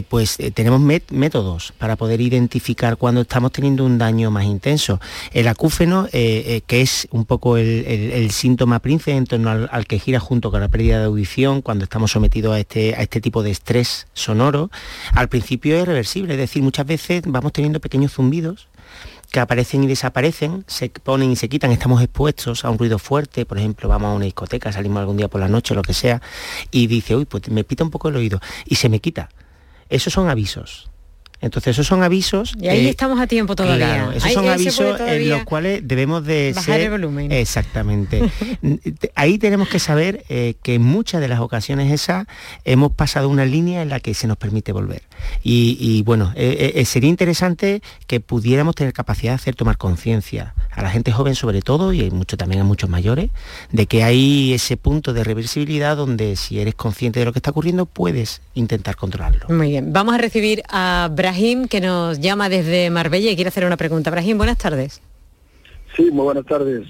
pues 0.08 0.36
tenemos 0.54 0.80
métodos 0.80 1.72
para 1.78 1.96
poder 1.96 2.20
identificar 2.20 2.98
cuando 2.98 3.22
estamos 3.22 3.52
teniendo 3.52 3.84
un 3.86 3.96
daño 3.96 4.30
más 4.30 4.44
intenso. 4.44 5.00
El 5.32 5.48
acúfeno, 5.48 6.06
que 6.10 6.62
es 6.68 7.08
un 7.10 7.24
poco 7.24 7.56
el, 7.56 8.30
síntoma 8.30 8.80
príncipe 8.80 9.12
en 9.12 9.24
torno 9.24 9.50
al, 9.50 9.86
que 9.86 9.98
gira 9.98 10.20
junto 10.20 10.50
con 10.50 10.60
la 10.60 10.68
pérdida 10.68 10.98
de 10.98 11.04
audición 11.06 11.62
cuando 11.62 11.84
estamos 11.84 12.10
sometidos 12.10 12.54
a 12.54 12.60
este, 12.60 12.94
a 12.94 13.02
este 13.02 13.20
tipo 13.22 13.42
de 13.42 13.50
estrés 13.50 14.06
sonoro, 14.12 14.70
al 15.14 15.28
principio 15.28 15.76
es 15.76 15.86
reversible, 15.86 16.34
es 16.34 16.38
decir, 16.38 16.62
muchas 16.62 16.86
veces 16.86 17.22
vamos 17.26 17.52
teniendo 17.52 17.80
pequeños 17.80 18.12
zumbidos 18.12 18.49
que 19.30 19.40
aparecen 19.40 19.84
y 19.84 19.86
desaparecen, 19.86 20.64
se 20.66 20.90
ponen 20.90 21.30
y 21.30 21.36
se 21.36 21.48
quitan, 21.48 21.70
estamos 21.70 22.02
expuestos 22.02 22.64
a 22.64 22.70
un 22.70 22.78
ruido 22.78 22.98
fuerte, 22.98 23.46
por 23.46 23.58
ejemplo, 23.58 23.88
vamos 23.88 24.08
a 24.08 24.14
una 24.14 24.24
discoteca, 24.24 24.72
salimos 24.72 25.00
algún 25.00 25.16
día 25.16 25.28
por 25.28 25.40
la 25.40 25.48
noche, 25.48 25.74
lo 25.74 25.82
que 25.82 25.94
sea, 25.94 26.20
y 26.70 26.88
dice, 26.88 27.16
uy, 27.16 27.24
pues 27.24 27.48
me 27.50 27.64
pita 27.64 27.84
un 27.84 27.90
poco 27.90 28.08
el 28.08 28.16
oído, 28.16 28.40
y 28.64 28.74
se 28.74 28.88
me 28.88 29.00
quita. 29.00 29.30
Esos 29.88 30.12
son 30.12 30.28
avisos. 30.28 30.90
Entonces 31.40 31.76
esos 31.76 31.86
son 31.86 32.02
avisos. 32.02 32.54
Y 32.60 32.68
ahí 32.68 32.86
eh, 32.86 32.90
estamos 32.90 33.18
a 33.20 33.26
tiempo 33.26 33.56
todavía. 33.56 34.10
esos 34.14 34.32
son 34.32 34.48
avisos 34.48 35.00
en 35.00 35.28
los 35.28 35.44
cuales 35.44 35.86
debemos 35.86 36.24
de 36.24 36.52
bajar 36.54 36.80
el 36.80 36.90
volumen. 36.90 37.32
Exactamente. 37.32 38.30
ahí 39.14 39.38
tenemos 39.38 39.68
que 39.68 39.78
saber 39.78 40.24
eh, 40.28 40.54
que 40.62 40.74
en 40.74 40.82
muchas 40.82 41.20
de 41.20 41.28
las 41.28 41.40
ocasiones 41.40 41.92
esas 41.92 42.26
hemos 42.64 42.92
pasado 42.92 43.28
una 43.28 43.44
línea 43.44 43.82
en 43.82 43.88
la 43.88 44.00
que 44.00 44.14
se 44.14 44.26
nos 44.26 44.36
permite 44.36 44.72
volver. 44.72 45.02
Y, 45.42 46.02
bueno, 46.04 46.32
eh, 46.34 46.82
sería 46.86 47.10
interesante 47.10 47.82
que 48.06 48.20
pudiéramos 48.20 48.74
tener 48.74 48.92
capacidad 48.92 49.32
de 49.32 49.36
hacer 49.36 49.54
tomar 49.54 49.76
conciencia 49.76 50.54
a 50.70 50.82
la 50.82 50.90
gente 50.90 51.12
joven 51.12 51.34
sobre 51.34 51.62
todo 51.62 51.92
y 51.92 52.10
mucho 52.10 52.36
también 52.36 52.62
a 52.62 52.64
muchos 52.64 52.88
mayores 52.88 53.30
de 53.72 53.86
que 53.86 54.02
hay 54.02 54.52
ese 54.54 54.76
punto 54.76 55.12
de 55.12 55.24
reversibilidad 55.24 55.96
donde 55.96 56.36
si 56.36 56.60
eres 56.60 56.74
consciente 56.74 57.20
de 57.20 57.26
lo 57.26 57.32
que 57.32 57.38
está 57.38 57.50
ocurriendo 57.50 57.86
puedes 57.86 58.40
intentar 58.54 58.96
controlarlo. 58.96 59.46
Muy 59.48 59.70
bien. 59.70 59.92
Vamos 59.92 60.14
a 60.14 60.18
recibir 60.18 60.62
a 60.68 61.10
Brahim, 61.30 61.68
que 61.68 61.80
nos 61.80 62.18
llama 62.18 62.48
desde 62.48 62.90
Marbella 62.90 63.30
y 63.30 63.36
quiere 63.36 63.50
hacer 63.50 63.64
una 63.64 63.76
pregunta. 63.76 64.10
Brahim, 64.10 64.36
buenas 64.36 64.58
tardes. 64.58 65.00
Sí, 65.94 66.10
muy 66.10 66.24
buenas 66.24 66.44
tardes. 66.44 66.88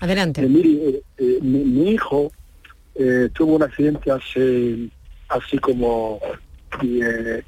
Adelante. 0.00 0.40
Eh, 0.40 0.48
mire, 0.48 1.02
eh, 1.18 1.38
mi, 1.42 1.90
hijo 1.90 2.32
eh, 2.94 3.28
tuvo 3.34 3.56
un 3.56 3.62
accidente 3.62 4.10
hace 4.10 4.88
así 5.28 5.58
como 5.58 6.18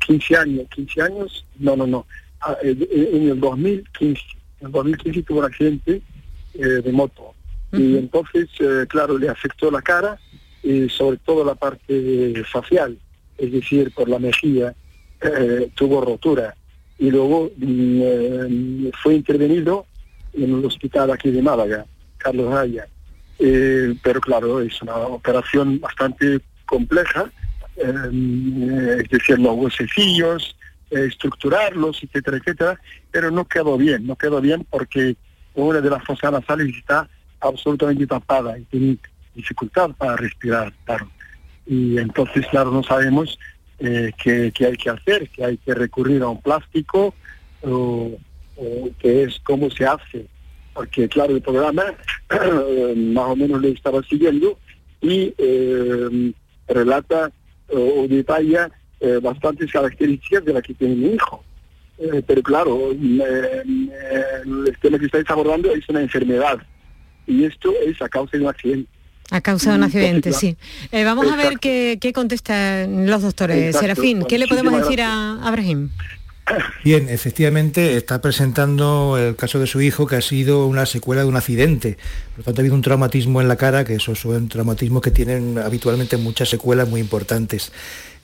15 0.06 0.36
años, 0.36 0.66
15 0.74 1.00
años, 1.00 1.46
no, 1.58 1.76
no, 1.76 1.86
no, 1.86 2.06
ah, 2.42 2.58
en 2.62 3.30
el 3.30 3.40
2015, 3.40 4.22
en 4.60 4.66
el 4.66 4.72
2015 4.72 5.22
tuvo 5.22 5.38
un 5.38 5.44
accidente 5.46 6.02
de 6.52 6.92
moto 6.92 7.32
y 7.72 7.96
entonces, 7.96 8.50
claro, 8.88 9.16
le 9.16 9.30
afectó 9.30 9.70
la 9.70 9.80
cara 9.80 10.18
y 10.62 10.90
sobre 10.90 11.16
todo 11.16 11.42
la 11.42 11.54
parte 11.54 12.34
facial, 12.52 12.98
es 13.38 13.50
decir, 13.50 13.92
por 13.94 14.10
la 14.10 14.18
mejilla 14.18 14.74
eh, 15.24 15.70
tuvo 15.74 16.02
rotura 16.02 16.54
y 16.98 17.10
luego 17.10 17.50
mm, 17.56 18.00
eh, 18.02 18.90
fue 19.02 19.14
intervenido 19.14 19.86
en 20.34 20.52
un 20.52 20.64
hospital 20.66 21.10
aquí 21.10 21.30
de 21.30 21.40
Málaga, 21.40 21.86
Carlos 22.18 22.54
Haya. 22.54 22.86
Eh, 23.38 23.94
pero 24.02 24.20
claro, 24.20 24.60
es 24.60 24.80
una 24.82 24.96
operación 24.96 25.80
bastante 25.80 26.40
compleja, 26.66 27.30
es 27.76 29.08
decir, 29.08 29.38
los 29.38 29.56
huesecillos, 29.56 30.56
estructurarlos, 30.90 32.02
etcétera, 32.02 32.36
etcétera, 32.36 32.80
pero 33.10 33.30
no 33.30 33.46
quedó 33.46 33.76
bien, 33.76 34.06
no 34.06 34.16
quedó 34.16 34.40
bien 34.40 34.64
porque 34.70 35.16
una 35.54 35.80
de 35.80 35.90
las 35.90 36.04
fosas 36.04 36.30
nasales 36.30 36.76
está 36.76 37.08
absolutamente 37.40 38.06
tapada 38.06 38.58
y 38.58 38.62
tiene 38.64 38.98
dificultad 39.34 39.90
para 39.96 40.16
respirar, 40.16 40.72
claro. 40.84 41.10
y 41.66 41.98
entonces, 41.98 42.46
claro, 42.48 42.70
no 42.70 42.82
sabemos 42.84 43.38
eh, 43.78 44.12
qué, 44.22 44.52
qué 44.54 44.66
hay 44.66 44.76
que 44.76 44.90
hacer, 44.90 45.28
que 45.28 45.44
hay 45.44 45.56
que 45.58 45.74
recurrir 45.74 46.22
a 46.22 46.28
un 46.28 46.40
plástico 46.40 47.14
o, 47.62 48.12
o 48.56 48.90
que 48.98 49.24
es 49.24 49.40
cómo 49.40 49.70
se 49.70 49.86
hace. 49.86 50.26
Porque, 50.72 51.08
claro, 51.08 51.34
el 51.34 51.42
programa 51.42 51.84
más 52.96 53.24
o 53.28 53.36
menos 53.36 53.62
lo 53.62 53.68
estaba 53.68 54.02
siguiendo 54.02 54.58
y 55.00 55.34
eh, 55.38 56.32
relata 56.66 57.30
o, 57.68 58.06
detalla 58.08 58.70
eh, 59.00 59.18
bastantes 59.22 59.70
características 59.70 60.44
de 60.44 60.52
la 60.52 60.62
que 60.62 60.74
tiene 60.74 60.94
mi 60.94 61.14
hijo. 61.14 61.44
Eh, 61.98 62.22
pero 62.26 62.42
claro, 62.42 62.92
eh, 62.92 63.62
eh, 63.64 64.42
el 64.44 64.76
tema 64.80 64.98
que 64.98 65.06
estáis 65.06 65.30
abordando 65.30 65.72
es 65.72 65.88
una 65.88 66.00
enfermedad 66.00 66.58
y 67.26 67.44
esto 67.44 67.72
es 67.86 68.00
a 68.02 68.08
causa 68.08 68.36
de 68.36 68.42
un 68.42 68.50
accidente. 68.50 68.90
A 69.30 69.40
causa 69.40 69.70
de 69.72 69.78
un 69.78 69.84
Entonces, 69.84 70.02
accidente, 70.04 70.32
sí. 70.32 70.56
Eh, 70.92 71.04
vamos 71.04 71.26
a 71.32 71.36
ver 71.36 71.58
qué, 71.58 71.98
qué 72.00 72.12
contestan 72.12 73.06
los 73.08 73.22
doctores. 73.22 73.56
Exacto. 73.56 73.80
Serafín, 73.80 74.24
¿qué 74.28 74.38
le 74.38 74.46
podemos 74.46 74.76
decir 74.80 75.00
a, 75.02 75.40
a 75.42 75.50
Brahim? 75.50 75.88
Bien, 76.84 77.08
efectivamente 77.08 77.96
está 77.96 78.20
presentando 78.20 79.16
el 79.18 79.34
caso 79.34 79.58
de 79.58 79.66
su 79.66 79.80
hijo 79.80 80.06
que 80.06 80.16
ha 80.16 80.20
sido 80.20 80.66
una 80.66 80.84
secuela 80.84 81.22
de 81.22 81.28
un 81.28 81.36
accidente. 81.36 81.96
Por 82.32 82.38
lo 82.40 82.44
tanto, 82.44 82.60
ha 82.60 82.62
habido 82.62 82.74
un 82.74 82.82
traumatismo 82.82 83.40
en 83.40 83.48
la 83.48 83.56
cara, 83.56 83.82
que 83.86 83.94
esos 83.94 84.20
son 84.20 84.48
traumatismos 84.48 85.00
que 85.00 85.10
tienen 85.10 85.56
habitualmente 85.56 86.18
muchas 86.18 86.50
secuelas 86.50 86.86
muy 86.86 87.00
importantes. 87.00 87.72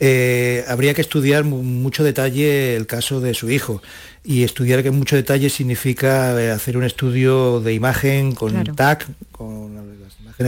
Eh, 0.00 0.64
habría 0.68 0.92
que 0.92 1.00
estudiar 1.00 1.44
mu- 1.44 1.62
mucho 1.62 2.04
detalle 2.04 2.76
el 2.76 2.86
caso 2.86 3.20
de 3.20 3.32
su 3.32 3.50
hijo. 3.50 3.82
Y 4.22 4.42
estudiar 4.44 4.82
que 4.82 4.90
mucho 4.90 5.16
detalle 5.16 5.48
significa 5.48 6.38
eh, 6.38 6.50
hacer 6.50 6.76
un 6.76 6.84
estudio 6.84 7.60
de 7.60 7.72
imagen 7.72 8.32
con 8.32 8.50
Claro. 8.52 8.74
TAC, 8.74 9.06
con 9.32 9.78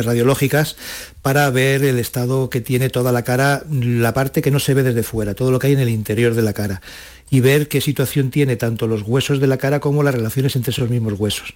radiológicas, 0.01 0.77
para 1.21 1.49
ver 1.51 1.85
el 1.85 1.99
estado 1.99 2.49
que 2.49 2.63
tiene 2.63 2.89
toda 2.89 3.13
la 3.13 3.23
cara, 3.23 3.63
la 3.71 4.15
parte 4.15 4.41
que 4.41 4.51
no 4.51 4.59
se 4.59 4.73
ve 4.73 4.83
desde 4.83 5.03
fuera, 5.03 5.35
todo 5.35 5.51
lo 5.51 5.59
que 5.59 5.67
hay 5.67 5.75
en 5.75 5.81
el 5.81 5.91
interior 5.91 6.35
de 6.35 6.43
la 6.43 6.55
cara 6.55 6.81
y 7.31 7.41
ver 7.41 7.69
qué 7.69 7.81
situación 7.81 8.31
tiene 8.31 8.57
tanto 8.57 8.87
los 8.87 9.03
huesos 9.03 9.41
de 9.41 9.47
la 9.47 9.57
cara 9.57 9.81
como 9.81 10.03
las 10.03 10.15
relaciones 10.15 10.57
entre 10.57 10.71
esos 10.71 10.91
mismos 10.91 11.15
huesos. 11.19 11.55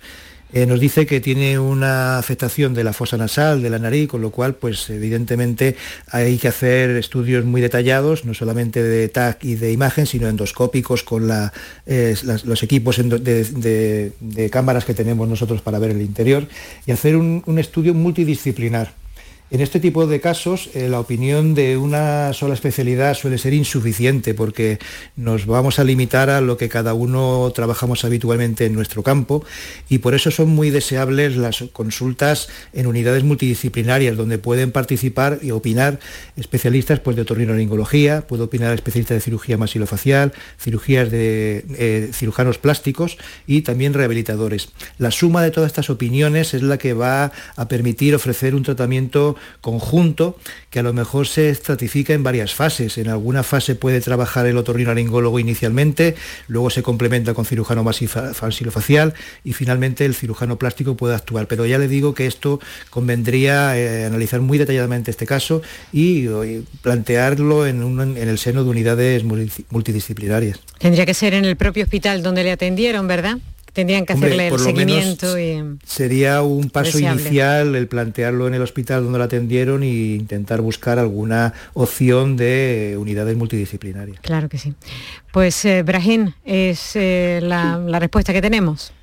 Eh, 0.52 0.64
nos 0.66 0.78
dice 0.78 1.06
que 1.06 1.20
tiene 1.20 1.58
una 1.58 2.18
afectación 2.18 2.72
de 2.72 2.84
la 2.84 2.92
fosa 2.92 3.16
nasal, 3.16 3.62
de 3.62 3.70
la 3.70 3.78
nariz, 3.78 4.08
con 4.08 4.22
lo 4.22 4.30
cual, 4.30 4.54
pues 4.54 4.88
evidentemente 4.90 5.76
hay 6.10 6.38
que 6.38 6.48
hacer 6.48 6.90
estudios 6.90 7.44
muy 7.44 7.60
detallados, 7.60 8.24
no 8.24 8.32
solamente 8.32 8.82
de 8.82 9.08
TAC 9.08 9.44
y 9.44 9.56
de 9.56 9.72
imagen, 9.72 10.06
sino 10.06 10.28
endoscópicos 10.28 11.02
con 11.02 11.28
eh, 11.86 12.14
los 12.22 12.62
equipos 12.62 12.96
de, 12.96 14.48
cámaras 14.50 14.84
que 14.84 14.94
tenemos 14.94 15.28
nosotros 15.28 15.60
para 15.62 15.78
ver 15.78 15.90
el 15.90 16.00
interior 16.00 16.46
y 16.86 16.92
hacer 16.92 17.16
un 17.16 17.58
estudio 17.58 17.92
multidisciplinar. 17.94 19.05
En 19.48 19.60
este 19.60 19.78
tipo 19.78 20.08
de 20.08 20.20
casos, 20.20 20.70
eh, 20.74 20.88
la 20.88 20.98
opinión 20.98 21.54
de 21.54 21.76
una 21.76 22.32
sola 22.32 22.54
especialidad 22.54 23.14
suele 23.14 23.38
ser 23.38 23.54
insuficiente 23.54 24.34
porque 24.34 24.80
nos 25.14 25.46
vamos 25.46 25.78
a 25.78 25.84
limitar 25.84 26.30
a 26.30 26.40
lo 26.40 26.56
que 26.56 26.68
cada 26.68 26.94
uno 26.94 27.52
trabajamos 27.54 28.04
habitualmente 28.04 28.66
en 28.66 28.74
nuestro 28.74 29.04
campo 29.04 29.44
y 29.88 29.98
por 29.98 30.16
eso 30.16 30.32
son 30.32 30.48
muy 30.48 30.70
deseables 30.70 31.36
las 31.36 31.62
consultas 31.72 32.48
en 32.72 32.88
unidades 32.88 33.22
multidisciplinarias 33.22 34.16
donde 34.16 34.38
pueden 34.38 34.72
participar 34.72 35.38
y 35.40 35.52
opinar 35.52 36.00
especialistas 36.36 36.98
pues, 36.98 37.14
de 37.14 37.22
otorrinolaringología, 37.22 38.26
puede 38.26 38.42
opinar 38.42 38.74
especialistas 38.74 39.18
de 39.18 39.20
cirugía 39.20 39.56
masilofacial, 39.56 40.32
cirugías 40.58 41.08
de 41.12 41.64
eh, 41.78 42.10
cirujanos 42.12 42.58
plásticos 42.58 43.16
y 43.46 43.62
también 43.62 43.94
rehabilitadores. 43.94 44.70
La 44.98 45.12
suma 45.12 45.44
de 45.44 45.52
todas 45.52 45.68
estas 45.68 45.88
opiniones 45.88 46.52
es 46.52 46.62
la 46.62 46.78
que 46.78 46.94
va 46.94 47.30
a 47.54 47.68
permitir 47.68 48.12
ofrecer 48.16 48.56
un 48.56 48.64
tratamiento 48.64 49.35
conjunto 49.60 50.38
que 50.70 50.80
a 50.80 50.82
lo 50.82 50.92
mejor 50.92 51.26
se 51.26 51.50
estratifica 51.50 52.12
en 52.12 52.22
varias 52.22 52.54
fases. 52.54 52.98
En 52.98 53.08
alguna 53.08 53.42
fase 53.42 53.74
puede 53.74 54.00
trabajar 54.00 54.46
el 54.46 54.56
otorrinolaringólogo 54.56 55.38
inicialmente, 55.38 56.14
luego 56.48 56.70
se 56.70 56.82
complementa 56.82 57.34
con 57.34 57.44
cirujano 57.44 57.84
masilofacial 57.84 59.14
y 59.44 59.52
finalmente 59.52 60.04
el 60.04 60.14
cirujano 60.14 60.58
plástico 60.58 60.96
puede 60.96 61.14
actuar. 61.14 61.46
Pero 61.46 61.66
ya 61.66 61.78
le 61.78 61.88
digo 61.88 62.14
que 62.14 62.26
esto 62.26 62.60
convendría 62.90 63.78
eh, 63.78 64.04
analizar 64.04 64.40
muy 64.40 64.58
detalladamente 64.58 65.10
este 65.10 65.26
caso 65.26 65.62
y, 65.92 66.28
y 66.28 66.64
plantearlo 66.82 67.66
en, 67.66 67.82
en 68.16 68.28
el 68.28 68.38
seno 68.38 68.64
de 68.64 68.70
unidades 68.70 69.24
multi- 69.24 69.64
multidisciplinarias. 69.70 70.60
Tendría 70.78 71.06
que 71.06 71.14
ser 71.14 71.34
en 71.34 71.44
el 71.44 71.56
propio 71.56 71.84
hospital 71.84 72.22
donde 72.22 72.44
le 72.44 72.52
atendieron, 72.52 73.06
¿verdad? 73.08 73.38
Tendrían 73.76 74.06
que 74.06 74.14
Hombre, 74.14 74.28
hacerle 74.30 74.48
el 74.48 74.58
seguimiento 74.58 75.38
y... 75.38 75.76
Sería 75.84 76.40
un 76.40 76.70
paso 76.70 76.96
Deseable. 76.96 77.20
inicial 77.20 77.76
el 77.76 77.86
plantearlo 77.88 78.48
en 78.48 78.54
el 78.54 78.62
hospital 78.62 79.04
donde 79.04 79.18
lo 79.18 79.24
atendieron 79.24 79.82
e 79.82 79.86
intentar 80.16 80.62
buscar 80.62 80.98
alguna 80.98 81.52
opción 81.74 82.38
de 82.38 82.96
unidades 82.98 83.36
multidisciplinarias. 83.36 84.18
Claro 84.20 84.48
que 84.48 84.56
sí. 84.56 84.72
Pues 85.30 85.62
eh, 85.66 85.82
Brahim, 85.82 86.32
es 86.46 86.96
eh, 86.96 87.40
la, 87.42 87.76
la 87.78 87.98
respuesta 87.98 88.32
que 88.32 88.40
tenemos. 88.40 88.94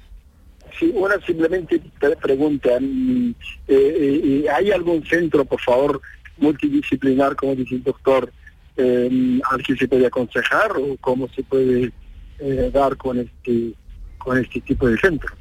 Sí, 0.79 0.91
una 0.95 1.19
simplemente 1.23 1.79
pre- 1.99 2.15
pregunta. 2.15 2.71
mm, 2.81 3.29
eh, 3.67 4.21
eh, 4.43 4.45
¿Hay 4.51 4.71
algún 4.71 5.05
centro, 5.05 5.45
por 5.45 5.61
favor, 5.61 6.01
multidisciplinar, 6.39 7.35
como 7.35 7.53
dice 7.55 7.75
el 7.75 7.83
doctor, 7.83 8.31
eh, 8.75 9.39
al 9.51 9.61
que 9.61 9.75
se 9.75 9.87
puede 9.87 10.07
aconsejar 10.07 10.71
o 10.77 10.97
cómo 10.99 11.29
se 11.35 11.43
puede 11.43 11.91
eh, 12.39 12.71
dar 12.73 12.97
con 12.97 13.19
este, 13.19 13.73
con 14.23 14.37
este 14.37 14.61
tipo 14.61 14.87
de 14.87 14.97
centros? 14.97 15.33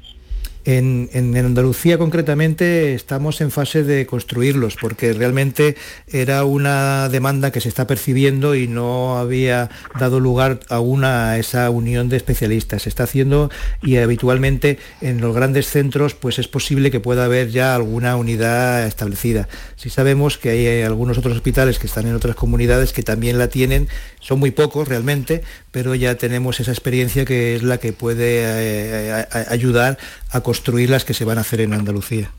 En, 0.65 1.09
Andalucía 1.13 1.97
concretamente 1.97 2.93
estamos 2.93 3.41
en 3.41 3.51
fase 3.51 3.83
de 3.83 4.05
construirlos 4.05 4.77
porque 4.79 5.11
realmente 5.11 5.75
era 6.07 6.45
una 6.45 7.09
demanda 7.09 7.51
que 7.51 7.59
se 7.59 7.67
está 7.67 7.85
percibiendo 7.85 8.55
y 8.55 8.67
no 8.69 9.17
había 9.17 9.69
dado 9.99 10.21
lugar 10.21 10.61
aún 10.69 11.03
a 11.03 11.37
esa 11.37 11.69
unión 11.69 12.07
de 12.07 12.15
especialistas. 12.15 12.83
Se 12.83 12.89
está 12.89 13.03
haciendo 13.03 13.51
y 13.81 13.97
habitualmente 13.97 14.79
en 15.01 15.19
los 15.19 15.35
grandes 15.35 15.67
centros 15.69 16.13
pues 16.13 16.39
es 16.39 16.47
posible 16.47 16.91
que 16.91 17.01
pueda 17.01 17.25
haber 17.25 17.49
ya 17.49 17.75
alguna 17.75 18.15
unidad 18.15 18.87
establecida. 18.87 19.49
Sí 19.75 19.89
sabemos 19.89 20.37
que 20.37 20.49
hay 20.51 20.65
eh, 20.65 20.85
algunos 20.85 21.17
otros 21.17 21.35
hospitales 21.35 21.77
que 21.77 21.87
están 21.87 22.07
en 22.07 22.15
otras 22.15 22.35
comunidades 22.37 22.93
que 22.93 23.03
también 23.03 23.37
la 23.37 23.49
tienen, 23.49 23.89
son 24.21 24.39
muy 24.39 24.51
pocos 24.51 24.87
realmente, 24.87 25.43
pero 25.71 25.93
ya 25.93 26.15
tenemos 26.15 26.61
esa 26.61 26.71
experiencia 26.71 27.25
que 27.25 27.55
es 27.55 27.63
la 27.63 27.79
que 27.79 27.91
puede 27.91 28.43
eh, 28.45 29.11
a- 29.11 29.27
ayudar 29.49 29.97
a 30.33 30.41
construir 30.41 30.89
las 30.89 31.05
que 31.05 31.13
se 31.13 31.23
van 31.25 31.37
a 31.37 31.41
hacer 31.41 31.61
en 31.61 31.73
Andalucía. 31.73 32.31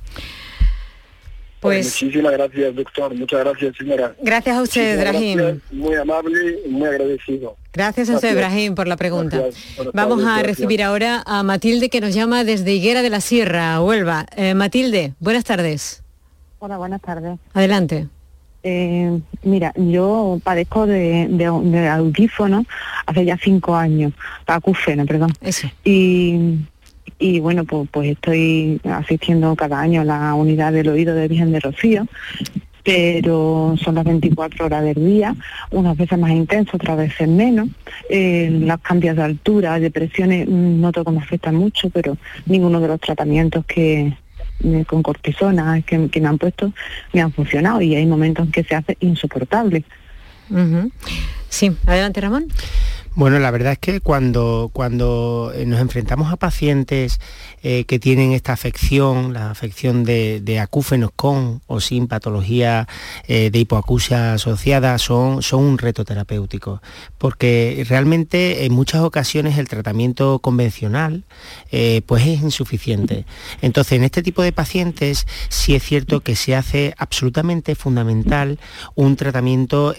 Pues 1.61 2.03
Muchísimas 2.03 2.33
gracias, 2.33 2.75
doctor. 2.77 3.15
Muchas 3.15 3.41
gracias, 3.41 3.75
señora. 3.79 4.15
gracias 4.23 4.55
a 4.57 4.61
usted, 4.63 5.01
Brahim. 5.01 5.61
Muy 5.73 5.95
amable 5.95 6.59
y 6.67 6.69
muy 6.69 6.87
agradecido. 6.87 7.57
Gracias 7.73 8.11
a 8.11 8.17
usted. 8.17 8.37
Brahim, 8.37 8.75
por 8.75 8.87
la 8.87 8.99
pregunta. 8.99 9.39
Gracias. 9.39 9.65
Vamos 9.95 10.19
tardes, 10.19 10.27
a 10.27 10.39
gracias. 10.41 10.47
recibir 10.59 10.83
ahora 10.83 11.23
a 11.25 11.43
Matilde 11.43 11.89
que 11.89 12.03
nos 12.03 12.13
llama 12.13 12.45
desde 12.45 12.71
Higuera 12.75 13.01
de 13.01 13.09
la 13.09 13.23
Sierra, 13.23 13.81
Huelva. 13.81 14.27
Eh, 14.37 14.53
Matilde, 14.53 15.15
buenas 15.21 15.45
tardes. 15.45 16.03
Hola, 16.59 16.77
buenas 16.77 17.01
tardes. 17.01 17.39
Adelante. 17.55 18.09
Eh, 18.63 19.19
mira, 19.43 19.73
yo 19.77 20.39
padezco 20.45 20.87
de, 20.87 21.29
de, 21.31 21.51
de 21.65 21.89
audífono 21.89 22.65
hace 23.07 23.25
ya 23.25 23.39
cinco 23.43 23.75
años, 23.75 24.13
acúfeno, 24.47 25.05
perdón. 25.07 25.33
Eso. 25.41 25.69
Y, 25.85 26.59
y 27.19 27.41
bueno, 27.41 27.65
pues, 27.65 27.89
pues 27.91 28.11
estoy 28.11 28.81
asistiendo 28.85 29.55
cada 29.57 29.81
año 29.81 30.03
a 30.03 30.05
la 30.05 30.35
unidad 30.35 30.73
del 30.73 30.89
oído 30.89 31.15
de 31.15 31.29
Virgen 31.29 31.53
de 31.53 31.61
Rocío, 31.61 32.07
pero 32.83 33.75
son 33.83 33.95
las 33.95 34.05
24 34.05 34.67
horas 34.67 34.85
del 34.85 35.07
día, 35.07 35.35
unas 35.71 35.97
veces 35.97 36.19
más 36.19 36.31
intenso, 36.31 36.77
otras 36.77 36.99
veces 36.99 37.27
menos. 37.27 37.69
Eh, 38.11 38.51
los 38.51 38.79
cambios 38.81 39.17
de 39.17 39.23
altura, 39.23 39.81
depresiones, 39.81 40.47
mm, 40.47 40.81
noto 40.81 41.05
que 41.05 41.11
me 41.11 41.19
afectan 41.19 41.55
mucho, 41.55 41.89
pero 41.91 42.17
ninguno 42.47 42.81
de 42.81 42.89
los 42.89 43.01
tratamientos 43.01 43.65
que 43.65 44.13
eh, 44.63 44.85
con 44.87 45.03
cortisona 45.03 45.83
que, 45.83 45.99
me 45.99 46.29
han 46.29 46.39
puesto 46.39 46.73
me 47.13 47.21
han 47.21 47.33
funcionado 47.33 47.81
y 47.81 47.95
hay 47.97 48.07
momentos 48.07 48.47
en 48.47 48.53
que 48.53 48.65
se 48.65 48.75
hace 48.75 48.97
insoportable. 49.01 49.85
Sí, 51.55 51.71
adelante 51.87 52.21
Ramón. 52.21 52.49
Bueno, 53.17 53.39
la 53.39 53.53
verdad 53.53 53.75
es 53.75 53.79
que 53.79 54.01
cuando, 54.01 54.71
cuando 54.73 55.53
eh, 55.55 55.67
nos 55.67 55.81
enfrentamos 55.81 56.33
a 56.33 56.37
pacientes 56.37 57.21
eh, 57.63 57.85
que 57.85 58.01
tienen 58.01 58.33
esta 58.33 58.53
afección, 58.53 59.33
la 59.33 59.53
afección 59.53 60.03
de, 60.03 60.59
acúfenos 60.61 61.11
con 61.15 61.63
o 61.69 61.81
sin 61.81 62.09
patología 62.09 62.89
eh, 63.29 63.51
de 63.51 63.59
hipoacusia 63.61 64.33
asociada, 64.33 64.99
son, 64.99 65.45
son 65.45 65.63
un 65.63 65.79
reto 65.79 66.05
terapéutico, 66.05 66.83
porque 67.17 67.87
realmente 67.89 68.65
en 68.65 68.73
muchas 68.73 69.03
ocasiones 69.03 69.59
el 69.59 69.69
tratamiento 69.69 70.41
convencional 70.41 71.23
pues 72.07 72.27
es 72.27 72.41
insuficiente. 72.41 73.27
Entonces, 73.61 73.95
en 73.95 74.05
este 74.05 74.23
tipo 74.23 74.43
de 74.43 74.53
pacientes 74.53 75.27
sí 75.49 75.75
es 75.75 75.83
cierto 75.83 76.21
que 76.21 76.37
se 76.37 76.55
hace 76.55 76.95
absolutamente 76.99 77.75
fundamental 77.75 78.61
un 78.95 79.17
tratamiento 79.17 79.95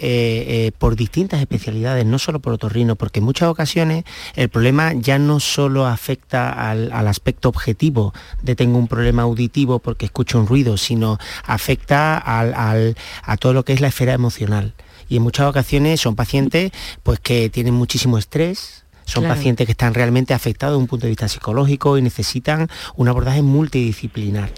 por 0.77 0.95
distintas 0.95 1.41
especialidades, 1.45 2.05
no 2.05 2.19
solo 2.19 2.39
por 2.39 2.53
otorrino, 2.53 2.95
por 2.95 3.05
porque 3.05 3.19
en 3.19 3.25
muchas 3.25 3.49
ocasiones 3.49 4.03
el 4.35 4.49
problema 4.49 4.93
ya 4.93 5.19
no 5.19 5.39
solo 5.39 5.85
afecta 5.85 6.49
al, 6.49 6.91
aspecto 6.91 7.49
objetivo 7.49 8.15
de 8.41 8.55
tengo 8.55 8.79
un 8.79 8.87
problema 8.87 9.21
auditivo 9.21 9.77
porque 9.77 10.07
escucho 10.07 10.39
un 10.39 10.47
ruido, 10.47 10.75
sino 10.75 11.19
afecta 11.45 12.21
a 12.25 13.37
todo 13.37 13.53
lo 13.53 13.63
que 13.63 13.73
es 13.73 13.79
la 13.79 13.89
esfera 13.89 14.13
emocional. 14.13 14.73
Y 15.07 15.17
en 15.17 15.21
muchas 15.21 15.47
ocasiones 15.47 16.01
son 16.01 16.15
pacientes 16.15 16.71
pues, 17.03 17.19
que 17.19 17.49
tienen 17.51 17.75
muchísimo 17.75 18.17
estrés, 18.17 18.84
son 19.05 19.23
pacientes 19.23 19.65
que 19.65 19.71
están 19.71 19.93
realmente 19.93 20.33
afectados 20.33 20.73
desde 20.73 20.81
un 20.81 20.87
punto 20.87 21.05
de 21.05 21.11
vista 21.11 21.27
psicológico 21.27 21.97
y 21.97 22.01
necesitan 22.01 22.67
un 22.95 23.07
abordaje 23.07 23.41
multidisciplinar. 23.41 24.51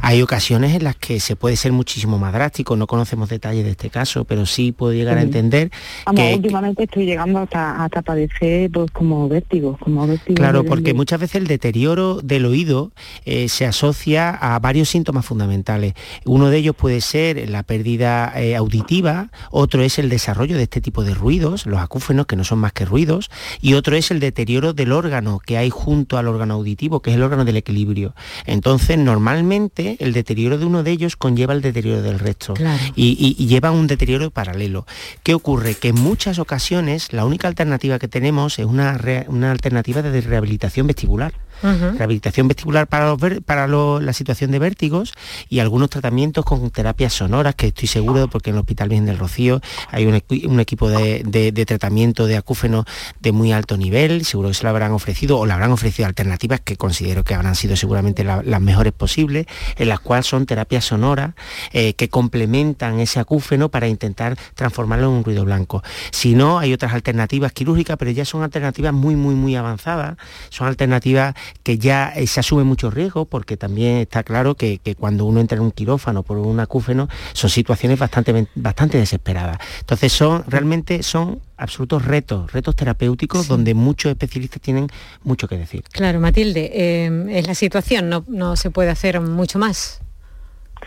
Hay 0.00 0.22
ocasiones 0.22 0.74
en 0.74 0.84
las 0.84 0.96
que 0.96 1.20
se 1.20 1.36
puede 1.36 1.56
ser 1.56 1.72
muchísimo 1.72 2.18
más 2.18 2.32
drástico, 2.32 2.76
no 2.76 2.86
conocemos 2.86 3.28
detalles 3.28 3.64
de 3.64 3.72
este 3.72 3.90
caso, 3.90 4.24
pero 4.24 4.46
sí 4.46 4.72
puedo 4.72 4.92
llegar 4.92 5.18
a 5.18 5.22
entender 5.22 5.70
que... 6.14 6.34
Últimamente 6.34 6.84
estoy 6.84 7.06
llegando 7.06 7.40
hasta, 7.40 7.82
hasta 7.82 8.02
padecer 8.02 8.70
pues, 8.70 8.90
como 8.90 9.28
vértigo, 9.28 9.76
como 9.80 10.06
vértigo. 10.06 10.36
Claro, 10.36 10.64
porque 10.64 10.94
muchas 10.94 11.20
veces 11.20 11.36
el 11.36 11.46
deterioro 11.46 12.20
del 12.22 12.46
oído 12.46 12.92
eh, 13.24 13.48
se 13.48 13.66
asocia 13.66 14.30
a 14.30 14.58
varios 14.58 14.88
síntomas 14.88 15.24
fundamentales. 15.24 15.94
Uno 16.24 16.50
de 16.50 16.58
ellos 16.58 16.76
puede 16.76 17.00
ser 17.00 17.48
la 17.48 17.62
pérdida 17.62 18.32
eh, 18.36 18.56
auditiva, 18.56 19.30
otro 19.50 19.82
es 19.82 19.98
el 19.98 20.08
desarrollo 20.08 20.56
de 20.56 20.64
este 20.64 20.80
tipo 20.80 21.04
de 21.04 21.14
ruidos, 21.14 21.66
los 21.66 21.80
acúfenos, 21.80 22.26
que 22.26 22.36
no 22.36 22.44
son 22.44 22.58
más 22.58 22.72
que 22.72 22.84
ruidos, 22.84 23.30
y 23.60 23.74
otro 23.74 23.93
es 23.94 24.10
el 24.10 24.20
deterioro 24.20 24.72
del 24.72 24.92
órgano 24.92 25.38
que 25.38 25.56
hay 25.56 25.70
junto 25.70 26.18
al 26.18 26.28
órgano 26.28 26.54
auditivo, 26.54 27.00
que 27.00 27.10
es 27.10 27.16
el 27.16 27.22
órgano 27.22 27.44
del 27.44 27.56
equilibrio. 27.56 28.14
Entonces, 28.46 28.98
normalmente 28.98 29.96
el 30.00 30.12
deterioro 30.12 30.58
de 30.58 30.66
uno 30.66 30.82
de 30.82 30.90
ellos 30.90 31.16
conlleva 31.16 31.54
el 31.54 31.62
deterioro 31.62 32.02
del 32.02 32.18
resto 32.18 32.54
y, 32.94 33.34
lleva 33.46 33.70
un 33.70 33.86
deterioro 33.86 34.30
paralelo. 34.30 34.86
¿Qué 35.22 35.34
ocurre? 35.34 35.74
Que 35.74 35.88
en 35.88 36.00
muchas 36.00 36.38
ocasiones 36.38 37.12
la 37.12 37.24
única 37.24 37.48
alternativa 37.48 37.98
que 37.98 38.08
tenemos 38.08 38.58
es 38.58 38.66
una, 38.66 39.00
una 39.28 39.50
alternativa 39.50 40.02
de 40.02 40.20
rehabilitación 40.20 40.86
vestibular 40.86 41.34
rehabilitación 41.64 42.48
vestibular 42.48 42.86
para, 42.86 43.16
para 43.44 43.66
la 43.66 44.12
situación 44.12 44.50
de 44.50 44.58
vértigos 44.58 45.14
y 45.48 45.60
algunos 45.60 45.90
tratamientos 45.90 46.44
con 46.44 46.70
terapias 46.70 47.14
sonoras, 47.14 47.54
que 47.54 47.68
estoy 47.68 47.88
seguro, 47.88 48.28
porque 48.28 48.50
en 48.50 48.56
el 48.56 48.60
Hospital 48.60 48.88
Virgen 48.88 49.06
del 49.06 49.18
Rocío 49.18 49.60
hay 49.90 50.06
un, 50.06 50.14
equipo 50.60 50.88
de, 50.88 51.64
tratamiento 51.66 52.26
de 52.26 52.36
acúfeno 52.36 52.84
de 53.20 53.32
muy 53.32 53.52
alto 53.52 53.76
nivel, 53.76 54.24
seguro 54.24 54.48
que 54.48 54.54
se 54.54 54.62
lo 54.64 54.70
habrán 54.70 54.92
ofrecido 54.92 55.38
o 55.38 55.46
le 55.46 55.52
habrán 55.52 55.72
ofrecido 55.72 56.06
alternativas 56.06 56.60
que 56.60 56.76
considero 56.76 57.24
que 57.24 57.34
habrán 57.34 57.54
sido 57.54 57.76
seguramente 57.76 58.24
las 58.24 58.60
mejores 58.60 58.92
posibles, 58.92 59.46
en 59.76 59.88
las 59.88 60.00
cuales 60.00 60.26
son 60.26 60.46
terapias 60.46 60.84
sonoras 60.84 61.34
eh, 61.72 61.94
que 61.94 62.08
complementan 62.08 63.00
ese 63.00 63.20
acúfeno 63.20 63.70
para 63.70 63.88
intentar 63.88 64.36
transformarlo 64.54 65.06
en 65.06 65.12
un 65.12 65.24
ruido 65.24 65.44
blanco. 65.44 65.82
Si 66.10 66.34
no, 66.34 66.58
hay 66.58 66.72
otras 66.72 66.92
alternativas 66.92 67.52
quirúrgicas, 67.52 67.96
pero 67.96 68.10
ya 68.10 68.24
son 68.24 68.42
alternativas 68.42 68.92
muy, 68.92 69.16
muy, 69.16 69.34
muy 69.34 69.56
avanzadas, 69.56 70.16
son 70.50 70.66
alternativas 70.66 71.34
que 71.62 71.78
ya 71.78 72.12
eh, 72.14 72.26
se 72.26 72.40
asume 72.40 72.64
mucho 72.64 72.90
riesgo, 72.90 73.24
porque 73.24 73.56
también 73.56 73.96
está 73.98 74.22
claro 74.22 74.54
que, 74.54 74.80
cuando 74.98 75.24
uno 75.24 75.40
entra 75.40 75.56
en 75.56 75.62
un 75.62 75.70
quirófano 75.70 76.22
por 76.22 76.38
un 76.38 76.60
acúfeno, 76.60 77.08
son 77.32 77.50
situaciones 77.50 77.98
bastante, 77.98 78.46
bastante 78.54 78.98
desesperadas. 78.98 79.58
Entonces 79.80 80.12
son, 80.12 80.44
realmente 80.46 81.02
son 81.02 81.40
absolutos 81.56 82.04
retos, 82.04 82.52
retos 82.52 82.76
terapéuticos 82.76 83.48
donde 83.48 83.74
muchos 83.74 84.10
especialistas 84.10 84.60
tienen 84.60 84.88
mucho 85.22 85.48
que 85.48 85.56
decir. 85.56 85.84
Claro, 85.92 86.20
Matilde, 86.20 86.70
eh, 86.72 87.26
es 87.30 87.46
la 87.46 87.54
situación, 87.54 88.08
no, 88.08 88.24
no 88.28 88.56
se 88.56 88.70
puede 88.70 88.90
hacer 88.90 89.20
mucho 89.20 89.58
más. 89.58 90.00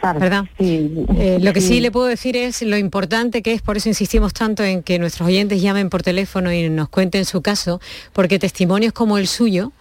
¿verdad? 0.01 0.45
Eh, 0.59 1.39
lo 1.41 1.53
que 1.53 1.61
sí. 1.61 1.79
le 1.79 1.91
puedo 1.91 2.05
decir 2.05 2.37
es 2.37 2.61
lo 2.61 2.77
importante 2.77 3.41
que 3.41 3.53
es, 3.53 3.61
por 3.61 3.77
eso 3.77 3.89
insistimos 3.89 4.33
tanto 4.33 4.63
en 4.63 4.83
que 4.83 4.99
nuestros 4.99 5.27
oyentes 5.27 5.61
llamen 5.61 5.89
por 5.89 6.03
teléfono 6.03 6.51
y 6.51 6.69
nos 6.69 6.89
cuenten 6.89 7.25
su 7.25 7.41
caso, 7.41 7.81
porque 8.13 8.39
testimonios 8.39 8.93
como 8.93 9.17
el 9.17 9.27
suyo 9.27 9.71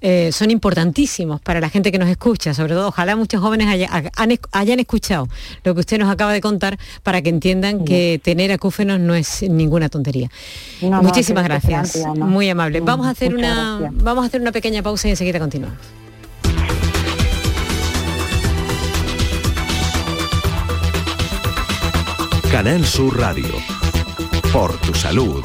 eh, 0.00 0.30
son 0.32 0.50
importantísimos 0.50 1.40
para 1.40 1.60
la 1.60 1.68
gente 1.68 1.92
que 1.92 1.98
nos 1.98 2.08
escucha, 2.08 2.54
sobre 2.54 2.74
todo 2.74 2.88
ojalá 2.88 3.16
muchos 3.16 3.40
jóvenes 3.40 3.88
hayan 4.52 4.80
escuchado 4.80 5.28
lo 5.64 5.74
que 5.74 5.80
usted 5.80 5.98
nos 5.98 6.10
acaba 6.10 6.32
de 6.32 6.40
contar 6.40 6.78
para 7.02 7.22
que 7.22 7.30
entiendan 7.30 7.84
que 7.84 8.20
tener 8.22 8.52
acúfenos 8.52 8.98
no 9.00 9.14
es 9.14 9.42
ninguna 9.42 9.88
tontería. 9.88 10.30
Muchísimas 10.80 11.44
gracias, 11.44 11.98
muy 12.16 12.48
amable. 12.48 12.80
Vamos 12.80 13.06
a 13.06 13.10
hacer 13.10 13.34
una 13.34 13.90
vamos 13.92 14.24
a 14.24 14.26
hacer 14.26 14.40
una 14.40 14.52
pequeña 14.52 14.82
pausa 14.82 15.08
y 15.08 15.10
enseguida 15.12 15.38
continuamos. 15.38 15.78
Canal 22.50 22.84
Sur 22.84 23.16
Radio. 23.16 23.54
Por 24.52 24.76
tu 24.78 24.92
salud. 24.92 25.44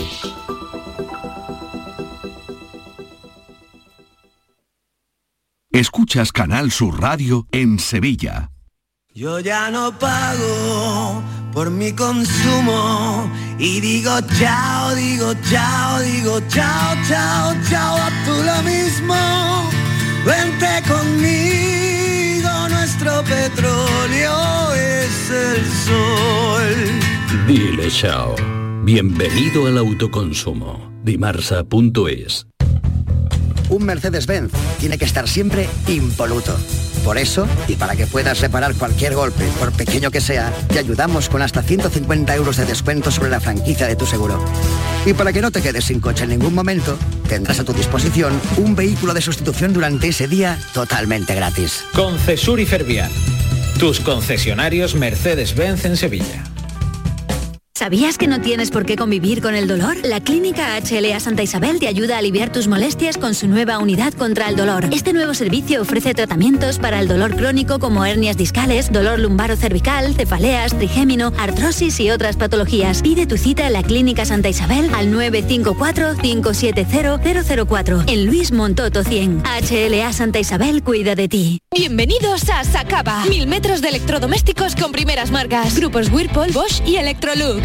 Escuchas 5.75 6.31
Canal 6.31 6.71
Sur 6.71 7.01
Radio 7.01 7.47
en 7.51 7.79
Sevilla. 7.79 8.49
Yo 9.13 9.41
ya 9.41 9.69
no 9.69 9.91
pago 9.99 11.21
por 11.51 11.69
mi 11.69 11.91
consumo 11.91 13.29
y 13.59 13.81
digo 13.81 14.11
chao, 14.39 14.95
digo 14.95 15.33
chao, 15.49 15.99
digo 15.99 16.39
chao, 16.47 16.95
chao, 17.05 17.53
chao, 17.69 17.97
a 17.97 18.09
tú 18.23 18.31
lo 18.31 18.63
mismo. 18.63 19.69
Vente 20.25 20.81
conmigo, 20.87 22.69
nuestro 22.69 23.21
petróleo 23.25 24.73
es 24.75 25.29
el 25.29 25.65
sol. 25.83 27.45
Dile 27.47 27.91
chao. 27.91 28.33
Bienvenido 28.85 29.67
al 29.67 29.77
autoconsumo. 29.79 30.89
Dimarsa.es 31.03 32.47
un 33.69 33.85
Mercedes-Benz 33.85 34.51
tiene 34.79 34.97
que 34.97 35.05
estar 35.05 35.27
siempre 35.27 35.67
impoluto. 35.87 36.55
Por 37.03 37.17
eso, 37.19 37.47
y 37.67 37.75
para 37.75 37.95
que 37.95 38.07
puedas 38.07 38.41
reparar 38.41 38.73
cualquier 38.73 39.13
golpe, 39.13 39.45
por 39.59 39.71
pequeño 39.71 40.09
que 40.09 40.21
sea, 40.21 40.51
te 40.69 40.79
ayudamos 40.79 41.29
con 41.29 41.43
hasta 41.43 41.61
150 41.61 42.35
euros 42.35 42.57
de 42.57 42.65
descuento 42.65 43.11
sobre 43.11 43.29
la 43.29 43.39
franquicia 43.39 43.87
de 43.87 43.95
tu 43.95 44.07
seguro. 44.07 44.43
Y 45.05 45.13
para 45.13 45.31
que 45.31 45.41
no 45.41 45.51
te 45.51 45.61
quedes 45.61 45.85
sin 45.85 45.99
coche 45.99 46.23
en 46.23 46.31
ningún 46.31 46.55
momento, 46.55 46.97
tendrás 47.29 47.59
a 47.59 47.63
tu 47.63 47.73
disposición 47.73 48.39
un 48.57 48.75
vehículo 48.75 49.13
de 49.13 49.21
sustitución 49.21 49.71
durante 49.71 50.07
ese 50.07 50.27
día 50.27 50.57
totalmente 50.73 51.35
gratis. 51.35 51.83
Concesur 51.93 52.59
y 52.59 52.65
Fervial, 52.65 53.11
tus 53.79 53.99
concesionarios 53.99 54.95
Mercedes-Benz 54.95 55.85
en 55.85 55.97
Sevilla. 55.97 56.54
¿Sabías 57.77 58.17
que 58.17 58.27
no 58.27 58.39
tienes 58.39 58.71
por 58.71 58.85
qué 58.85 58.95
convivir 58.95 59.41
con 59.41 59.53
el 59.53 59.67
dolor? 59.67 59.97
La 60.01 60.21
Clínica 60.21 60.79
HLA 60.79 61.19
Santa 61.19 61.43
Isabel 61.43 61.77
te 61.77 61.89
ayuda 61.89 62.15
a 62.15 62.19
aliviar 62.19 62.49
tus 62.49 62.69
molestias 62.69 63.17
con 63.17 63.35
su 63.35 63.49
nueva 63.49 63.79
unidad 63.79 64.13
contra 64.13 64.47
el 64.47 64.55
dolor. 64.55 64.87
Este 64.93 65.11
nuevo 65.11 65.33
servicio 65.33 65.81
ofrece 65.81 66.13
tratamientos 66.13 66.79
para 66.79 67.01
el 67.01 67.09
dolor 67.09 67.35
crónico 67.35 67.79
como 67.79 68.05
hernias 68.05 68.37
discales, 68.37 68.93
dolor 68.93 69.19
lumbaro 69.19 69.57
cervical, 69.57 70.15
cefaleas, 70.15 70.71
trigémino, 70.77 71.33
artrosis 71.37 71.99
y 71.99 72.11
otras 72.11 72.37
patologías. 72.37 73.01
Pide 73.01 73.27
tu 73.27 73.35
cita 73.35 73.67
en 73.67 73.73
la 73.73 73.83
Clínica 73.83 74.23
Santa 74.23 74.47
Isabel 74.47 74.89
al 74.95 75.11
954-570-004 75.11 78.05
en 78.07 78.25
Luis 78.25 78.53
Montoto 78.53 79.03
100. 79.03 79.43
HLA 79.43 80.13
Santa 80.13 80.39
Isabel 80.39 80.81
cuida 80.81 81.15
de 81.15 81.27
ti. 81.27 81.59
Bienvenidos 81.75 82.49
a 82.49 82.63
Sacaba. 82.63 83.25
Mil 83.25 83.47
metros 83.47 83.81
de 83.81 83.89
electrodomésticos 83.89 84.77
con 84.77 84.93
primeras 84.93 85.29
marcas. 85.29 85.75
Grupos 85.75 86.09
Whirlpool, 86.09 86.53
Bosch 86.53 86.81
y 86.87 86.95
Electrolux 86.95 87.64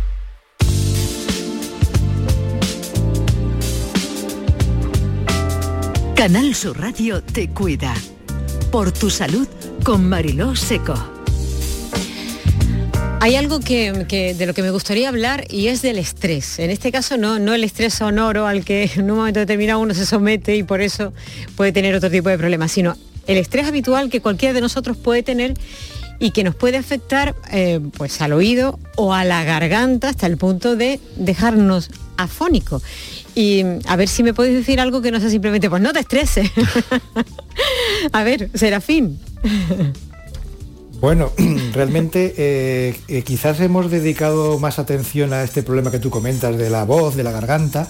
Canal 6.21 6.53
Sur 6.53 6.79
Radio 6.79 7.23
te 7.23 7.49
cuida. 7.49 7.95
Por 8.71 8.91
tu 8.91 9.09
salud 9.09 9.47
con 9.83 10.07
Mariló 10.07 10.55
Seco. 10.55 10.93
Hay 13.19 13.35
algo 13.35 13.59
que, 13.59 14.35
de 14.37 14.45
lo 14.45 14.53
que 14.53 14.61
me 14.61 14.69
gustaría 14.69 15.09
hablar 15.09 15.47
y 15.49 15.69
es 15.69 15.81
del 15.81 15.97
estrés. 15.97 16.59
En 16.59 16.69
este 16.69 16.91
caso 16.91 17.17
no, 17.17 17.39
no 17.39 17.55
el 17.55 17.63
estrés 17.63 17.95
sonoro 17.95 18.45
al 18.45 18.63
que 18.63 18.91
en 18.95 19.09
un 19.09 19.17
momento 19.17 19.39
determinado 19.39 19.79
uno 19.79 19.95
se 19.95 20.05
somete 20.05 20.55
y 20.55 20.61
por 20.61 20.81
eso 20.81 21.11
puede 21.55 21.71
tener 21.71 21.95
otro 21.95 22.11
tipo 22.11 22.29
de 22.29 22.37
problemas, 22.37 22.71
sino 22.71 22.95
el 23.25 23.39
estrés 23.39 23.65
habitual 23.65 24.11
que 24.11 24.21
cualquiera 24.21 24.53
de 24.53 24.61
nosotros 24.61 24.97
puede 24.97 25.23
tener 25.23 25.55
y 26.19 26.29
que 26.29 26.43
nos 26.43 26.53
puede 26.53 26.77
afectar 26.77 27.33
eh, 27.51 27.79
pues 27.97 28.21
al 28.21 28.33
oído 28.33 28.77
o 28.95 29.15
a 29.15 29.25
la 29.25 29.43
garganta 29.43 30.09
hasta 30.09 30.27
el 30.27 30.37
punto 30.37 30.75
de 30.75 30.99
dejarnos 31.15 31.89
afónico. 32.17 32.79
Y 33.35 33.63
a 33.87 33.95
ver 33.95 34.07
si 34.09 34.23
me 34.23 34.33
podéis 34.33 34.55
decir 34.57 34.79
algo 34.79 35.01
que 35.01 35.11
no 35.11 35.19
sea 35.19 35.29
simplemente, 35.29 35.69
pues 35.69 35.81
no 35.81 35.93
te 35.93 35.99
estreses. 35.99 36.49
a 38.11 38.23
ver, 38.23 38.49
Serafín. 38.53 39.19
Bueno, 40.99 41.31
realmente 41.73 42.33
eh, 42.37 42.95
eh, 43.07 43.21
quizás 43.23 43.59
hemos 43.59 43.89
dedicado 43.89 44.59
más 44.59 44.79
atención 44.79 45.33
a 45.33 45.43
este 45.43 45.63
problema 45.63 45.91
que 45.91 45.99
tú 45.99 46.09
comentas 46.09 46.57
de 46.57 46.69
la 46.69 46.83
voz, 46.83 47.15
de 47.15 47.23
la 47.23 47.31
garganta, 47.31 47.87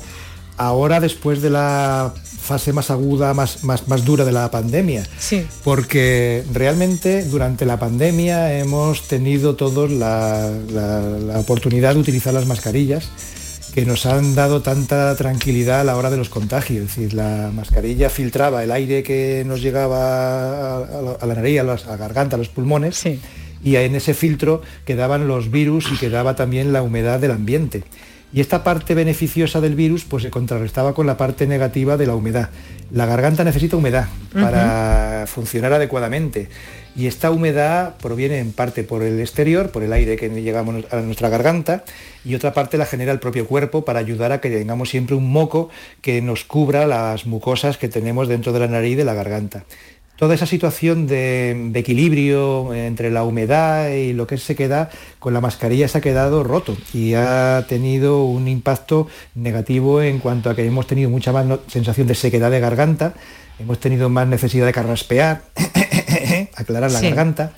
ahora 0.58 1.00
después 1.00 1.42
de 1.42 1.50
la 1.50 2.14
fase 2.42 2.72
más 2.74 2.90
aguda, 2.90 3.34
más, 3.34 3.64
más, 3.64 3.88
más 3.88 4.06
dura 4.06 4.26
de 4.26 4.32
la 4.32 4.50
pandemia. 4.50 5.06
Sí. 5.20 5.46
Porque 5.64 6.44
realmente 6.54 7.24
durante 7.26 7.66
la 7.66 7.78
pandemia 7.80 8.58
hemos 8.58 9.08
tenido 9.08 9.56
todos 9.56 9.92
la, 9.92 10.50
la- 10.72 11.02
la 11.02 11.40
oportunidad 11.40 11.94
de 11.96 12.00
utilizar 12.00 12.34
las 12.34 12.46
mascarillas 12.48 13.10
que 13.74 13.86
nos 13.86 14.06
han 14.06 14.36
dado 14.36 14.62
tanta 14.62 15.16
tranquilidad 15.16 15.82
a 15.82 15.84
la 15.84 15.96
hora 15.96 16.10
de 16.10 16.18
los 16.18 16.30
contagios. 16.30 16.90
Es 16.90 16.96
decir, 16.96 17.14
la 17.14 17.52
mascarilla 17.54 18.10
filtraba 18.10 18.64
el 18.64 18.72
aire 18.72 19.02
que 19.04 19.44
nos 19.46 19.62
llegaba 19.62 20.78
a, 20.78 21.02
la- 21.02 21.18
a 21.22 21.26
la 21.26 21.36
nariz, 21.36 21.60
a, 21.60 21.64
las- 21.64 21.86
a 21.86 21.92
la 21.92 21.98
garganta, 21.98 22.36
a 22.36 22.40
los 22.40 22.50
pulmones, 22.50 23.04
y 23.64 23.76
en 23.76 23.96
ese 23.96 24.14
filtro 24.14 24.62
quedaban 24.86 25.28
los 25.28 25.52
virus 25.52 25.90
y 25.92 25.98
quedaba 25.98 26.36
también 26.36 26.74
la 26.74 26.82
humedad 26.84 27.20
del 27.20 27.32
ambiente. 27.32 27.84
Y 28.34 28.40
esta 28.40 28.64
parte 28.64 28.96
beneficiosa 28.96 29.60
del 29.60 29.76
virus 29.76 30.06
pues 30.06 30.24
se 30.24 30.30
contrarrestaba 30.30 30.94
con 30.94 31.06
la 31.06 31.18
parte 31.18 31.48
negativa 31.48 31.98
de 31.98 32.08
la 32.08 32.16
humedad. 32.16 32.50
La 32.92 33.06
garganta 33.06 33.44
necesita 33.44 33.78
humedad 33.78 34.08
para 34.34 35.26
funcionar 35.28 35.74
adecuadamente. 35.74 36.50
Y 36.96 37.08
esta 37.08 37.32
humedad 37.32 37.96
proviene 38.02 38.40
en 38.40 38.52
parte 38.52 38.84
por 38.84 39.02
el 39.02 39.20
exterior, 39.22 39.70
por 39.72 39.84
el 39.84 39.94
aire 39.94 40.18
que 40.18 40.30
llegamos 40.30 40.84
a 40.92 40.98
nuestra 40.98 41.30
garganta, 41.30 41.86
y 42.26 42.36
otra 42.36 42.54
parte 42.54 42.78
la 42.78 42.86
genera 42.86 43.14
el 43.14 43.20
propio 43.20 43.48
cuerpo 43.48 43.86
para 43.86 44.00
ayudar 44.00 44.34
a 44.34 44.42
que 44.42 44.50
tengamos 44.50 44.90
siempre 44.90 45.16
un 45.16 45.32
moco 45.32 45.70
que 46.02 46.22
nos 46.22 46.44
cubra 46.44 46.86
las 46.86 47.26
mucosas 47.26 47.78
que 47.78 47.88
tenemos 47.88 48.28
dentro 48.28 48.52
de 48.52 48.60
la 48.60 48.68
nariz 48.68 48.94
y 48.94 48.96
de 48.96 49.06
la 49.06 49.14
garganta 49.14 49.64
toda 50.22 50.36
esa 50.36 50.46
situación 50.46 51.08
de, 51.08 51.70
de 51.72 51.80
equilibrio 51.80 52.76
entre 52.76 53.10
la 53.10 53.24
humedad 53.24 53.90
y 53.90 54.14
lo 54.14 54.28
que 54.28 54.38
se 54.38 54.56
queda 54.56 54.92
con 55.18 55.34
la 55.34 55.42
mascarilla 55.42 55.88
se 55.88 55.98
ha 55.98 56.02
quedado 56.02 56.44
roto 56.44 56.78
y 56.94 57.16
ha 57.16 57.66
tenido 57.68 58.24
un 58.26 58.48
impacto 58.48 59.08
negativo 59.34 60.00
en 60.04 60.20
cuanto 60.20 60.52
a 60.52 60.56
que 60.56 60.64
hemos 60.64 60.86
tenido 60.86 61.10
mucha 61.10 61.32
más 61.32 61.48
no- 61.48 61.58
sensación 61.68 62.06
de 62.06 62.14
sequedad 62.14 62.52
de 62.52 62.60
garganta, 62.60 63.16
hemos 63.58 63.80
tenido 63.80 64.10
más 64.10 64.28
necesidad 64.28 64.68
de 64.68 64.74
carraspear, 64.74 65.42
aclarar 66.56 66.92
la 66.92 67.00
Sí. 67.00 67.08
garganta. 67.08 67.54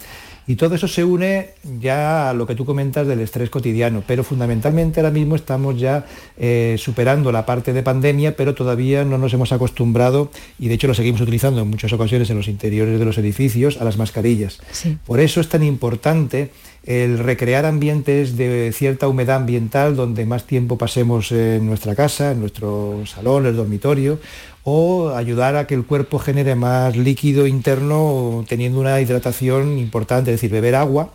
Y 0.47 0.55
todo 0.55 0.75
eso 0.75 0.87
se 0.87 1.03
une 1.03 1.49
ya 1.79 2.29
a 2.29 2.33
lo 2.33 2.45
que 2.45 2.55
tú 2.55 2.65
comentas 2.65 3.07
del 3.07 3.21
estrés 3.21 3.49
cotidiano, 3.49 4.03
pero 4.05 4.23
fundamentalmente 4.23 4.99
ahora 4.99 5.11
mismo 5.11 5.35
estamos 5.35 5.79
ya 5.79 6.05
eh, 6.37 6.75
superando 6.77 7.31
la 7.31 7.45
parte 7.45 7.73
de 7.73 7.83
pandemia, 7.83 8.35
pero 8.35 8.53
todavía 8.53 9.03
no 9.05 9.17
nos 9.17 9.33
hemos 9.33 9.51
acostumbrado, 9.51 10.31
y 10.59 10.67
de 10.67 10.75
hecho 10.75 10.87
lo 10.87 10.93
seguimos 10.93 11.21
utilizando 11.21 11.61
en 11.61 11.69
muchas 11.69 11.93
ocasiones 11.93 12.29
en 12.29 12.37
los 12.37 12.47
interiores 12.47 12.99
de 12.99 13.05
los 13.05 13.17
edificios, 13.17 13.79
a 13.79 13.83
las 13.83 13.97
mascarillas. 13.97 14.59
Sí. 14.71 14.97
Por 15.05 15.19
eso 15.19 15.39
es 15.39 15.49
tan 15.49 15.63
importante 15.63 16.51
el 16.86 17.19
recrear 17.19 17.65
ambientes 17.65 18.36
de 18.36 18.71
cierta 18.73 19.07
humedad 19.07 19.38
ambiental 19.38 19.95
donde 19.95 20.25
más 20.25 20.45
tiempo 20.45 20.77
pasemos 20.77 21.31
en 21.31 21.65
nuestra 21.65 21.95
casa, 21.95 22.31
en 22.31 22.41
nuestro 22.41 23.03
salón, 23.05 23.45
el 23.45 23.55
dormitorio, 23.55 24.19
o 24.63 25.09
ayudar 25.09 25.55
a 25.55 25.65
que 25.65 25.75
el 25.75 25.86
cuerpo 25.86 26.19
genere 26.19 26.55
más 26.55 26.97
líquido 26.97 27.47
interno 27.47 28.43
teniendo 28.47 28.79
una 28.79 28.99
hidratación 28.99 29.77
importante, 29.77 30.31
es 30.31 30.36
decir, 30.36 30.51
beber 30.51 30.75
agua, 30.75 31.13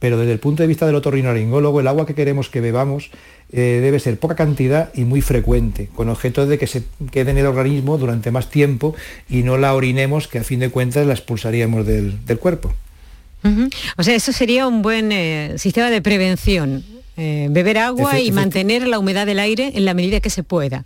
pero 0.00 0.18
desde 0.18 0.32
el 0.32 0.40
punto 0.40 0.62
de 0.62 0.66
vista 0.66 0.86
del 0.86 0.96
otorrinolaringólogo, 0.96 1.80
el 1.80 1.86
agua 1.86 2.06
que 2.06 2.14
queremos 2.14 2.50
que 2.50 2.60
bebamos 2.60 3.10
eh, 3.52 3.78
debe 3.80 4.00
ser 4.00 4.18
poca 4.18 4.34
cantidad 4.34 4.90
y 4.94 5.04
muy 5.04 5.22
frecuente, 5.22 5.88
con 5.94 6.08
objeto 6.08 6.46
de 6.46 6.58
que 6.58 6.66
se 6.66 6.82
quede 7.12 7.30
en 7.30 7.38
el 7.38 7.46
organismo 7.46 7.98
durante 7.98 8.32
más 8.32 8.50
tiempo 8.50 8.96
y 9.28 9.44
no 9.44 9.58
la 9.58 9.74
orinemos, 9.74 10.26
que 10.26 10.40
a 10.40 10.44
fin 10.44 10.58
de 10.58 10.70
cuentas 10.70 11.06
la 11.06 11.14
expulsaríamos 11.14 11.86
del 11.86 12.38
cuerpo. 12.40 12.72
O 13.96 14.02
sea, 14.02 14.14
eso 14.14 14.32
sería 14.32 14.66
un 14.66 14.82
buen 14.82 15.10
eh, 15.12 15.54
sistema 15.58 15.90
de 15.90 16.00
prevención. 16.02 16.84
eh, 17.16 17.46
beber 17.50 17.78
agua 17.78 18.14
Efe- 18.14 18.24
y 18.24 18.32
mantener 18.32 18.86
la 18.88 18.98
humedad 18.98 19.24
del 19.26 19.38
aire 19.38 19.72
en 19.76 19.84
la 19.84 19.94
medida 19.94 20.18
que 20.20 20.30
se 20.30 20.42
pueda. 20.42 20.84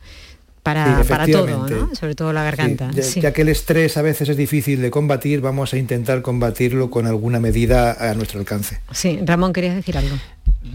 Para, 0.62 1.02
Sí, 1.02 1.08
para 1.08 1.26
todo. 1.26 1.88
Sobre 1.98 2.14
todo 2.14 2.32
la 2.34 2.42
garganta. 2.44 2.90
Sí, 2.90 2.96
ya, 2.96 3.02
sí. 3.02 3.20
ya 3.22 3.32
que 3.32 3.40
el 3.42 3.48
estrés 3.48 3.96
a 3.96 4.02
veces 4.02 4.28
es 4.28 4.36
difícil 4.36 4.82
de 4.82 4.90
combatir, 4.90 5.40
vamos 5.40 5.72
a 5.72 5.78
intentar 5.78 6.20
combatirlo 6.20 6.90
con 6.90 7.06
alguna 7.06 7.40
medida 7.40 7.92
a 7.92 8.12
nuestro 8.14 8.38
alcance. 8.40 8.78
Sí, 8.92 9.18
Ramón, 9.24 9.54
querías 9.54 9.74
decir 9.76 9.96
algo. 9.96 10.16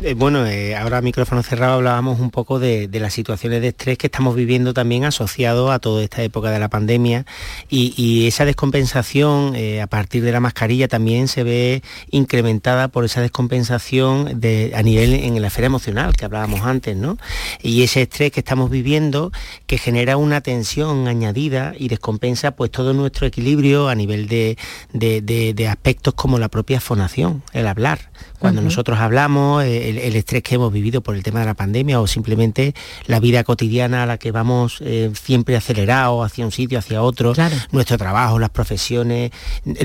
Eh, 0.02 0.14
bueno, 0.16 0.46
eh, 0.46 0.76
ahora 0.76 1.02
micrófono 1.02 1.44
cerrado 1.44 1.74
hablábamos 1.74 2.20
un 2.20 2.32
poco 2.32 2.60
de, 2.60 2.90
las 2.92 3.14
situaciones 3.14 3.62
de 3.62 3.70
estrés 3.70 3.98
que 3.98 4.08
estamos 4.08 4.36
viviendo 4.36 4.74
también 4.74 5.06
asociado 5.06 5.72
a 5.72 5.80
toda 5.80 6.04
esta 6.04 6.24
época 6.24 6.52
de 6.52 6.60
la 6.60 6.70
pandemia 6.70 7.26
y, 7.70 8.28
esa 8.28 8.46
descompensación 8.46 9.56
eh, 9.56 9.82
a 9.82 9.88
partir 9.88 10.24
de 10.24 10.32
la 10.32 10.40
mascarilla 10.40 10.88
también 10.88 11.28
se 11.28 11.44
ve 11.44 11.84
incrementada 12.10 12.88
por 12.88 13.06
esa 13.06 13.22
descompensación 13.22 14.40
de, 14.40 14.72
a 14.76 14.82
nivel 14.82 15.14
en 15.14 15.42
la 15.42 15.48
esfera 15.48 15.68
emocional 15.68 16.16
que 16.16 16.26
hablábamos 16.26 16.62
antes, 16.62 16.96
¿no? 16.96 17.18
Y 17.62 17.84
ese 17.84 18.04
estrés 18.04 18.32
que 18.32 18.40
estamos 18.40 18.70
viviendo 18.70 19.32
que 19.68 19.78
genera 19.78 20.18
una 20.18 20.42
tensión 20.42 21.08
añadida 21.08 21.74
y 21.78 21.90
descompensa 21.90 22.52
pues 22.52 22.72
todo 22.72 22.94
nuestro 22.94 23.28
equilibrio 23.28 23.90
a 23.90 23.96
nivel 23.96 24.28
de 24.28 25.68
aspectos 25.70 26.14
como 26.14 26.40
la 26.40 26.50
propia 26.50 26.80
fonación, 26.80 27.44
el 27.52 27.68
hablar. 27.68 28.12
Cuando 28.44 28.62
nosotros 28.62 29.00
hablamos, 29.00 29.64
eh, 29.64 29.90
el, 29.90 29.98
el 30.00 30.16
estrés 30.18 30.44
que 30.44 30.56
hemos 30.56 30.74
vivido 30.74 31.00
por 31.02 31.16
el 31.16 31.24
tema 31.24 31.40
de 31.40 31.46
la 31.46 31.54
pandemia 31.54 32.02
o 32.02 32.08
simplemente 32.08 32.74
la 33.08 33.22
vida 33.22 33.46
cotidiana 33.46 34.04
a 34.04 34.06
la 34.06 34.18
que 34.18 34.32
vamos 34.34 34.80
eh, 34.82 35.12
siempre 35.14 35.56
acelerados 35.56 36.26
hacia 36.26 36.44
un 36.44 36.52
sitio, 36.52 36.78
hacia 36.78 37.02
otro, 37.02 37.34
nuestro 37.72 37.98
trabajo, 37.98 38.40
las 38.40 38.50
profesiones, 38.50 39.32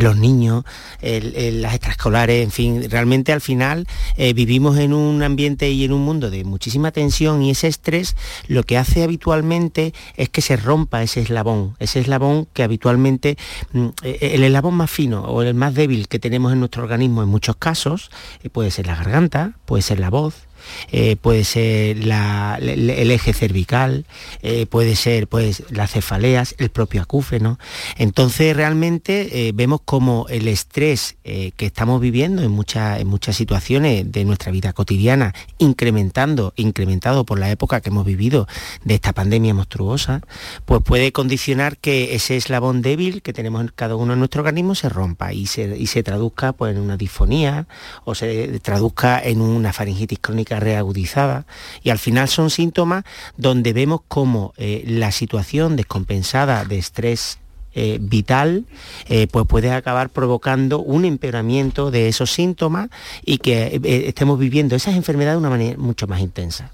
los 0.01 0.17
niños, 0.17 0.65
el- 1.01 1.37
el- 1.37 1.63
las 1.63 1.73
extraescolares, 1.75 2.43
en 2.43 2.51
fin, 2.51 2.91
realmente 2.91 3.33
al 3.33 3.41
final 3.41 3.87
eh, 4.17 4.33
vivimos 4.33 4.77
en 4.79 4.93
un 4.93 5.23
ambiente 5.23 5.71
y 5.71 5.85
en 5.85 5.93
un 5.93 6.03
mundo 6.05 6.29
de 6.29 6.43
muchísima 6.43 6.91
tensión 6.91 7.43
y 7.43 7.51
ese 7.51 7.69
estrés 7.69 8.17
lo 8.49 8.65
que 8.65 8.77
hace 8.77 9.05
habitualmente 9.05 9.95
es 10.17 10.31
que 10.31 10.41
se 10.41 10.57
rompa 10.57 11.03
ese 11.05 11.21
eslabón, 11.21 11.77
ese 11.79 12.01
eslabón 12.01 12.49
que 12.55 12.65
habitualmente, 12.65 13.39
mm, 13.73 13.87
el 14.03 14.43
eslabón 14.43 14.75
más 14.75 14.91
fino 14.91 15.23
o 15.23 15.43
el 15.43 15.55
más 15.55 15.75
débil 15.75 16.09
que 16.09 16.19
tenemos 16.19 16.53
en 16.53 16.59
nuestro 16.59 16.83
organismo 16.83 17.23
en 17.23 17.29
muchos 17.29 17.55
casos, 17.55 18.11
puede 18.49 18.71
ser 18.71 18.87
la 18.87 18.97
garganta, 18.97 19.53
puede 19.65 19.83
ser 19.83 20.01
la 20.01 20.11
voz, 20.11 20.48
eh, 20.91 21.17
puede 21.17 21.45
ser 21.45 21.99
el, 21.99 23.11
eje 23.11 23.33
cervical, 23.33 24.05
eh, 24.43 24.67
puede 24.67 24.97
ser 24.97 25.29
pues 25.29 25.63
las 25.71 25.93
cefaleas, 25.93 26.55
el 26.59 26.71
propio 26.71 27.03
acúfeno. 27.03 27.59
Entonces 27.97 28.57
realmente 28.57 29.49
eh, 29.49 29.53
vemos 29.55 29.81
como 29.85 30.27
el 30.29 30.49
estrés 30.49 31.17
que 31.23 31.67
estamos 31.67 32.01
viviendo 32.01 32.43
en, 32.43 32.51
muchas 32.51 33.05
muchas 33.05 33.37
situaciones 33.37 34.11
de 34.11 34.25
nuestra 34.25 34.51
vida 34.51 34.73
cotidiana, 34.73 35.35
incrementando, 35.59 36.55
incrementado 36.57 37.25
por 37.25 37.39
la 37.39 37.51
época 37.51 37.83
que 37.83 37.91
hemos 37.91 38.07
vivido 38.07 38.49
de 38.85 38.95
esta 38.95 39.13
pandemia 39.13 39.53
monstruosa, 39.53 40.23
pues 40.65 40.83
puede 40.83 41.13
condicionar 41.13 41.77
que 41.77 42.15
ese 42.15 42.37
eslabón 42.37 42.81
débil 42.81 43.21
que 43.21 43.33
tenemos 43.33 43.61
en 43.61 43.69
cada 43.75 43.97
uno 43.97 44.15
en 44.15 44.19
nuestro 44.19 44.41
organismo 44.41 44.75
se 44.75 44.89
rompa 44.89 45.33
y 45.33 45.47
se, 45.47 45.77
y 45.77 45.87
se 45.87 46.03
traduzca 46.03 46.53
pues, 46.53 46.75
en 46.75 46.81
una 46.81 46.97
disfonía 46.97 47.67
o 48.05 48.15
se 48.15 48.59
traduzca 48.61 49.21
en 49.23 49.41
una 49.41 49.73
faringitis 49.73 50.19
crónica 50.21 50.58
reagudizada. 50.61 51.47
Y 51.83 51.91
al 51.91 51.99
final 51.99 52.29
son 52.29 52.51
síntomas 52.51 53.05
donde 53.37 53.73
vemos 53.73 54.01
cómo 54.09 54.53
eh, 54.57 54.85
la 54.87 55.13
situación 55.13 55.77
descompensada 55.77 56.65
de 56.65 56.79
estrés 56.79 57.39
eh, 57.75 57.99
vital, 58.01 58.65
eh, 59.09 59.29
pues 59.31 59.47
puede 59.47 59.71
acabar 59.71 60.09
provocando 60.11 60.81
un 60.81 61.05
empeoramiento 61.05 61.91
de 61.91 62.09
esos 62.09 62.33
síntomas 62.33 62.89
y 63.25 63.39
que 63.39 63.81
eh, 63.83 64.05
estemos 64.09 64.39
viviendo 64.39 64.75
esas 64.75 64.97
enfermedades 64.97 65.37
de 65.37 65.47
una 65.47 65.51
manera 65.51 65.79
mucho 65.79 66.07
más 66.07 66.21
intensa. 66.21 66.73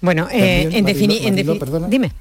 Bueno, 0.00 0.28
eh, 0.30 0.62
También, 0.62 0.74
en 0.74 0.84
definitiva... 0.86 1.88
Dime. 1.88 2.12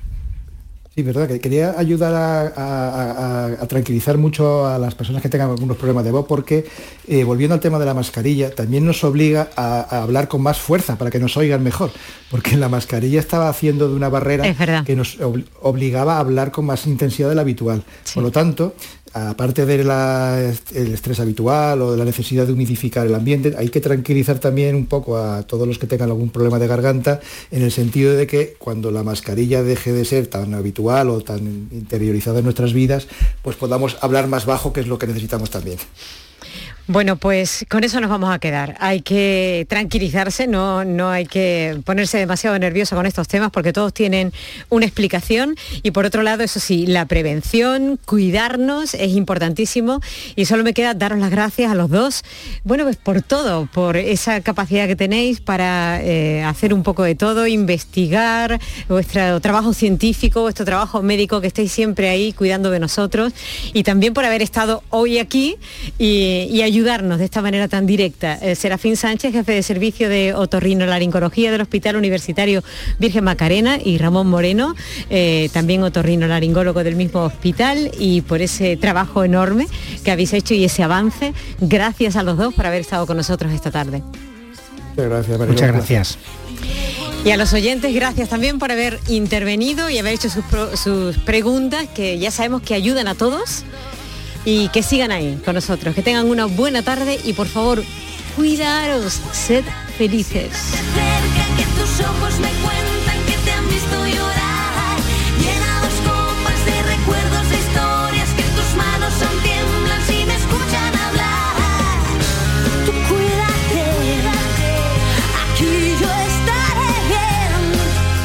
Sí, 0.95 1.01
verdad, 1.01 1.27
que 1.27 1.39
quería 1.39 1.73
ayudar 1.79 2.13
a, 2.13 2.41
a- 2.55 3.11
a- 3.11 3.45
a 3.63 3.67
tranquilizar 3.67 4.19
mucho 4.19 4.67
a 4.67 4.77
las 4.77 4.93
personas 4.93 5.23
que 5.23 5.29
tengan 5.29 5.49
algunos 5.49 5.75
problemas 5.75 6.03
de 6.03 6.11
voz, 6.11 6.27
porque 6.27 6.65
eh, 7.07 7.23
volviendo 7.23 7.55
al 7.55 7.59
tema 7.59 7.79
de 7.79 7.85
la 7.85 7.95
mascarilla, 7.95 8.51
también 8.53 8.85
nos 8.85 9.03
obliga 9.03 9.49
a, 9.55 10.03
hablar 10.03 10.27
con 10.27 10.43
más 10.43 10.59
fuerza 10.59 10.95
para 10.95 11.09
que 11.09 11.17
nos 11.19 11.35
oigan 11.35 11.63
mejor, 11.63 11.89
porque 12.29 12.55
la 12.57 12.69
mascarilla 12.69 13.19
estaba 13.19 13.49
haciendo 13.49 13.89
de 13.89 13.95
una 13.95 14.09
barrera 14.09 14.47
que 14.83 14.95
nos 14.95 15.19
obli- 15.19 15.45
obligaba 15.63 16.17
a 16.17 16.19
hablar 16.19 16.51
con 16.51 16.65
más 16.65 16.85
intensidad 16.85 17.29
de 17.29 17.35
la 17.35 17.41
habitual. 17.41 17.83
Por 18.13 18.21
lo 18.21 18.31
tanto, 18.31 18.75
aparte 19.13 19.65
del 19.65 19.89
estrés 20.93 21.19
habitual 21.19 21.81
o 21.81 21.91
de 21.91 21.97
la 21.97 22.05
necesidad 22.05 22.47
de 22.47 22.53
humidificar 22.53 23.05
el 23.05 23.15
ambiente, 23.15 23.53
hay 23.57 23.69
que 23.69 23.79
tranquilizar 23.79 24.39
también 24.39 24.75
un 24.75 24.87
poco 24.87 25.17
a 25.17 25.43
todos 25.43 25.67
los 25.67 25.77
que 25.77 25.87
tengan 25.87 26.09
algún 26.09 26.29
problema 26.29 26.59
de 26.59 26.67
garganta, 26.67 27.19
en 27.51 27.61
el 27.61 27.71
sentido 27.71 28.15
de 28.15 28.27
que 28.27 28.55
cuando 28.57 28.91
la 28.91 29.03
mascarilla 29.03 29.63
deje 29.63 29.93
de 29.93 30.05
ser 30.05 30.27
tan 30.27 30.53
habitual 30.53 31.09
o 31.09 31.21
tan 31.21 31.69
interiorizada 31.71 32.39
en 32.39 32.45
nuestras 32.45 32.73
vidas, 32.73 33.07
pues 33.41 33.55
podamos 33.55 33.97
hablar 34.01 34.27
más 34.27 34.45
bajo, 34.45 34.73
que 34.73 34.81
es 34.81 34.87
lo 34.87 34.97
que 34.97 35.07
necesitamos 35.07 35.49
también. 35.49 35.77
Bueno, 36.85 37.15
pues 37.15 37.65
con 37.69 37.85
eso 37.85 38.01
nos 38.01 38.09
vamos 38.09 38.29
a 38.29 38.39
quedar. 38.39 38.75
Hay 38.81 38.99
que 38.99 39.65
tranquilizarse, 39.69 40.47
no, 40.47 40.83
no 40.83 41.09
hay 41.09 41.25
que 41.25 41.79
ponerse 41.85 42.17
demasiado 42.17 42.59
nervioso 42.59 42.97
con 42.97 43.05
estos 43.05 43.29
temas 43.29 43.51
porque 43.51 43.71
todos 43.71 43.93
tienen 43.93 44.33
una 44.67 44.85
explicación. 44.85 45.55
Y 45.81 45.91
por 45.91 46.05
otro 46.05 46.23
lado, 46.23 46.43
eso 46.43 46.59
sí, 46.59 46.85
la 46.85 47.05
prevención, 47.05 47.97
cuidarnos 48.03 48.95
es 48.95 49.11
importantísimo. 49.11 50.01
Y 50.35 50.43
solo 50.43 50.65
me 50.65 50.73
queda 50.73 50.93
daros 50.93 51.19
las 51.19 51.31
gracias 51.31 51.71
a 51.71 51.75
los 51.75 51.89
dos, 51.89 52.25
bueno, 52.65 52.83
pues 52.83 52.97
por 52.97 53.21
todo, 53.21 53.65
por 53.67 53.95
esa 53.95 54.41
capacidad 54.41 54.85
que 54.85 54.97
tenéis 54.97 55.39
para 55.39 56.01
eh, 56.03 56.43
hacer 56.43 56.73
un 56.73 56.83
poco 56.83 57.03
de 57.03 57.15
todo, 57.15 57.47
investigar, 57.47 58.59
vuestro 58.89 59.39
trabajo 59.39 59.73
científico, 59.73 60.41
vuestro 60.41 60.65
trabajo 60.65 61.01
médico, 61.01 61.39
que 61.39 61.47
estéis 61.47 61.71
siempre 61.71 62.09
ahí 62.09 62.33
cuidando 62.33 62.71
de 62.71 62.81
nosotros. 62.81 63.31
Y 63.71 63.83
también 63.83 64.13
por 64.13 64.25
haber 64.25 64.41
estado 64.41 64.83
hoy 64.89 65.19
aquí 65.19 65.55
y, 65.97 66.49
y 66.51 66.72
ayudarnos 66.73 67.19
de 67.19 67.25
esta 67.25 67.43
manera 67.43 67.67
tan 67.67 67.85
directa. 67.85 68.39
Eh, 68.41 68.55
Serafín 68.55 68.97
Sánchez, 68.97 69.31
jefe 69.31 69.51
de 69.51 69.61
servicio 69.61 70.09
de 70.09 70.33
otorrino 70.33 70.87
laringología 70.87 71.51
del 71.51 71.61
Hospital 71.61 71.97
Universitario 71.97 72.63
Virgen 72.97 73.25
Macarena 73.25 73.77
y 73.77 73.99
Ramón 73.99 74.27
Moreno, 74.27 74.73
eh, 75.11 75.51
también 75.53 75.83
otorrino 75.83 76.25
laringólogo 76.25 76.83
del 76.83 76.95
mismo 76.95 77.21
hospital 77.25 77.91
y 77.99 78.21
por 78.21 78.41
ese 78.41 78.75
trabajo 78.75 79.23
enorme 79.23 79.67
que 80.03 80.09
habéis 80.09 80.33
hecho 80.33 80.55
y 80.55 80.63
ese 80.63 80.81
avance. 80.81 81.33
Gracias 81.61 82.15
a 82.15 82.23
los 82.23 82.37
dos 82.37 82.55
por 82.55 82.65
haber 82.65 82.81
estado 82.81 83.05
con 83.05 83.17
nosotros 83.17 83.53
esta 83.53 83.69
tarde. 83.69 84.01
Muchas 84.95 85.09
gracias, 85.09 85.37
María. 85.37 85.53
Muchas 85.53 85.71
gracias. 85.73 86.17
Y 87.23 87.29
a 87.29 87.37
los 87.37 87.53
oyentes, 87.53 87.93
gracias 87.93 88.29
también 88.29 88.57
por 88.57 88.71
haber 88.71 88.99
intervenido 89.07 89.91
y 89.91 89.99
haber 89.99 90.15
hecho 90.15 90.29
sus, 90.29 90.43
sus 90.79 91.19
preguntas 91.19 91.87
que 91.93 92.17
ya 92.17 92.31
sabemos 92.31 92.63
que 92.63 92.73
ayudan 92.73 93.07
a 93.07 93.13
todos 93.13 93.63
y 94.45 94.69
que 94.69 94.83
sigan 94.83 95.11
ahí 95.11 95.39
con 95.43 95.55
nosotros, 95.55 95.95
que 95.95 96.01
tengan 96.01 96.29
una 96.29 96.45
buena 96.45 96.81
tarde 96.81 97.19
y 97.23 97.33
por 97.33 97.47
favor, 97.47 97.83
cuidaros, 98.35 99.21
sed 99.31 99.63
felices. 99.97 100.51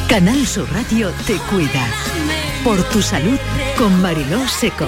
Canal 0.09 0.45
Sur 0.45 0.69
Radio 0.73 1.11
te 1.27 1.35
cuida. 1.49 1.87
Por 2.63 2.83
tu 2.89 3.01
salud 3.01 3.39
con 3.77 4.01
Mariló 4.01 4.45
Seco. 4.49 4.85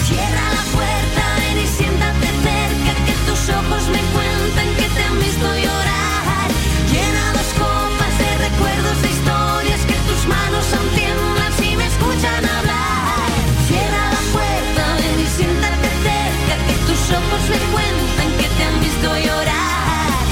Cierra 0.00 0.46
la 0.56 0.64
puerta 0.72 1.24
y 1.62 1.66
siéntate 1.66 2.26
cerca 2.26 2.92
que 3.06 3.12
tus 3.28 3.48
ojos 3.50 3.88
me 3.92 4.00
cuentan 4.14 4.68
que 4.78 4.88
te 4.88 5.02
han 5.04 5.18
visto 5.20 5.46
llorar. 5.64 6.48
Llena 6.90 7.32
dos 7.36 7.50
copas 7.60 8.14
de 8.18 8.30
recuerdos 8.48 8.96
e 9.04 9.10
historias 9.12 9.80
que 9.86 9.98
tus 10.08 10.26
manos 10.26 10.64
son 10.72 10.84
tiemblas 10.96 11.54
y 11.60 11.76
me 11.76 11.86
escuchan 11.86 12.42
hablar. 12.56 13.28
Cierra 13.68 14.04
la 14.16 14.22
puerta 14.32 14.84
y 15.22 15.26
siéntate 15.36 15.88
cerca 16.08 16.54
que 16.66 16.76
tus 16.88 17.02
ojos 17.20 17.42
me 17.52 17.60
cuentan 17.72 18.30
que 18.40 18.48
te 18.56 18.62
han 18.64 18.80
visto 18.80 19.08
llorar. 19.28 20.24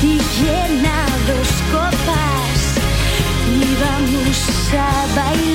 Y 0.00 0.14
llena 0.38 0.96
dos 1.26 1.50
copas 1.74 2.58
y 3.50 3.66
vamos 3.82 4.38
a 4.72 5.16
bailar. 5.16 5.47